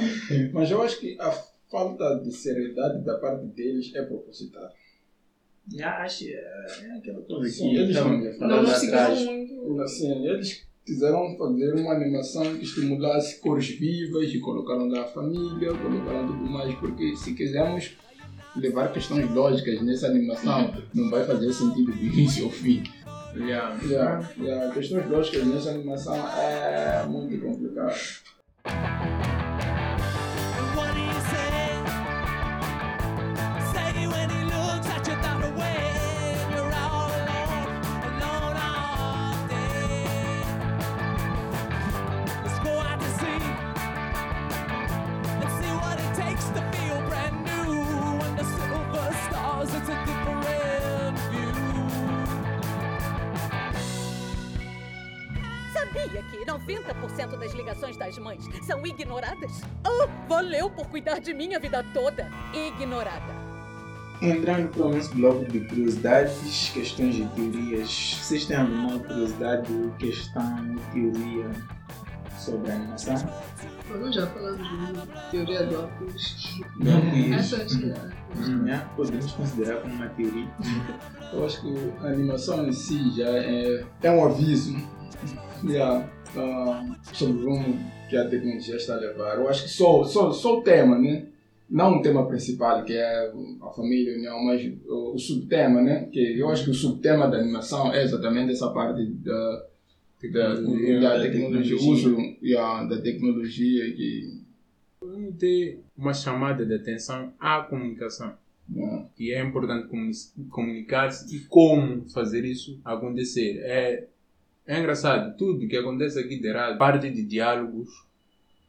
Mas 0.53 0.71
eu 0.71 0.83
acho 0.83 1.01
que 1.01 1.17
a 1.21 1.31
falta 1.71 2.21
de 2.23 2.31
seriedade 2.33 3.05
da 3.05 3.19
parte 3.19 3.47
deles 3.47 3.93
é 3.95 4.03
proposital. 4.03 4.69
Já 5.75 5.99
acho, 6.03 6.25
é 6.29 6.31
é 6.83 6.97
aquela 6.99 7.21
coisa 7.23 7.49
Sim, 7.51 7.71
que 7.71 7.77
eles 7.77 7.97
não- 7.97 8.19
Não, 8.39 8.63
não 8.63 8.71
atrás. 8.71 9.25
muito. 9.25 9.81
Assim, 9.83 10.27
eles 10.27 10.67
quiseram 10.85 11.37
fazer 11.37 11.75
uma 11.75 11.93
animação 11.95 12.43
que 12.57 12.65
estimulasse 12.65 13.41
cores 13.41 13.69
vivas 13.69 14.33
e 14.33 14.41
colocaram 14.41 14.89
lá 14.89 15.03
a 15.03 15.09
família, 15.09 15.75
colocaram 15.75 16.27
tudo 16.27 16.47
mais, 16.51 16.75
porque 16.77 17.15
se 17.17 17.35
quisermos 17.35 17.97
levar 18.57 18.91
questões 18.93 19.31
lógicas 19.31 19.83
nessa 19.83 20.07
animação, 20.07 20.73
não 20.95 21.11
vai 21.11 21.25
fazer 21.27 21.53
sentido 21.53 21.93
do 21.93 22.03
início 22.03 22.45
ao 22.47 22.51
fim. 22.51 22.83
Yeah. 23.35 23.79
Yeah, 23.85 24.23
yeah, 24.39 24.73
questões 24.73 25.09
lógicas 25.09 25.47
nessa 25.47 25.71
animação 25.71 26.17
é 26.17 27.05
muito 27.07 27.41
complicado. 27.41 27.95
Que 56.23 56.45
90% 56.45 57.39
das 57.39 57.53
ligações 57.53 57.97
das 57.97 58.19
mães 58.19 58.45
são 58.63 58.87
ignoradas? 58.87 59.63
Oh, 59.87 60.09
valeu 60.29 60.71
por 60.71 60.87
cuidar 60.89 61.21
de 61.21 61.33
mim 61.35 61.55
a 61.55 61.59
vida 61.59 61.85
toda. 61.95 62.31
Ignorada. 62.53 63.49
Entrando 64.21 64.69
para 64.71 64.87
o 64.87 64.95
nosso 64.95 65.15
bloco 65.15 65.45
de 65.45 65.61
curiosidades, 65.61 66.71
questões 66.71 67.17
e 67.17 67.25
teorias. 67.37 68.19
Vocês 68.21 68.47
têm 68.47 68.57
alguma 68.57 68.99
curiosidade, 68.99 69.73
questão, 69.99 70.77
teoria 70.93 71.51
sobre 72.37 72.73
a 72.73 72.75
animação? 72.75 73.15
Nós 73.89 74.15
já 74.15 74.27
falamos 74.27 74.69
de 74.69 75.31
teoria 75.31 75.65
do 75.65 75.83
arco-íris. 75.83 76.61
Essa 77.33 77.63
acho 77.63 77.79
que 77.79 77.91
é. 77.91 77.95
Hum, 78.37 78.63
né? 78.65 78.89
Podemos 78.97 79.33
considerar 79.33 79.83
como 79.83 79.95
uma 79.95 80.09
teoria. 80.09 80.49
Eu 81.33 81.47
acho 81.47 81.61
que 81.63 81.93
a 82.01 82.09
animação 82.09 82.67
em 82.67 82.73
si 82.73 83.17
já 83.17 83.29
é, 83.29 83.85
é 84.03 84.11
um 84.11 84.25
aviso 84.25 84.77
já, 85.67 86.11
ah, 86.37 86.97
sobre 87.13 87.43
o 87.43 87.51
rumo 87.51 87.91
que 88.09 88.17
a 88.17 88.29
tecnologia 88.29 88.77
está 88.77 88.95
a 88.95 89.01
levar. 89.01 89.37
Eu 89.37 89.49
acho 89.49 89.65
que 89.65 89.71
só, 89.71 90.05
só, 90.05 90.33
só 90.33 90.59
o 90.59 90.63
tema, 90.63 90.99
né? 90.99 91.27
Não 91.69 91.99
o 91.99 92.03
tema 92.03 92.27
principal, 92.27 92.83
que 92.85 92.95
é 92.95 93.31
a 93.63 93.69
família, 93.71 94.15
a 94.15 94.17
união, 94.17 94.45
mas 94.45 94.65
o, 94.87 95.15
o 95.15 95.19
subtema, 95.19 95.83
né? 95.83 96.09
Que 96.11 96.39
eu 96.39 96.49
acho 96.49 96.65
que 96.65 96.71
o 96.71 96.75
subtema 96.75 97.29
da 97.29 97.39
animação 97.39 97.93
é 97.93 98.03
exatamente 98.03 98.53
essa 98.53 98.71
parte 98.71 99.05
da, 99.05 99.33
da, 99.33 99.67
Tecnologia, 100.21 101.01
da 101.01 101.17
da 101.19 101.23
tecnologia, 101.23 101.77
o 101.77 101.79
tecnologia. 101.79 101.93
uso 101.93 102.17
yeah, 102.43 102.85
da 102.89 103.01
tecnologia 103.03 103.85
que 103.95 104.43
ter 105.39 105.81
uma 105.97 106.13
chamada 106.15 106.65
de 106.67 106.75
atenção 106.75 107.33
à 107.39 107.61
comunicação. 107.61 108.33
yeah, 108.75 109.07
E 109.19 109.33
é 109.33 109.43
importante 109.45 109.89
comuni- 109.89 110.13
comunicar-se 110.51 111.37
e 111.37 111.41
como 111.41 112.09
fazer 112.09 112.45
isso 112.45 112.81
acontecer. 112.85 113.59
É, 113.63 114.09
é 114.69 114.79
engraçado, 114.79 115.37
tudo 115.37 115.67
que 115.67 115.77
acontece 115.77 116.21
aqui 116.21 116.39
de 116.39 116.47
errado 116.47 116.77
parte 116.77 117.11
de 117.11 117.23
diálogos 117.25 117.89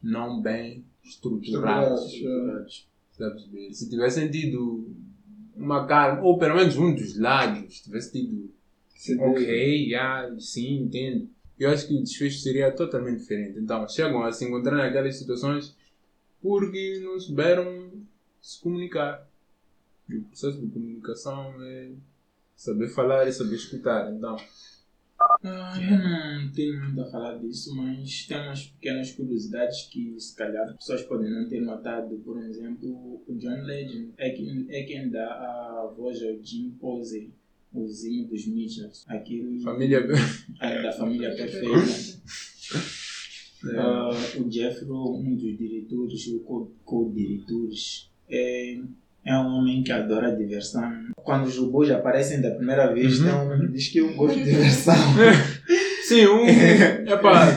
não 0.02 0.40
bem 0.40 0.82
estruturados. 1.04 2.12
Estruturados, 2.12 3.46
bem? 3.52 3.72
Se 3.72 3.88
tivesse 3.88 4.28
tido 4.30 4.88
uma 5.54 5.86
calma, 5.86 6.22
ou 6.22 6.38
pelo 6.38 6.56
menos 6.56 6.76
um 6.78 6.94
dos 6.94 7.18
lados 7.18 7.80
tivesse 7.80 8.12
tido 8.12 8.50
ok, 9.20 9.94
ah, 9.94 10.34
sim, 10.38 10.84
entendo. 10.84 11.28
Eu 11.58 11.70
acho 11.70 11.86
que 11.86 11.94
o 11.94 12.02
desfecho 12.02 12.38
seria 12.38 12.72
totalmente 12.72 13.20
diferente. 13.20 13.58
Então, 13.58 13.86
chegam 13.86 14.22
a 14.22 14.32
se 14.32 14.46
encontrar 14.46 14.76
naquelas 14.76 15.18
situações 15.18 15.76
porque 16.40 17.00
não 17.02 17.20
souberam 17.20 17.92
se 18.40 18.58
comunicar. 18.60 19.28
E 20.08 20.16
o 20.16 20.22
processo 20.22 20.58
de 20.58 20.66
comunicação 20.66 21.54
é 21.62 21.90
saber 22.56 22.88
falar 22.88 23.28
e 23.28 23.32
saber 23.32 23.56
escutar. 23.56 24.10
Então, 24.10 24.36
Ah, 25.20 25.74
eu 25.80 25.98
não 26.44 26.52
tenho 26.52 26.80
muito 26.82 27.00
a 27.00 27.06
falar 27.10 27.38
disso, 27.38 27.74
mas 27.76 28.26
tem 28.26 28.36
umas 28.38 28.66
pequenas 28.66 29.12
curiosidades 29.12 29.82
que 29.90 30.18
se 30.18 30.34
calhar 30.34 30.66
as 30.68 30.76
pessoas 30.76 31.02
podem 31.02 31.30
não 31.30 31.48
ter 31.48 31.60
notado. 31.60 32.16
Por 32.24 32.42
exemplo, 32.42 33.22
o 33.26 33.34
John 33.36 33.62
Legend 33.64 34.12
é 34.16 34.30
quem, 34.30 34.66
é 34.68 34.82
quem 34.84 35.10
dá 35.10 35.26
a 35.26 35.92
voz 35.96 36.22
ao 36.22 36.42
Jim 36.42 36.70
Posey, 36.80 37.32
o 37.72 37.84
vizinho 37.86 38.28
dos 38.28 38.46
Mitchells. 38.46 39.04
Aquele 39.06 39.60
Família- 39.60 40.06
é, 40.60 40.82
da 40.82 40.92
família 40.92 41.34
perfeita. 41.34 42.20
Ah, 43.76 44.08
o 44.38 44.50
Jeffro, 44.50 45.16
um 45.16 45.34
dos 45.36 45.58
diretores, 45.58 46.26
o 46.28 46.40
co- 46.40 46.72
co-diretores, 46.82 48.10
é, 48.26 48.80
é 49.24 49.34
um 49.36 49.46
homem 49.58 49.82
que 49.82 49.92
adora 49.92 50.34
diversão. 50.34 50.90
Quando 51.16 51.44
os 51.46 51.56
robôs 51.58 51.90
aparecem 51.90 52.40
da 52.40 52.50
primeira 52.52 52.92
vez, 52.92 53.20
Uhum. 53.20 53.26
tem 53.26 53.34
um 53.34 53.42
homem 53.42 53.60
que 53.66 53.72
diz 53.72 53.88
que 53.88 53.98
eu 53.98 54.12
gosto 54.14 54.38
de 54.38 54.44
diversão. 54.44 54.94
Sim, 56.04 56.26
um. 56.26 56.46
Epá, 56.46 57.48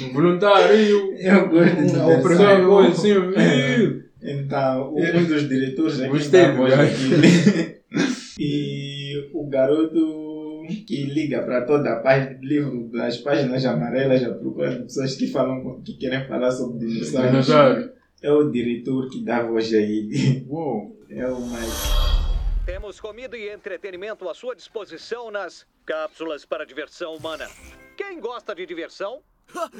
um 0.00 0.12
voluntário. 0.12 1.14
Eu 1.18 1.48
gosto 1.50 1.74
de 1.76 1.82
um 1.82 1.86
diversão. 1.86 2.78
assim, 2.78 3.12
viu? 3.12 4.02
Então, 4.22 4.94
um 4.94 5.24
dos 5.24 5.48
diretores 5.48 5.98
é 5.98 6.02
quem 6.04 6.10
Gostei 6.12 6.42
dá 6.42 6.48
a 6.48 6.50
do 6.52 6.56
voz 6.58 6.74
gajo. 6.76 7.10
daquele. 7.10 7.82
E 8.38 9.28
o 9.34 9.46
garoto 9.46 10.62
que 10.86 11.04
liga 11.04 11.42
para 11.42 11.62
toda 11.66 11.92
a 11.92 11.96
página 11.96 12.34
do 12.38 12.46
livro 12.46 12.88
das 12.90 13.18
páginas 13.18 13.64
amarelas 13.66 14.22
à 14.24 14.30
procura 14.30 14.70
pessoas 14.76 15.14
que 15.16 15.26
falam 15.26 15.80
que 15.84 15.94
querem 15.98 16.26
falar 16.26 16.50
sobre 16.50 16.86
dinossauros. 16.86 17.90
É 18.22 18.30
o 18.30 18.50
diretor 18.50 19.10
que 19.10 19.20
dá 19.24 19.42
voz 19.42 19.72
a 19.74 19.78
ele. 19.78 20.46
Uou. 20.48 20.96
É 21.10 21.26
o 21.26 21.40
Mike. 21.40 22.64
Temos 22.64 23.00
comida 23.00 23.36
e 23.36 23.50
entretenimento 23.52 24.28
à 24.28 24.34
sua 24.34 24.54
disposição 24.54 25.30
nas 25.30 25.66
cápsulas 25.84 26.44
para 26.44 26.64
diversão 26.64 27.16
humana. 27.16 27.48
Quem 27.96 28.20
gosta 28.20 28.54
de 28.54 28.64
diversão? 28.64 29.22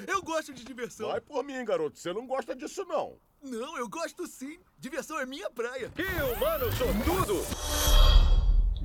Eu 0.08 0.20
gosto 0.22 0.52
de 0.52 0.64
diversão. 0.64 1.08
Vai 1.08 1.20
por 1.20 1.44
mim, 1.44 1.64
garoto. 1.64 1.98
Você 1.98 2.12
não 2.12 2.26
gosta 2.26 2.54
disso, 2.56 2.84
não. 2.84 3.16
Não, 3.42 3.78
eu 3.78 3.88
gosto 3.88 4.26
sim. 4.26 4.58
Diversão 4.78 5.20
é 5.20 5.24
minha 5.26 5.48
praia. 5.48 5.90
Que 5.94 6.02
humano 6.02 6.66
sortudo! 6.72 7.34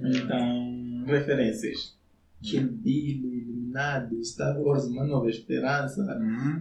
Então, 0.03 1.05
referências. 1.07 1.97
Kill 2.43 2.67
Bill, 2.67 3.33
Iluminado, 3.33 4.23
Star 4.23 4.59
Wars, 4.59 4.85
Uma 4.85 5.03
Nova 5.03 5.29
Esperança, 5.29 6.05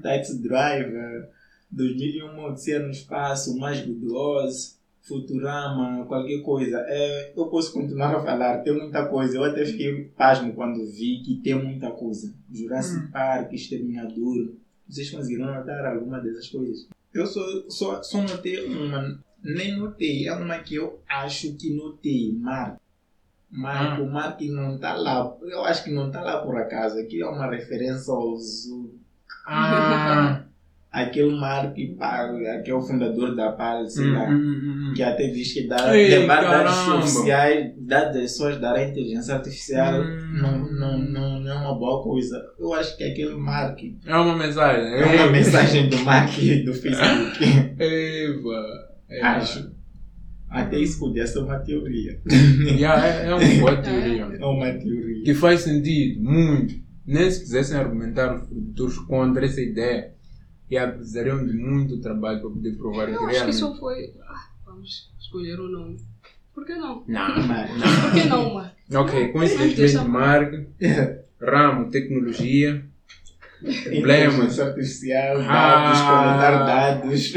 Taxi 0.03 0.43
Driver, 0.43 1.31
2001 1.71 2.45
Odisseia 2.45 2.81
no 2.81 2.91
Espaço, 2.91 3.55
de 3.55 4.13
Oz, 4.13 4.79
Futurama, 5.03 6.05
qualquer 6.07 6.43
coisa. 6.43 6.85
É, 6.89 7.33
eu 7.37 7.47
posso 7.47 7.73
continuar 7.73 8.15
a 8.17 8.25
falar, 8.25 8.59
tem 8.63 8.77
muita 8.77 9.07
coisa. 9.07 9.37
Eu 9.37 9.45
até 9.45 9.65
fiquei 9.65 10.05
pasmo 10.17 10.53
quando 10.55 10.85
vi 10.87 11.23
que 11.23 11.37
tem 11.43 11.55
muita 11.55 11.91
coisa. 11.91 12.35
Jurassic 12.53 13.11
Park, 13.13 13.53
Exterminador. 13.53 14.53
Vocês 14.89 15.11
conseguiram 15.11 15.47
notar 15.47 15.85
alguma 15.87 16.21
dessas 16.21 16.49
coisas? 16.49 16.89
Eu 17.13 17.27
só, 17.27 17.41
só, 17.69 18.03
só 18.03 18.23
notei 18.23 18.67
uma, 18.67 19.19
nem 19.43 19.77
notei, 19.77 20.29
é 20.29 20.33
uma 20.35 20.59
que 20.59 20.75
eu 20.75 21.01
acho 21.09 21.55
que 21.55 21.75
notei, 21.75 22.33
Mark. 22.33 22.79
Mark, 23.51 24.01
o 24.01 24.07
Mark 24.07 24.41
não 24.43 24.75
está 24.75 24.95
lá, 24.95 25.37
eu 25.43 25.65
acho 25.65 25.85
que 25.85 25.91
não 25.91 26.09
está 26.09 26.21
lá 26.21 26.43
por 26.43 26.57
acaso, 26.57 26.99
aqui 26.99 27.23
é 27.23 27.27
uma 27.27 27.49
referência 27.49 28.13
aos 28.13 28.69
Ah. 29.47 30.43
aquele 31.03 31.35
Mark, 31.39 31.75
que 31.75 32.71
é 32.71 32.75
o 32.75 32.81
fundador 32.81 33.35
da 33.37 33.53
PAL, 33.53 33.87
sei 33.87 34.07
lá, 34.11 34.29
Hum, 34.31 34.35
hum, 34.91 34.93
que 34.97 35.03
até 35.03 35.29
diz 35.29 35.53
que 35.53 35.67
dá, 35.69 35.95
Ei, 35.97 36.09
levar 36.09 36.41
dados 36.43 36.89
oficiais, 36.89 37.73
dados 37.79 38.15
das 38.15 38.23
pessoas 38.23 38.59
dará 38.61 38.83
inteligência 38.83 39.35
artificial, 39.35 40.01
Hum. 40.03 40.39
não, 40.41 40.59
não, 40.73 40.99
não, 40.99 41.41
não 41.41 41.51
é 41.53 41.55
uma 41.55 41.79
boa 41.79 42.03
coisa. 42.03 42.43
Eu 42.59 42.73
acho 42.73 42.97
que 42.97 43.05
aquele 43.05 43.35
Mark 43.35 43.79
É 44.07 44.17
uma 44.17 44.37
mensagem. 44.37 44.85
é 44.95 45.05
uma 45.17 45.31
mensagem 45.31 45.89
do 45.91 45.99
Mark 45.99 46.31
do 46.65 46.73
Facebook. 46.75 47.45
Eva. 47.79 48.89
Eva. 49.09 49.27
Acho. 49.29 49.77
Até 50.49 50.79
isso 50.79 50.99
podia 51.01 51.27
ser 51.27 51.41
uma 51.41 51.59
teoria. 51.59 52.19
Yeah, 52.79 53.07
é, 53.07 53.27
é 53.29 53.35
uma 53.35 53.61
boa 53.61 53.77
teoria. 53.83 54.23
É 54.41 54.45
uma 54.45 54.73
teoria. 54.73 55.25
Que 55.25 55.35
faz 55.35 55.61
sentido, 55.61 56.23
muito. 56.23 56.75
Nem 57.07 57.31
se 57.31 57.41
quisessem 57.41 57.77
argumentar 57.77 58.35
os 58.35 58.49
produtores 58.49 58.99
contra 59.01 59.45
essa 59.45 59.61
ideia, 59.61 60.13
yeah, 60.71 60.93
precisariam 60.93 61.45
de 61.45 61.53
muito 61.53 62.01
trabalho 62.01 62.41
para 62.41 62.51
poder 62.51 62.77
provar 62.77 63.09
Eu 63.09 63.19
que 63.19 63.25
acho 63.25 63.27
que 63.29 63.33
realmente. 63.35 63.57
só 63.57 63.75
foi. 63.75 64.13
Ah, 64.29 64.49
vamos 64.65 65.11
escolher 65.19 65.61
o 65.61 65.69
nome. 65.69 65.99
Por 66.55 66.65
que 66.65 66.75
não? 66.75 67.05
Não, 67.07 67.27
Por 67.35 68.13
que 68.23 68.29
não, 68.29 68.55
Mark? 68.55 68.73
Ok, 68.95 69.29
coincidentemente, 69.29 70.09
Mark, 70.09 70.53
ramo, 71.41 71.91
tecnologia, 71.91 72.85
problemas. 73.61 74.35
Inteligência 74.35 74.65
artificial, 74.65 75.37
Ah. 75.41 75.43
dados, 75.93 76.01
coletar 76.01 76.67
dados. 76.67 77.33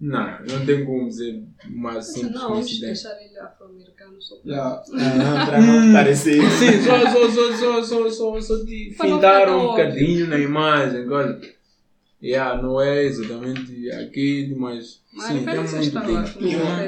Não, 0.00 0.38
não 0.48 0.64
tem 0.64 0.84
como 0.84 1.08
dizer 1.08 1.42
uma 1.68 2.00
simples 2.00 2.32
Não, 2.34 2.40
vamos 2.50 2.58
coincidência. 2.68 3.10
deixar 3.10 3.24
ele 3.24 3.36
afro-americano 3.40 4.22
só 4.22 4.36
Yeah. 4.44 4.80
Ah, 4.94 5.46
pra 5.46 5.60
não 5.60 5.90
parecer. 5.92 6.40
Sim, 6.50 6.80
só, 6.84 7.00
só, 7.00 7.28
só, 7.28 7.52
só, 7.56 7.82
só, 7.82 8.08
só, 8.10 8.40
só 8.40 8.56
de 8.64 8.94
não 8.96 9.16
ficar 9.16 9.48
um 9.50 9.66
bocadinho 9.66 10.28
na 10.28 10.38
imagem, 10.38 11.08
olha. 11.08 11.40
Yeah, 12.20 12.60
não 12.60 12.80
é 12.80 13.04
exatamente 13.04 13.90
aquele, 13.92 14.54
mas 14.56 15.00
Mas 15.12 15.26
sim, 15.26 15.44
tem 15.44 15.60
muito 15.60 16.00
tempo. 16.00 16.44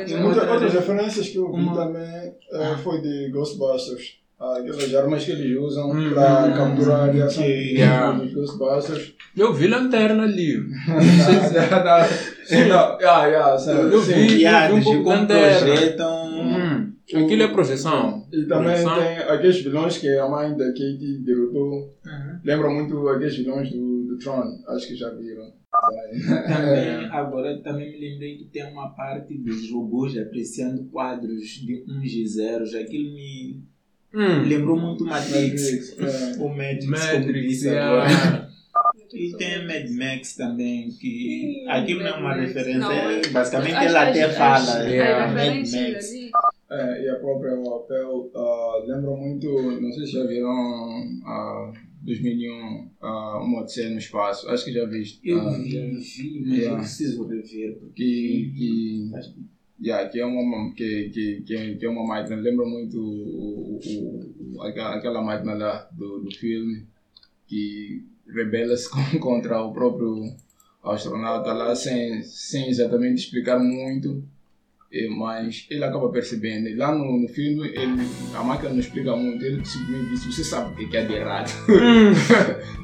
E 0.09 0.15
muitas 0.17 0.49
outras 0.49 0.73
referências 0.75 1.29
que 1.29 1.37
eu 1.37 1.53
vi 1.53 1.65
também 1.73 2.33
eh, 2.53 2.77
foi 2.83 3.01
de 3.01 3.31
Ghostbusters. 3.31 4.19
Aquelas 4.41 4.95
armas 4.95 5.23
que 5.25 5.33
eles 5.33 5.57
usam 5.59 5.91
Hum, 5.91 6.15
para 6.15 6.47
hum, 6.47 6.55
capturar 6.55 7.01
a 7.03 7.07
radiação 7.07 7.45
Yeah. 7.45 8.13
dos 8.19 8.33
Ghostbusters. 8.33 9.13
Eu 9.37 9.53
vi 9.53 9.69
lanterna 9.69 10.25
ali. 10.25 10.57
Da- 11.53 11.79
da- 11.85 12.05
Sim, 12.45 12.65
não, 12.69 12.99
yeah, 12.99 13.27
yeah, 13.27 13.59
sério, 13.59 13.83
Eu 13.93 14.01
sim. 14.03 14.15
vi, 14.27 14.43
eu 14.45 14.67
vi 14.69 14.73
um 14.75 14.83
pouco 14.83 15.09
lanterna. 15.11 15.59
projetam. 15.67 16.27
Hum, 16.41 16.93
aquilo 17.15 17.43
é 17.43 17.49
projeção. 17.49 18.25
E 18.33 18.43
também 18.47 18.83
Projeção. 18.83 18.95
tem 18.97 19.19
aqueles 19.19 19.61
vilões 19.63 19.99
que 19.99 20.09
a 20.19 20.27
mãe 20.29 20.57
da 20.57 20.67
Katie 20.69 21.23
derrotou. 21.25 21.95
Lembra 22.43 22.71
muito 22.71 23.09
aqueles 23.11 23.37
vilões 23.37 23.71
do, 23.71 24.00
do 24.11 24.19
Tron. 24.19 24.59
Acho 24.69 24.89
que 24.89 24.97
já 24.97 25.11
viram. 25.11 25.53
Também, 26.47 27.07
agora 27.13 27.59
também 27.63 27.93
me 27.93 27.99
lembrei 28.11 28.37
que 28.39 28.45
tem 28.47 28.65
uma 28.73 28.91
parte 28.91 29.35
dos 29.39 29.71
robôs 29.71 30.17
apreciando 30.19 30.85
quadros 30.91 31.43
de 31.65 31.85
uns 31.89 32.13
e 32.13 32.27
zeros. 32.27 32.75
Aquilo 32.75 33.15
me 33.15 33.63
Hum. 34.13 34.43
lembrou 34.49 34.77
muito 34.77 35.05
Matrix. 35.05 35.97
Matrix, 35.97 35.99
é. 36.01 36.43
O 36.43 36.49
Matrix, 36.49 36.85
como 36.87 37.17
Matrix, 37.17 37.49
disse 37.49 37.69
yeah. 37.69 37.91
agora. 38.09 38.51
E 39.13 39.33
tem 39.37 39.67
Mad 39.67 39.91
Max 39.91 40.37
também, 40.37 40.89
que 40.89 41.65
Sim, 41.65 41.69
aquilo 41.69 42.01
não 42.01 42.07
é 42.11 42.15
uma 42.17 42.35
referência, 42.35 42.79
Não, 42.79 42.93
é- 42.93 43.21
é- 43.21 43.29
basicamente 43.29 43.75
as- 43.75 43.85
ela 43.87 44.09
até 44.09 44.29
fala. 44.31 44.85
é, 44.89 45.27
Mad 45.27 45.57
Max. 45.59 46.13
É, 46.71 47.03
e 47.05 47.09
a 47.11 47.17
própria 47.17 47.57
papel 47.57 48.31
uh, 48.33 48.87
lembra 48.87 49.11
muito, 49.17 49.49
não 49.81 49.91
sei 49.93 50.07
se 50.07 50.13
já 50.13 50.25
viram 50.27 50.49
uh, 50.53 51.73
2001, 52.03 52.87
uh, 53.03 53.45
uma 53.45 53.61
Odisseia 53.63 53.91
no 53.91 53.99
Espaço, 53.99 54.49
acho 54.49 54.65
que 54.65 54.73
já 54.73 54.85
viste. 54.87 55.21
Eu 55.23 55.39
Ah, 55.39 55.51
vi, 55.51 56.01
vi, 56.01 56.41
mas 56.47 56.59
eu 56.65 56.77
preciso 56.77 57.27
rever. 57.27 57.79
que, 57.95 58.53
que, 58.57 59.11
yeah, 59.83 60.09
que 60.09 60.19
é 60.19 60.25
uma 60.25 60.73
que, 60.75 61.11
que, 61.11 61.43
que, 61.43 61.75
que 61.77 61.85
é 61.85 61.89
uma 61.89 62.07
máquina. 62.07 62.37
Lembra 62.37 62.67
muito 62.67 62.99
o, 63.01 63.79
o, 63.79 64.57
o- 64.57 64.63
aquela, 64.63 65.23
máquina 65.23 65.55
lá 65.55 65.89
do, 65.93 66.21
do 66.21 66.35
filme 66.37 66.87
que 67.47 68.05
rebela-se 68.27 68.89
contra 69.21 69.61
o 69.63 69.73
próprio 69.73 70.35
astronauta 70.83 71.53
lá 71.53 71.75
sem, 71.75 72.23
sem 72.23 72.69
exatamente 72.69 73.25
explicar 73.25 73.59
muito 73.59 74.23
mas 75.17 75.67
ele 75.71 75.85
acaba 75.85 76.09
percebendo 76.11 76.67
E 76.69 76.75
lá 76.75 76.93
no, 76.93 77.21
no 77.23 77.29
filme 77.29 77.69
ele, 77.69 78.09
a 78.35 78.43
máquina 78.43 78.71
não 78.71 78.81
explica 78.81 79.15
muito 79.15 79.45
ele 79.45 79.65
simplesmente 79.65 80.11
diz 80.11 80.25
você 80.27 80.43
sabe 80.45 80.83
o 80.85 80.89
que 80.89 80.97
é 80.97 81.05
de 81.05 81.13
errado 81.15 81.51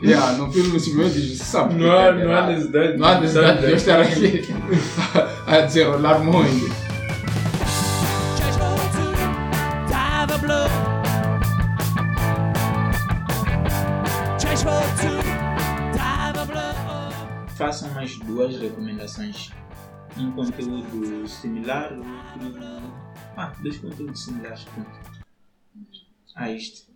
yeah, 0.03 0.33
no 0.39 0.51
filme 0.53 0.79
simplesmente 0.79 1.21
diz 1.21 1.39
você 1.39 1.45
sabe 1.45 1.75
o 1.75 1.77
que 1.79 1.83
Não 1.83 1.93
é 1.93 2.09
há- 2.09 2.11
de 2.13 2.19
não 2.25 2.31
há 2.31 2.37
errado 2.37 2.49
necessidade 2.53 2.97
não 2.99 3.07
há 3.09 3.21
necessidade 3.21 3.61
de 3.61 3.67
eu 3.71 3.77
estar 3.77 4.01
aqui 4.01 4.43
a 5.47 5.61
desenrolar 5.63 6.19
muito. 6.21 6.87
Façam 17.57 17.91
mais 17.91 18.19
duas 18.19 18.59
recomendações. 18.61 19.51
Um 20.19 20.33
conteúdo 20.33 21.29
similar, 21.29 21.93
outro. 21.93 22.57
Ah, 23.37 23.55
dois 23.63 23.77
conteúdos 23.77 24.25
similares. 24.25 24.67
A 26.35 26.51
isto. 26.51 26.91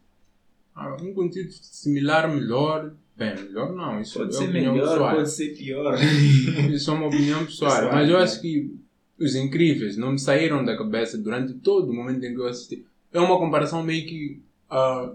Ah, 0.74 0.96
um 1.02 1.12
conteúdo 1.12 1.50
similar, 1.52 2.28
melhor. 2.32 2.94
Bem, 3.16 3.34
melhor 3.34 3.74
não. 3.74 4.00
Isso 4.00 4.18
Pode 4.18 4.34
é 4.34 4.38
ser 4.38 4.48
opinião 4.48 4.72
melhor, 4.72 4.88
pessoal. 4.88 5.14
pode 5.16 5.30
ser 5.30 5.48
pior. 5.56 5.98
Isso 6.72 6.90
é 6.90 6.94
uma 6.94 7.06
opinião 7.08 7.44
pessoal. 7.44 7.72
Pessoal, 7.72 7.92
mas 7.92 8.08
eu 8.08 8.16
acho 8.16 8.40
que 8.40 8.74
os 9.18 9.34
incríveis 9.34 9.98
não 9.98 10.12
me 10.12 10.18
saíram 10.18 10.64
da 10.64 10.76
cabeça 10.76 11.18
durante 11.18 11.52
todo 11.54 11.90
o 11.90 11.94
momento 11.94 12.24
em 12.24 12.34
que 12.34 12.40
eu 12.40 12.46
assisti. 12.46 12.86
É 13.12 13.20
uma 13.20 13.36
comparação 13.38 13.82
meio 13.82 14.06
que 14.06 14.42
ah, 14.70 15.12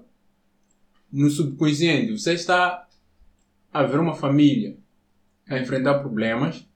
no 1.11 1.30
subconsciente. 1.32 2.11
Você 2.11 2.34
está 2.34 2.88
a 3.73 3.84
ver 3.84 3.99
uma 3.99 4.14
família 4.14 4.77
a 5.49 5.57
enfrentar 5.57 5.99
problemas 5.99 6.68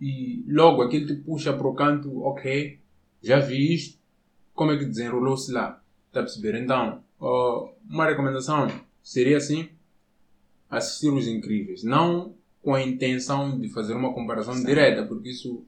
e 0.00 0.44
logo 0.48 0.82
aquilo 0.82 1.06
te 1.06 1.14
puxa 1.14 1.52
para 1.52 1.66
o 1.66 1.74
canto, 1.74 2.22
ok, 2.22 2.78
já 3.22 3.38
vi 3.40 3.74
isto, 3.74 3.98
como 4.54 4.72
é 4.72 4.78
que 4.78 4.84
desenrolou-se 4.84 5.52
lá? 5.52 5.82
Está 6.08 6.20
a 6.20 6.22
perceber? 6.22 6.54
Então, 6.62 7.02
ah, 7.20 7.70
uma 7.88 8.06
recomendação 8.06 8.68
seria 9.02 9.36
assim, 9.36 9.68
assistir 10.68 11.10
Os 11.10 11.26
Incríveis. 11.26 11.82
Não 11.82 12.34
com 12.62 12.74
a 12.74 12.82
intenção 12.82 13.58
de 13.60 13.68
fazer 13.68 13.94
uma 13.94 14.12
comparação 14.12 14.60
direta, 14.62 15.06
porque 15.06 15.28
isso 15.30 15.64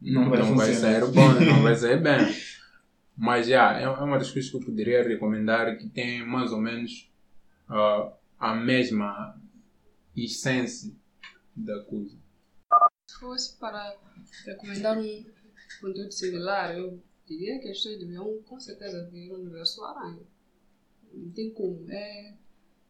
Não 0.00 0.22
não, 0.22 0.30
vai 0.30 0.38
não 0.38 0.54
vai 0.54 0.72
sair 0.72 1.04
bom, 1.06 1.32
não 1.44 1.62
vai 1.62 1.74
sair 1.74 2.00
bem. 2.00 2.18
Mas 3.16 3.48
já, 3.48 3.80
é 3.80 3.82
é 3.82 3.88
uma 3.88 4.18
das 4.18 4.30
coisas 4.30 4.48
que 4.48 4.56
eu 4.56 4.60
poderia 4.60 5.02
recomendar 5.02 5.76
que 5.76 5.88
tem 5.88 6.24
mais 6.24 6.52
ou 6.52 6.60
menos 6.60 7.10
ah, 7.68 8.12
a 8.38 8.54
mesma 8.54 9.36
essência 10.16 10.92
da 11.56 11.80
coisa. 11.80 12.16
Se 13.18 13.24
fosse 13.24 13.56
para 13.56 13.96
recomendar 14.44 14.96
um 14.96 15.24
conteúdo 15.80 16.12
similar, 16.12 16.78
eu 16.78 17.02
diria 17.26 17.58
que 17.58 17.68
as 17.68 17.78
pessoas 17.78 17.98
deviam 17.98 18.40
com 18.42 18.60
certeza 18.60 19.08
ver 19.10 19.32
o 19.32 19.40
universo 19.40 19.82
Aranha. 19.84 20.22
Não 21.12 21.28
tem 21.32 21.50
como. 21.50 21.84
É, 21.90 22.36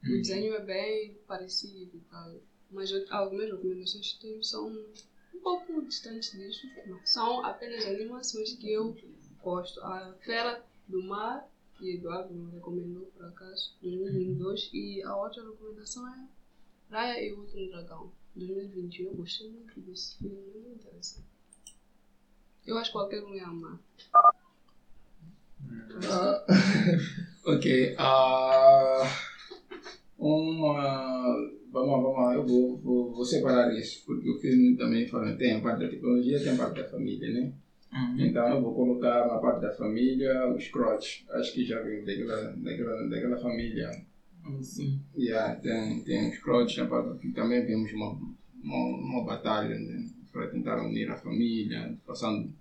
o 0.05 0.07
Uhum. 0.07 0.17
desenho 0.19 0.55
é 0.55 0.61
bem 0.61 1.15
parecido 1.27 1.97
e 1.97 2.01
tal. 2.11 2.35
Mas 2.71 2.93
algumas 3.09 3.51
recomendações 3.51 4.13
que 4.13 4.21
tenho 4.21 4.45
são 4.45 4.69
um 4.69 5.41
pouco 5.43 5.81
distantes 5.87 6.31
disso. 6.33 6.67
São 7.07 7.43
apenas 7.43 7.87
animações 7.87 8.53
que 8.53 8.71
eu 8.71 8.95
gosto. 9.43 9.81
A 9.81 10.13
Fera 10.27 10.63
do 10.87 11.03
Mar, 11.05 11.49
que 11.79 11.95
Eduardo 11.95 12.35
me 12.35 12.53
recomendou 12.53 13.07
por 13.07 13.25
acaso, 13.25 13.75
2022. 13.81 14.69
E 14.75 15.03
a 15.03 15.17
outra 15.17 15.43
recomendação 15.43 16.07
é 16.07 16.29
Raya 16.91 17.19
e 17.27 17.33
o 17.33 17.41
Último 17.41 17.67
Dragão, 17.71 18.13
2021. 18.39 19.07
Eu 19.07 19.17
gostei 19.17 19.51
muito 19.51 19.81
desse 19.81 20.19
filme, 20.19 20.37
muito 20.55 20.85
interessante. 20.85 21.27
Eu 22.67 22.77
acho 22.79 22.91
que 22.91 22.99
qualquer 22.99 23.23
um 23.23 23.35
ia 23.35 23.47
amar. 23.47 23.79
Ah, 26.11 26.47
ok. 27.47 27.95
ah, 27.99 29.03
uma. 30.19 31.59
Vamos 31.71 31.91
lá, 31.91 31.97
vamos 31.99 32.17
lá. 32.17 32.35
Eu 32.35 32.47
vou, 32.47 32.79
vou, 32.79 33.13
vou 33.15 33.25
separar 33.25 33.75
isso, 33.75 34.05
porque 34.07 34.31
o 34.31 34.39
filme 34.39 34.77
também 34.77 35.07
fala, 35.07 35.37
tem 35.37 35.57
a 35.57 35.61
parte 35.61 35.81
da 35.81 35.89
tecnologia 35.89 36.43
tem 36.43 36.53
a 36.53 36.57
parte 36.57 36.81
da 36.81 36.89
família, 36.89 37.31
né? 37.33 37.53
Então 38.19 38.49
eu 38.49 38.63
vou 38.63 38.75
colocar 38.75 39.27
na 39.27 39.39
parte 39.39 39.63
da 39.63 39.73
família 39.73 40.47
os 40.55 40.69
Crotch. 40.69 41.25
Acho 41.31 41.53
que 41.53 41.65
já 41.65 41.81
vem 41.81 42.05
daquela, 42.05 42.53
daquela, 42.57 43.09
daquela 43.09 43.39
família. 43.39 43.91
Sim. 44.63 45.01
Yeah, 45.17 45.57
tem, 45.57 46.03
tem 46.03 46.31
os 46.31 46.39
parte 46.39 47.13
aqui. 47.13 47.33
Também 47.33 47.65
vimos 47.65 47.93
uma, 47.93 48.19
uma, 48.63 48.97
uma 48.99 49.25
batalha 49.25 49.79
né, 49.79 50.07
para 50.33 50.49
tentar 50.49 50.83
unir 50.83 51.11
a 51.11 51.17
família, 51.17 51.97
passando 52.07 52.53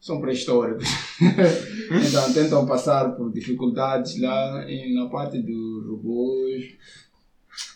são 0.00 0.20
pré-históricos. 0.20 0.86
então 2.08 2.32
tentam 2.32 2.66
passar 2.66 3.16
por 3.16 3.32
dificuldades 3.32 4.20
lá 4.20 4.70
e 4.70 4.94
na 4.94 5.08
parte 5.08 5.42
dos 5.42 5.86
robôs 5.86 6.76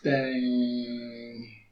tem 0.03 1.63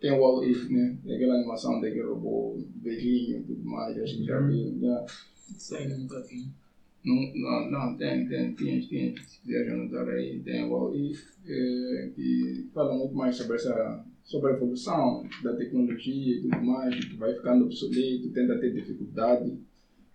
tem 0.00 0.12
o 0.12 0.18
Wall 0.18 0.44
If, 0.44 0.68
né? 0.68 0.98
Aquela 1.04 1.36
animação 1.36 1.80
daquele 1.80 2.02
robô 2.02 2.58
velhinho 2.82 3.38
e 3.38 3.42
tudo 3.42 3.64
mais, 3.64 3.96
acho 3.96 4.18
que 4.18 4.24
já 4.24 4.38
vi. 4.40 4.78
Já. 4.78 5.06
Isso 5.56 5.76
aí 5.76 5.88
nunca 5.88 6.20
vi. 6.22 6.46
Não, 7.04 7.70
não, 7.70 7.96
tem, 7.96 8.26
tem, 8.26 8.54
tem, 8.54 8.80
tem, 8.86 9.16
se 9.16 9.40
quiser 9.40 9.70
anotar 9.70 10.08
aí, 10.08 10.40
tem 10.40 10.64
o 10.64 10.94
If, 10.94 11.22
eh, 11.46 12.10
que 12.14 12.70
fala 12.72 12.94
muito 12.94 13.14
mais 13.14 13.36
sobre 13.36 13.56
essa 13.56 14.04
sobre 14.24 14.52
a 14.52 14.54
evolução 14.54 15.22
da 15.42 15.54
tecnologia 15.54 16.38
e 16.38 16.40
tudo 16.42 16.62
mais, 16.62 17.04
que 17.04 17.14
vai 17.16 17.34
ficando 17.34 17.66
obsoleto, 17.66 18.30
tenta 18.30 18.58
ter 18.58 18.72
dificuldade 18.72 19.58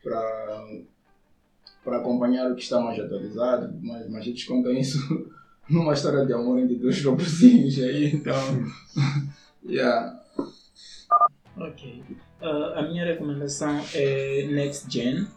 para 0.04 1.98
acompanhar 1.98 2.52
o 2.52 2.56
que 2.56 2.64
está 2.64 2.82
mais 2.82 3.00
atualizado, 3.00 3.78
mas, 3.82 4.10
mas 4.10 4.26
eles 4.26 4.44
contam 4.44 4.74
isso 4.74 4.98
numa 5.70 5.94
história 5.94 6.26
de 6.26 6.34
amor 6.34 6.60
entre 6.60 6.76
dois 6.76 7.04
robozinhos 7.04 7.78
aí, 7.84 8.16
então, 8.16 8.36
yeah. 9.64 10.20
Ok. 11.56 12.04
Ah, 12.42 12.80
a 12.80 12.88
minha 12.90 13.06
recomendação 13.06 13.80
é 13.94 14.48
Next 14.48 14.92
Gen, 14.92 15.28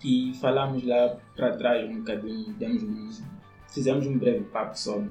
que 0.00 0.32
falamos 0.40 0.84
lá 0.84 1.16
para 1.36 1.56
trás 1.56 1.88
um 1.88 1.98
bocadinho, 1.98 2.52
demos 2.54 2.82
um, 2.82 3.10
fizemos 3.68 4.06
um 4.06 4.18
breve 4.18 4.44
papo 4.44 4.78
sobre, 4.78 5.10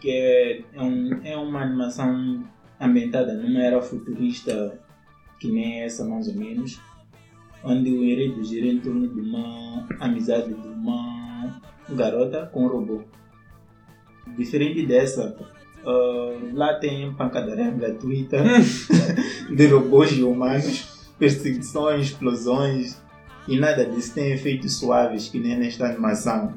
que 0.00 0.10
é, 0.10 0.64
é, 0.74 0.82
um, 0.82 1.20
é 1.24 1.36
uma 1.36 1.62
animação 1.62 2.44
ambientada 2.80 3.34
numa 3.34 3.60
era 3.60 3.80
futurista 3.80 4.78
que 5.38 5.50
nem 5.50 5.82
essa 5.82 6.04
mais 6.04 6.28
ou 6.28 6.34
menos, 6.34 6.80
onde 7.64 7.90
o 7.90 8.04
enredo 8.04 8.44
gira 8.44 8.66
em 8.66 8.80
torno 8.80 9.08
de 9.08 9.20
uma 9.20 9.86
amizade 9.98 10.52
de 10.52 10.68
uma 10.68 11.60
garota 11.88 12.46
com 12.52 12.64
um 12.64 12.68
robô. 12.68 13.02
Diferente 14.36 14.86
dessa, 14.86 15.36
ah, 15.84 16.38
lá 16.52 16.74
tem 16.74 17.12
pancadaria 17.14 17.70
gratuita 17.70 18.42
de 19.54 19.66
robôs 19.66 20.12
e 20.12 20.22
humanos, 20.22 21.10
perseguições, 21.18 22.06
explosões 22.06 23.00
e 23.48 23.58
nada 23.58 23.84
disso 23.84 24.14
tem 24.14 24.32
efeitos 24.32 24.78
suaves 24.78 25.28
que 25.28 25.38
nem 25.38 25.58
nesta 25.58 25.86
animação. 25.86 26.54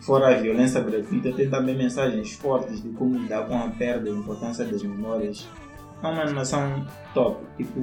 Fora 0.00 0.34
a 0.34 0.38
violência 0.38 0.80
gratuita, 0.80 1.32
tem 1.32 1.48
também 1.48 1.76
mensagens 1.76 2.34
fortes 2.34 2.82
de 2.82 2.90
como 2.90 3.18
lidar 3.18 3.46
com 3.46 3.58
a 3.58 3.68
perda 3.68 4.08
e 4.08 4.12
a 4.12 4.16
importância 4.16 4.64
das 4.64 4.82
memórias. 4.82 5.48
É 6.02 6.06
uma 6.06 6.22
animação 6.22 6.86
top, 7.14 7.42
tipo, 7.56 7.80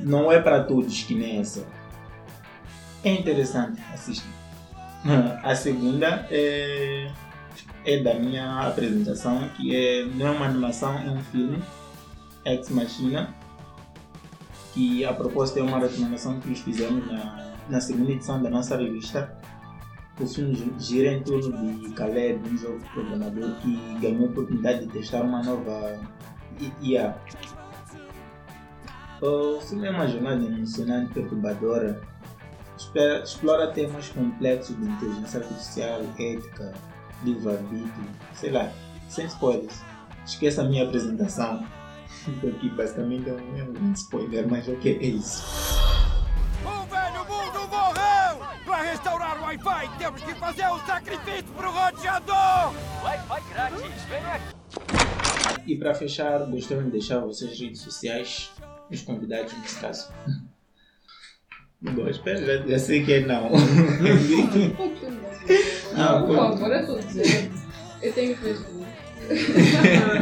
não 0.00 0.30
é 0.32 0.40
para 0.40 0.64
todos 0.64 1.02
que 1.04 1.14
nem 1.14 1.38
essa. 1.38 1.64
É 3.04 3.12
interessante 3.12 3.80
assistir. 3.94 4.28
A 5.44 5.54
segunda 5.54 6.26
é, 6.30 7.08
é 7.84 8.02
da 8.02 8.14
minha 8.14 8.66
apresentação, 8.66 9.48
que 9.56 9.74
é, 9.74 10.04
não 10.04 10.26
é 10.26 10.30
uma 10.30 10.46
animação, 10.46 10.98
é 10.98 11.10
um 11.10 11.20
filme, 11.20 11.62
Ex 12.44 12.68
Machina, 12.70 13.32
que 14.78 15.04
a 15.04 15.12
proposta 15.12 15.58
é 15.58 15.62
uma 15.62 15.80
recomendação 15.80 16.38
que 16.38 16.48
nós 16.50 16.60
fizemos 16.60 17.04
na, 17.10 17.52
na 17.68 17.80
segunda 17.80 18.12
edição 18.12 18.40
da 18.40 18.48
nossa 18.48 18.76
revista, 18.76 19.36
O 20.20 20.26
filme 20.26 20.54
gi- 20.54 20.72
gira 20.78 21.12
em 21.14 21.22
torno 21.22 21.78
de 21.80 21.90
Caleb, 21.94 22.40
um 22.48 22.56
jovem 22.56 22.80
programador 22.92 23.56
que 23.60 23.76
ganhou 24.00 24.26
a 24.26 24.30
oportunidade 24.30 24.86
de 24.86 24.92
testar 24.92 25.22
uma 25.22 25.42
nova 25.42 25.98
IA. 26.80 27.16
O 29.20 29.60
filme 29.60 29.88
é 29.88 29.90
uma 29.90 30.06
jornada 30.06 30.44
emocionante 30.44 31.10
e 31.10 31.14
perturbadora. 31.14 32.00
Explora 33.24 33.72
temas 33.72 34.08
complexos 34.10 34.76
de 34.76 34.84
inteligência 34.84 35.40
artificial, 35.40 36.00
ética, 36.18 36.72
livre-arbítrio, 37.24 38.04
sei 38.34 38.50
lá, 38.52 38.70
sem 39.08 39.26
spoilers. 39.26 39.82
Esqueça 40.24 40.62
a 40.62 40.64
minha 40.64 40.84
apresentação, 40.84 41.64
porque 42.40 42.68
basicamente 42.70 43.28
é 43.28 43.32
um, 43.32 43.58
é 43.58 43.64
um 43.64 43.92
spoiler, 43.92 44.46
mas 44.48 44.68
ok, 44.68 44.98
é 45.00 45.06
isso. 45.06 45.42
O 46.64 46.86
velho 46.86 47.24
mundo 47.24 47.68
morreu! 47.68 48.38
Para 48.64 48.82
restaurar 48.82 49.38
o 49.38 49.42
Wi-Fi, 49.42 49.90
temos 49.98 50.22
que 50.22 50.34
fazer 50.34 50.66
um 50.68 50.78
sacrifício 50.86 51.44
pro 51.56 51.70
roteador! 51.70 52.72
Wi-Fi 53.02 53.42
grátis, 53.52 54.02
vem 54.08 54.24
aqui. 54.24 54.54
E 55.66 55.76
para 55.76 55.94
fechar, 55.94 56.38
gostaria 56.46 56.84
de 56.84 56.90
deixar 56.90 57.18
vocês 57.20 57.58
redes 57.58 57.80
sociais, 57.80 58.50
os 58.90 59.02
convidados 59.02 59.52
nesse 59.58 59.80
caso. 59.80 60.12
Bom, 61.80 62.08
espero, 62.08 62.44
já, 62.44 62.56
já 62.66 62.78
sei 62.78 63.04
que 63.04 63.12
é 63.12 63.20
não. 63.26 63.50
não, 65.94 66.26
Por 66.26 66.36
favor, 66.36 66.72
eu 66.72 66.86
tô 66.86 66.98
dizendo. 66.98 67.56
Eu 68.02 68.12
tenho 68.12 68.36
Facebook. 68.36 68.77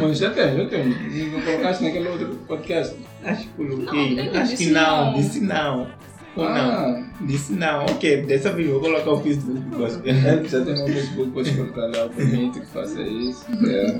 Mas 0.01 0.19
já 0.19 0.31
tem, 0.31 0.57
já 0.57 0.67
tem. 0.69 0.89
Não 1.31 1.41
colocaste 1.43 1.85
naquele 1.85 2.09
outro 2.09 2.29
podcast? 2.49 2.97
Acho 3.25 3.43
que 3.43 3.49
coloquei. 3.55 4.15
Não, 4.17 4.41
Acho 4.41 4.51
que 4.53 4.57
disse 4.59 4.71
não, 4.73 5.05
não. 5.07 5.15
disse 5.15 5.41
não. 5.41 5.91
Ou 6.37 6.45
Ah. 6.45 6.89
não? 7.19 7.27
Disse 7.27 7.53
não. 7.55 7.85
Ok, 7.87 8.23
dessa 8.23 8.53
vez 8.53 8.69
eu 8.69 8.75
vou 8.81 8.83
colocar 8.91 9.11
o 9.13 9.21
Facebook 9.23 9.61
gospel. 9.77 10.15
É, 10.15 10.45
já 10.45 10.65
tem 10.65 10.75
no 10.75 10.87
Facebook, 10.87 11.31
podes 11.31 11.55
colocar 11.57 11.87
lá, 11.87 12.09
permite 12.09 12.61
que 12.61 12.67
faça 12.67 13.01
isso. 13.03 13.47
É. 13.67 13.99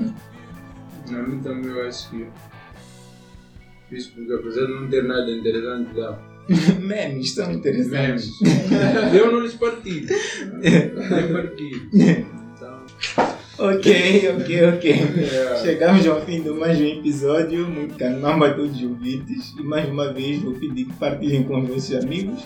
Na 1.11 1.23
mim 1.23 1.39
também 1.39 1.71
eu 1.71 1.87
acho 1.87 2.09
que 2.11 2.25
Facebook, 3.89 4.31
apesar 4.33 4.65
de 4.65 4.73
não 4.73 4.87
ter 4.89 5.03
nada 5.03 5.31
interessante 5.31 5.89
lá, 5.95 6.19
Memes 6.79 7.33
são 7.33 7.51
interessantes. 7.51 8.39
memes, 8.41 9.13
eu 9.13 9.31
não 9.31 9.39
lhes 9.41 9.53
partilho. 9.55 10.07
Nem 10.61 11.33
partilho. 11.33 12.27
Ok, 13.59 14.29
ok, 14.35 14.69
ok. 14.69 14.91
É. 14.91 15.63
Chegamos 15.63 16.05
ao 16.05 16.21
fim 16.21 16.43
de 16.43 16.49
mais 16.51 16.79
um 16.79 16.85
episódio. 16.85 17.67
Muito 17.67 17.95
canamba 17.95 18.49
a 18.49 18.53
todos 18.53 18.75
os 18.75 18.83
ouvintes. 18.83 19.51
E 19.57 19.63
mais 19.63 19.89
uma 19.89 20.13
vez 20.13 20.43
vou 20.43 20.53
pedir 20.53 20.85
que 20.85 20.93
partilhem 20.93 21.43
com 21.43 21.59
os 21.59 21.67
vossos 21.67 21.95
amigos. 21.95 22.45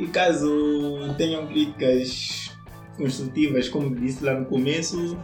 E 0.00 0.06
caso 0.08 0.98
tenham 1.16 1.46
críticas 1.46 2.50
construtivas, 2.96 3.68
como 3.68 3.94
disse 3.94 4.24
lá 4.24 4.34
no 4.34 4.46
começo, 4.46 5.16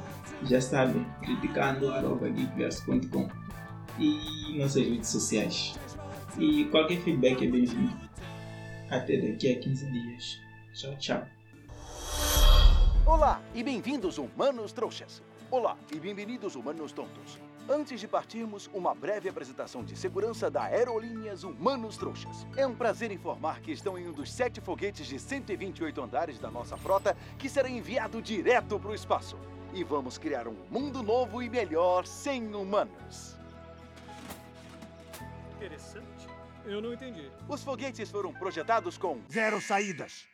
já 0.44 0.60
sabem, 0.60 1.04
criticando 1.20 1.88
arroba 1.90 2.28
e 3.98 4.56
nossas 4.56 4.84
redes 4.84 5.08
sociais. 5.08 5.74
E 6.38 6.66
qualquer 6.66 6.98
feedback 7.00 7.44
é 7.44 7.50
bem-vindo. 7.50 7.98
Até 8.88 9.16
daqui 9.16 9.52
a 9.52 9.58
15 9.58 9.90
dias. 9.90 10.40
Tchau, 10.72 10.94
tchau. 10.96 11.37
Olá 13.08 13.40
e 13.54 13.62
bem-vindos, 13.62 14.18
humanos 14.18 14.70
trouxas. 14.70 15.22
Olá 15.50 15.78
e 15.90 15.98
bem-vindos, 15.98 16.54
humanos 16.54 16.92
tontos. 16.92 17.38
Antes 17.66 18.00
de 18.00 18.06
partirmos, 18.06 18.68
uma 18.74 18.94
breve 18.94 19.30
apresentação 19.30 19.82
de 19.82 19.96
segurança 19.96 20.50
da 20.50 20.64
Aerolíneas 20.64 21.42
Humanos 21.42 21.96
Trouxas. 21.96 22.46
É 22.54 22.66
um 22.66 22.74
prazer 22.74 23.10
informar 23.10 23.62
que 23.62 23.72
estão 23.72 23.98
em 23.98 24.06
um 24.06 24.12
dos 24.12 24.30
sete 24.30 24.60
foguetes 24.60 25.06
de 25.06 25.18
128 25.18 26.02
andares 26.02 26.38
da 26.38 26.50
nossa 26.50 26.76
frota 26.76 27.16
que 27.38 27.48
será 27.48 27.70
enviado 27.70 28.20
direto 28.20 28.78
para 28.78 28.90
o 28.90 28.94
espaço. 28.94 29.38
E 29.72 29.82
vamos 29.82 30.18
criar 30.18 30.46
um 30.46 30.56
mundo 30.70 31.02
novo 31.02 31.42
e 31.42 31.48
melhor 31.48 32.06
sem 32.06 32.54
humanos. 32.54 33.38
Interessante. 35.56 36.28
Eu 36.66 36.82
não 36.82 36.92
entendi. 36.92 37.30
Os 37.48 37.64
foguetes 37.64 38.10
foram 38.10 38.34
projetados 38.34 38.98
com 38.98 39.18
Zero 39.32 39.62
saídas. 39.62 40.28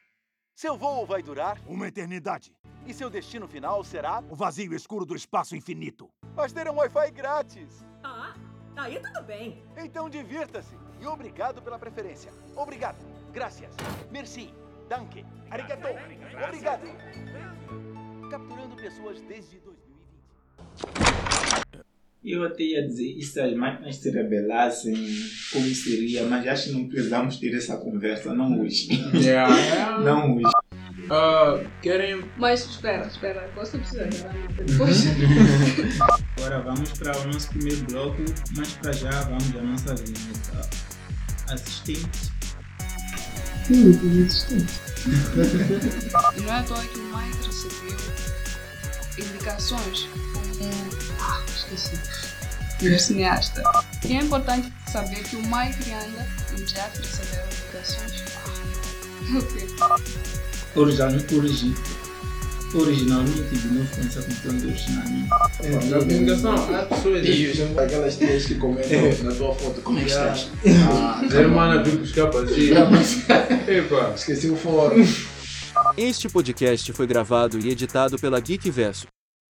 Seu 0.54 0.76
voo 0.76 1.04
vai 1.06 1.22
durar 1.22 1.58
Uma 1.66 1.88
eternidade. 1.88 2.52
e 2.86 2.94
seu 2.94 3.10
destino 3.10 3.46
final 3.48 3.82
será, 3.84 4.22
O 4.30 4.34
vazio 4.36 4.74
escuro 4.74 5.04
do 5.04 5.14
espaço 5.16 5.56
infinito. 5.56 6.08
mas 6.36 6.52
terão 6.52 6.76
Wi-Fi 6.76 7.10
grátis. 7.10 7.84
Ah, 8.02 8.34
aí 8.76 9.00
tudo 9.00 9.22
bem. 9.22 9.62
Então 9.76 10.08
divirta-se 10.08 10.76
e 11.00 11.06
obrigado 11.06 11.60
pela 11.62 11.78
preferência. 11.78 12.32
Obrigado. 12.56 12.98
Gracias. 13.32 13.74
Merci. 14.10 14.54
Danke. 14.88 15.24
Arigato. 15.50 15.88
Obrigado. 16.46 16.82
Capturando 18.30 18.76
pessoas 18.76 19.20
desde 19.22 19.58
2020. 19.60 21.33
Eu 22.24 22.42
até 22.42 22.62
ia 22.62 22.86
dizer, 22.86 23.18
e 23.18 23.22
se 23.22 23.38
as 23.38 23.54
máquinas 23.54 23.96
se 23.96 24.10
rebelassem, 24.10 24.94
como 25.52 25.66
seria, 25.74 26.24
mas 26.24 26.46
acho 26.48 26.70
que 26.70 26.72
não 26.72 26.88
precisamos 26.88 27.36
ter 27.36 27.54
essa 27.54 27.76
conversa, 27.76 28.32
não 28.32 28.62
hoje. 28.62 28.88
Yeah. 29.12 30.00
não 30.00 30.36
hoje. 30.36 30.54
ah, 31.10 31.60
querem. 31.82 32.24
Mas 32.38 32.64
espera, 32.64 33.06
espera. 33.06 33.46
Você 33.56 33.76
precisa 33.76 34.06
gravar 34.06 34.48
depois. 34.56 35.04
Agora 36.38 36.62
vamos 36.62 36.92
para 36.92 37.14
o 37.18 37.26
nosso 37.26 37.50
primeiro 37.50 37.84
bloco, 37.84 38.24
mas 38.56 38.72
para 38.72 38.92
já 38.92 39.20
vamos 39.24 39.56
à 39.56 39.62
nossa 39.62 39.94
vinheta 39.94 40.70
assistente. 41.52 42.32
E 43.70 43.74
não 46.40 46.48
é 46.48 46.58
à 46.58 46.62
toa 46.62 46.80
que 46.86 46.98
o 46.98 47.02
Mike 47.02 47.46
recebeu 47.46 47.98
indicações 49.18 50.08
como. 50.58 51.14
Ah, 51.20 51.40
esqueci. 51.54 51.96
Do 52.80 52.98
cineasta. 52.98 53.62
E 54.04 54.12
é 54.16 54.20
importante 54.20 54.72
saber 54.90 55.22
que 55.22 55.36
o 55.36 55.42
Mike 55.42 55.84
Rianda 55.88 56.26
e 56.52 56.60
o 56.60 56.64
Jeff 56.64 56.98
receberam 56.98 57.46
indicações. 57.46 58.24
Ok. 59.36 59.66
Original, 60.76 61.10
origi, 61.38 61.74
originalmente, 62.74 63.56
de 63.56 63.68
novo 63.68 63.88
com 63.94 64.00
essa 64.02 64.22
confusão 64.22 64.56
de 64.58 64.66
originalmente. 64.66 65.28
Na 65.88 65.98
comunicação, 65.98 66.54
há 66.74 66.82
pessoas. 66.82 67.26
E 67.26 67.46
os- 67.46 67.78
aquelas 67.78 68.16
tias 68.18 68.44
que 68.46 68.54
comentam 68.56 69.24
na 69.24 69.32
tua 69.34 69.54
foto, 69.54 69.80
como 69.82 69.98
é 69.98 70.02
que 70.02 70.08
estás? 70.10 70.48
Ah, 70.90 71.20
a 71.20 71.34
irmã 71.36 71.82
viu 71.82 71.98
buscar 72.00 72.26
para 72.26 72.46
si. 72.48 72.70
Epa. 73.68 74.12
Esqueci 74.14 74.50
o 74.50 74.56
fórum. 74.56 75.06
Este 75.96 76.28
podcast 76.28 76.92
foi 76.92 77.06
gravado 77.06 77.58
e 77.58 77.70
editado 77.70 78.18
pela 78.18 78.40
Geekverso, 78.40 79.06